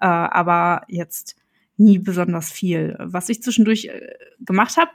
[0.00, 1.36] Äh, aber jetzt
[1.76, 2.96] nie besonders viel.
[3.00, 4.00] Was ich zwischendurch äh,
[4.40, 4.90] gemacht habe,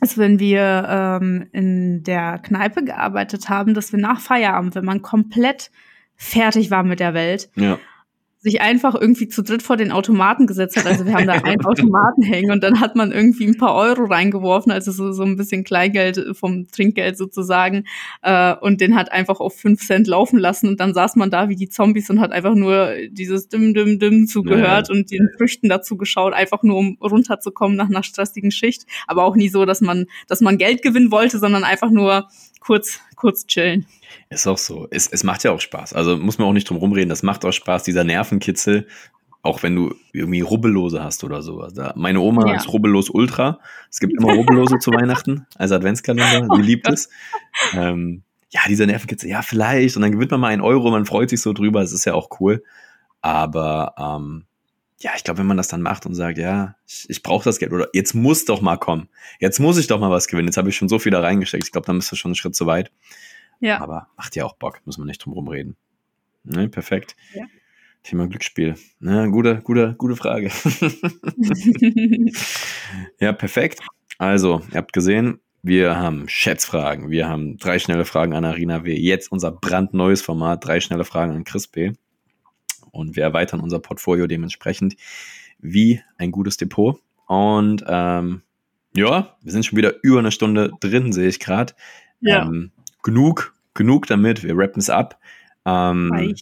[0.00, 5.02] ist, wenn wir ähm, in der Kneipe gearbeitet haben, dass wir nach Feierabend, wenn man
[5.02, 5.70] komplett
[6.16, 7.78] fertig war mit der Welt, ja
[8.44, 10.84] sich einfach irgendwie zu dritt vor den Automaten gesetzt hat.
[10.84, 14.04] Also wir haben da einen Automaten hängen und dann hat man irgendwie ein paar Euro
[14.04, 17.86] reingeworfen, also so, so ein bisschen Kleingeld vom Trinkgeld sozusagen,
[18.20, 21.48] äh, und den hat einfach auf fünf Cent laufen lassen und dann saß man da
[21.48, 24.94] wie die Zombies und hat einfach nur dieses Dim Dim Dim zugehört ja.
[24.94, 29.36] und den Früchten dazu geschaut, einfach nur um runterzukommen nach einer stressigen Schicht, aber auch
[29.36, 32.28] nie so, dass man, dass man Geld gewinnen wollte, sondern einfach nur
[32.64, 33.86] kurz, kurz chillen.
[34.30, 34.86] Ist auch so.
[34.90, 35.92] Es, es macht ja auch Spaß.
[35.92, 37.08] Also muss man auch nicht drum rumreden.
[37.08, 38.86] Das macht auch Spaß, dieser Nervenkitzel.
[39.42, 41.74] auch wenn du irgendwie Rubbellose hast oder sowas.
[41.74, 42.56] Da, meine Oma Ja.
[42.56, 43.58] ist Rubbellos Ultra.
[43.90, 46.48] Es gibt immer Rubbellose zu Weihnachten als Adventskalender.
[46.50, 47.10] Oh Die liebt es.
[47.74, 49.96] Ähm, ja, dieser Nervenkitzel, ja, vielleicht.
[49.96, 51.80] Und dann gewinnt man mal einen Euro, man freut sich so drüber.
[51.82, 52.62] Das ist ja auch cool.
[53.20, 54.46] Aber ähm,
[55.04, 57.58] ja, ich glaube, wenn man das dann macht und sagt, ja, ich, ich brauche das
[57.58, 59.10] Geld oder jetzt muss doch mal kommen.
[59.38, 60.48] Jetzt muss ich doch mal was gewinnen.
[60.48, 61.62] Jetzt habe ich schon so viel da reingesteckt.
[61.62, 62.90] Ich glaube, dann bist du schon einen Schritt zu weit.
[63.60, 63.82] Ja.
[63.82, 65.76] Aber macht ja auch Bock, muss man nicht drum rumreden.
[66.42, 67.16] Ne, perfekt.
[67.34, 67.44] Ja.
[68.02, 68.76] Thema Glücksspiel.
[68.98, 70.50] Ne, gute, gute, gute Frage.
[73.20, 73.80] ja, perfekt.
[74.16, 77.10] Also, ihr habt gesehen, wir haben Schätzfragen.
[77.10, 78.94] Wir haben drei schnelle Fragen an Arina W.
[78.98, 81.92] Jetzt unser brandneues Format, drei schnelle Fragen an Chris B.
[82.94, 84.96] Und wir erweitern unser Portfolio dementsprechend
[85.58, 87.00] wie ein gutes Depot.
[87.26, 88.42] Und ähm,
[88.94, 91.74] ja, wir sind schon wieder über eine Stunde drin, sehe ich gerade.
[92.20, 92.44] ja.
[92.44, 92.70] Ähm,
[93.02, 94.42] genug, genug damit.
[94.42, 95.20] Wir rappen es ab.
[95.64, 96.34] Ähm,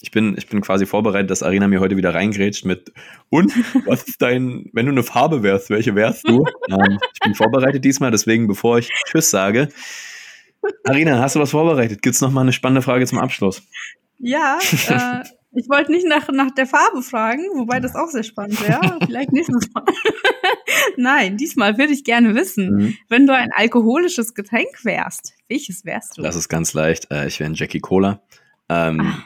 [0.00, 2.92] ich bin, ich bin quasi vorbereitet, dass Arena mir heute wieder reingrätscht mit
[3.30, 3.52] und
[3.86, 6.44] was ist dein, wenn du eine Farbe wärst, welche wärst du?
[6.68, 9.68] ähm, ich bin vorbereitet diesmal, deswegen bevor ich Tschüss sage,
[10.84, 12.02] Arena, hast du was vorbereitet?
[12.02, 13.62] Gibt's noch mal eine spannende Frage zum Abschluss?
[14.18, 15.24] Ja, äh,
[15.56, 18.98] ich wollte nicht nach, nach der Farbe fragen, wobei das auch sehr spannend wäre.
[19.06, 19.84] Vielleicht nächstes Mal.
[20.96, 22.94] Nein, diesmal würde ich gerne wissen, Mhm.
[23.08, 26.22] wenn du ein alkoholisches Getränk wärst, welches wärst du?
[26.22, 27.10] Das ist ganz leicht.
[27.10, 28.22] Äh, ich wäre ein Jackie Cola.
[28.68, 29.24] Ähm, Ah.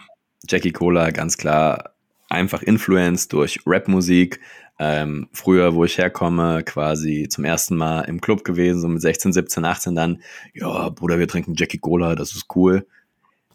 [0.48, 1.94] Jackie Cola, ganz klar,
[2.28, 4.40] einfach influenced durch Rapmusik.
[4.80, 9.32] Ähm, früher, wo ich herkomme, quasi zum ersten Mal im Club gewesen, so mit 16,
[9.32, 10.22] 17, 18 dann.
[10.54, 12.86] Ja, Bruder, wir trinken Jackie Cola, das ist cool.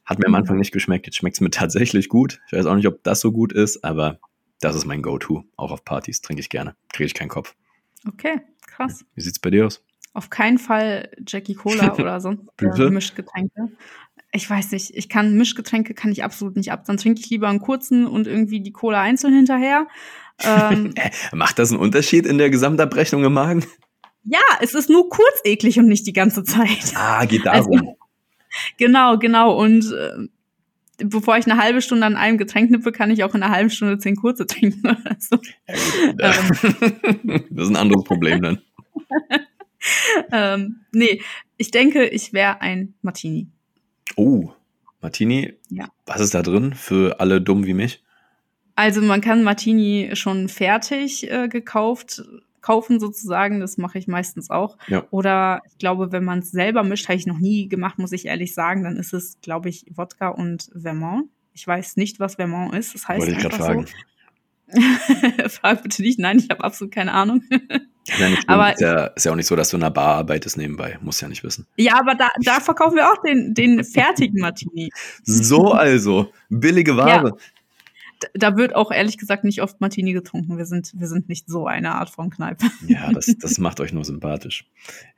[0.06, 0.36] Hat mir am.
[0.36, 2.42] Anfang nicht geschmeckt, jetzt schmeckt es mir tatsächlich gut.
[2.48, 4.20] Ich weiß auch nicht, ob das so gut ist, aber
[4.62, 5.44] das ist mein Go-To.
[5.58, 6.76] Auch auf Partys trinke ich gerne.
[6.92, 7.56] Kriege ich keinen Kopf.
[8.08, 9.06] Okay, krass.
[9.16, 9.84] Wie sieht's bei dir aus?
[10.14, 13.70] Auf keinen Fall Jackie Cola oder sonst äh, Mischgetränke.
[14.32, 16.86] Ich weiß nicht, ich kann Mischgetränke kann ich absolut nicht ab.
[16.86, 19.88] Dann trinke ich lieber einen kurzen und irgendwie die Cola einzeln hinterher.
[20.40, 23.66] Ähm, Äh, macht das einen Unterschied in der Gesamtabrechnung im Magen?
[24.24, 26.94] ja, es ist nur kurz eklig und nicht die ganze Zeit.
[26.96, 27.96] Ah, geht Also- darum.
[28.78, 29.56] Genau, genau.
[29.58, 30.28] Und äh,
[31.06, 33.70] bevor ich eine halbe Stunde an einem Getränk nippe, kann ich auch in einer halben
[33.70, 35.38] Stunde zehn kurze trinken oder so.
[36.20, 37.44] Ja, gut.
[37.50, 38.62] das ist ein anderes Problem dann.
[40.32, 41.22] Ähm, nee,
[41.58, 43.48] ich denke, ich wäre ein Martini.
[44.16, 44.52] Oh,
[45.02, 45.90] Martini, Ja.
[46.06, 48.02] was ist da drin für alle dumm wie mich?
[48.76, 52.24] Also man kann Martini schon fertig äh, gekauft
[52.64, 53.60] kaufen sozusagen.
[53.60, 54.78] Das mache ich meistens auch.
[54.88, 55.04] Ja.
[55.12, 58.26] Oder ich glaube, wenn man es selber mischt, habe ich noch nie gemacht, muss ich
[58.26, 61.30] ehrlich sagen, dann ist es, glaube ich, Wodka und Vermont.
[61.54, 62.96] Ich weiß nicht, was Vermont ist.
[62.96, 63.86] Das heißt Wollte ich gerade fragen.
[63.86, 63.94] so.
[65.50, 66.18] Frag bitte nicht.
[66.18, 67.44] Nein, ich habe absolut keine Ahnung.
[67.52, 67.60] Ja,
[68.16, 68.38] schlimm.
[68.48, 70.98] Aber- ist, ja, ist ja auch nicht so, dass du in einer Bar arbeitest nebenbei.
[71.02, 71.68] Muss ja nicht wissen.
[71.78, 74.90] ja, aber da, da verkaufen wir auch den, den fertigen Martini.
[75.24, 77.32] So also, billige Ware.
[77.34, 77.38] D-
[78.34, 80.58] Da wird auch ehrlich gesagt nicht oft Martini getrunken.
[80.58, 82.66] Wir sind, wir sind nicht so eine Art von Kneipe.
[82.88, 84.66] Ja, das, das macht euch nur sympathisch.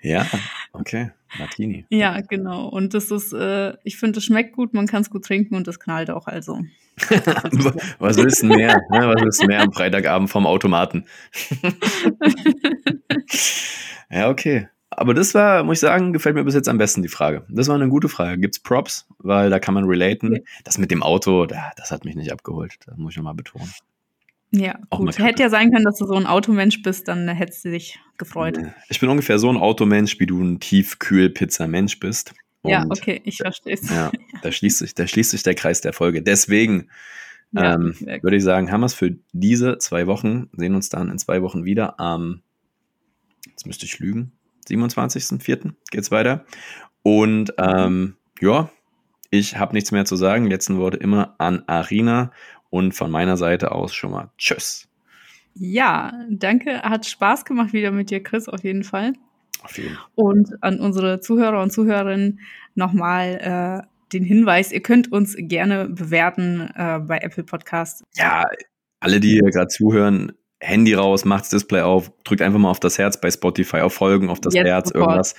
[0.01, 0.25] Ja,
[0.73, 1.85] okay, Martini.
[1.89, 2.67] Ja, genau.
[2.67, 5.67] Und das ist, äh, ich finde, es schmeckt gut, man kann es gut trinken und
[5.67, 6.27] es knallt auch.
[6.27, 6.61] Also.
[7.99, 8.81] Was willst du mehr?
[8.89, 9.07] Ne?
[9.07, 11.05] Was willst du mehr am Freitagabend vom Automaten?
[14.09, 14.69] ja, okay.
[14.97, 17.45] Aber das war, muss ich sagen, gefällt mir bis jetzt am besten die Frage.
[17.49, 18.39] Das war eine gute Frage.
[18.39, 19.07] Gibt's Props?
[19.19, 20.35] Weil da kann man relaten.
[20.35, 20.41] Ja.
[20.63, 22.77] Das mit dem Auto, da, das hat mich nicht abgeholt.
[22.85, 23.69] Das muss ich nochmal betonen.
[24.51, 25.19] Ja, Auch gut.
[25.19, 28.57] Hätte ja sein können, dass du so ein Automensch bist, dann hättest du dich gefreut.
[28.87, 32.33] Ich bin ungefähr so ein Automensch, wie du ein Tiefkühl-Pizza-Mensch bist.
[32.63, 33.89] Ja, Und, okay, ich verstehe es.
[33.89, 34.11] Ja,
[34.43, 36.21] da schließt sich, da schließt sich der Kreis der Folge.
[36.21, 36.89] Deswegen
[37.51, 40.49] Ja, ähm, würde ich sagen, haben wir es für diese zwei Wochen.
[40.53, 42.41] Sehen uns dann in zwei Wochen wieder am,
[43.49, 44.31] jetzt müsste ich lügen,
[44.67, 45.73] 27.04.
[45.91, 46.45] geht's weiter.
[47.03, 48.69] Und ähm, ja,
[49.29, 50.47] ich habe nichts mehr zu sagen.
[50.47, 52.31] Letzten Worte immer an Arina
[52.69, 54.87] und von meiner Seite aus schon mal Tschüss.
[55.53, 56.81] Ja, danke.
[56.81, 59.13] Hat Spaß gemacht wieder mit dir, Chris, auf jeden Fall.
[59.63, 60.05] Auf jeden Fall.
[60.15, 62.39] Und an unsere Zuhörer und Zuhörerinnen
[62.75, 68.03] nochmal äh, den Hinweis, ihr könnt uns gerne bewerten äh, bei Apple Podcast.
[68.15, 68.45] Ja,
[68.99, 72.97] alle, die hier gerade zuhören, Handy raus, macht's Display auf, drückt einfach mal auf das
[72.97, 75.03] Herz bei Spotify, auf Folgen, auf das Jetzt Herz, sofort.
[75.03, 75.35] irgendwas.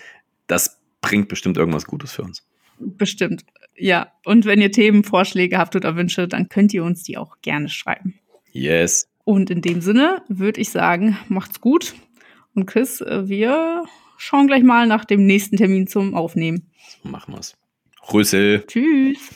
[0.46, 2.46] Das bringt bestimmt irgendwas Gutes für uns.
[2.78, 3.44] Bestimmt.
[3.76, 4.12] Ja.
[4.24, 8.18] Und wenn ihr Themenvorschläge habt oder Wünsche, dann könnt ihr uns die auch gerne schreiben.
[8.52, 9.08] Yes.
[9.24, 11.94] Und in dem Sinne würde ich sagen, macht's gut.
[12.54, 13.84] Und Chris, äh, wir
[14.16, 16.70] schauen gleich mal nach dem nächsten Termin zum Aufnehmen.
[17.02, 17.56] So machen wir's.
[18.12, 18.64] Rüssel.
[18.66, 19.30] Tschüss.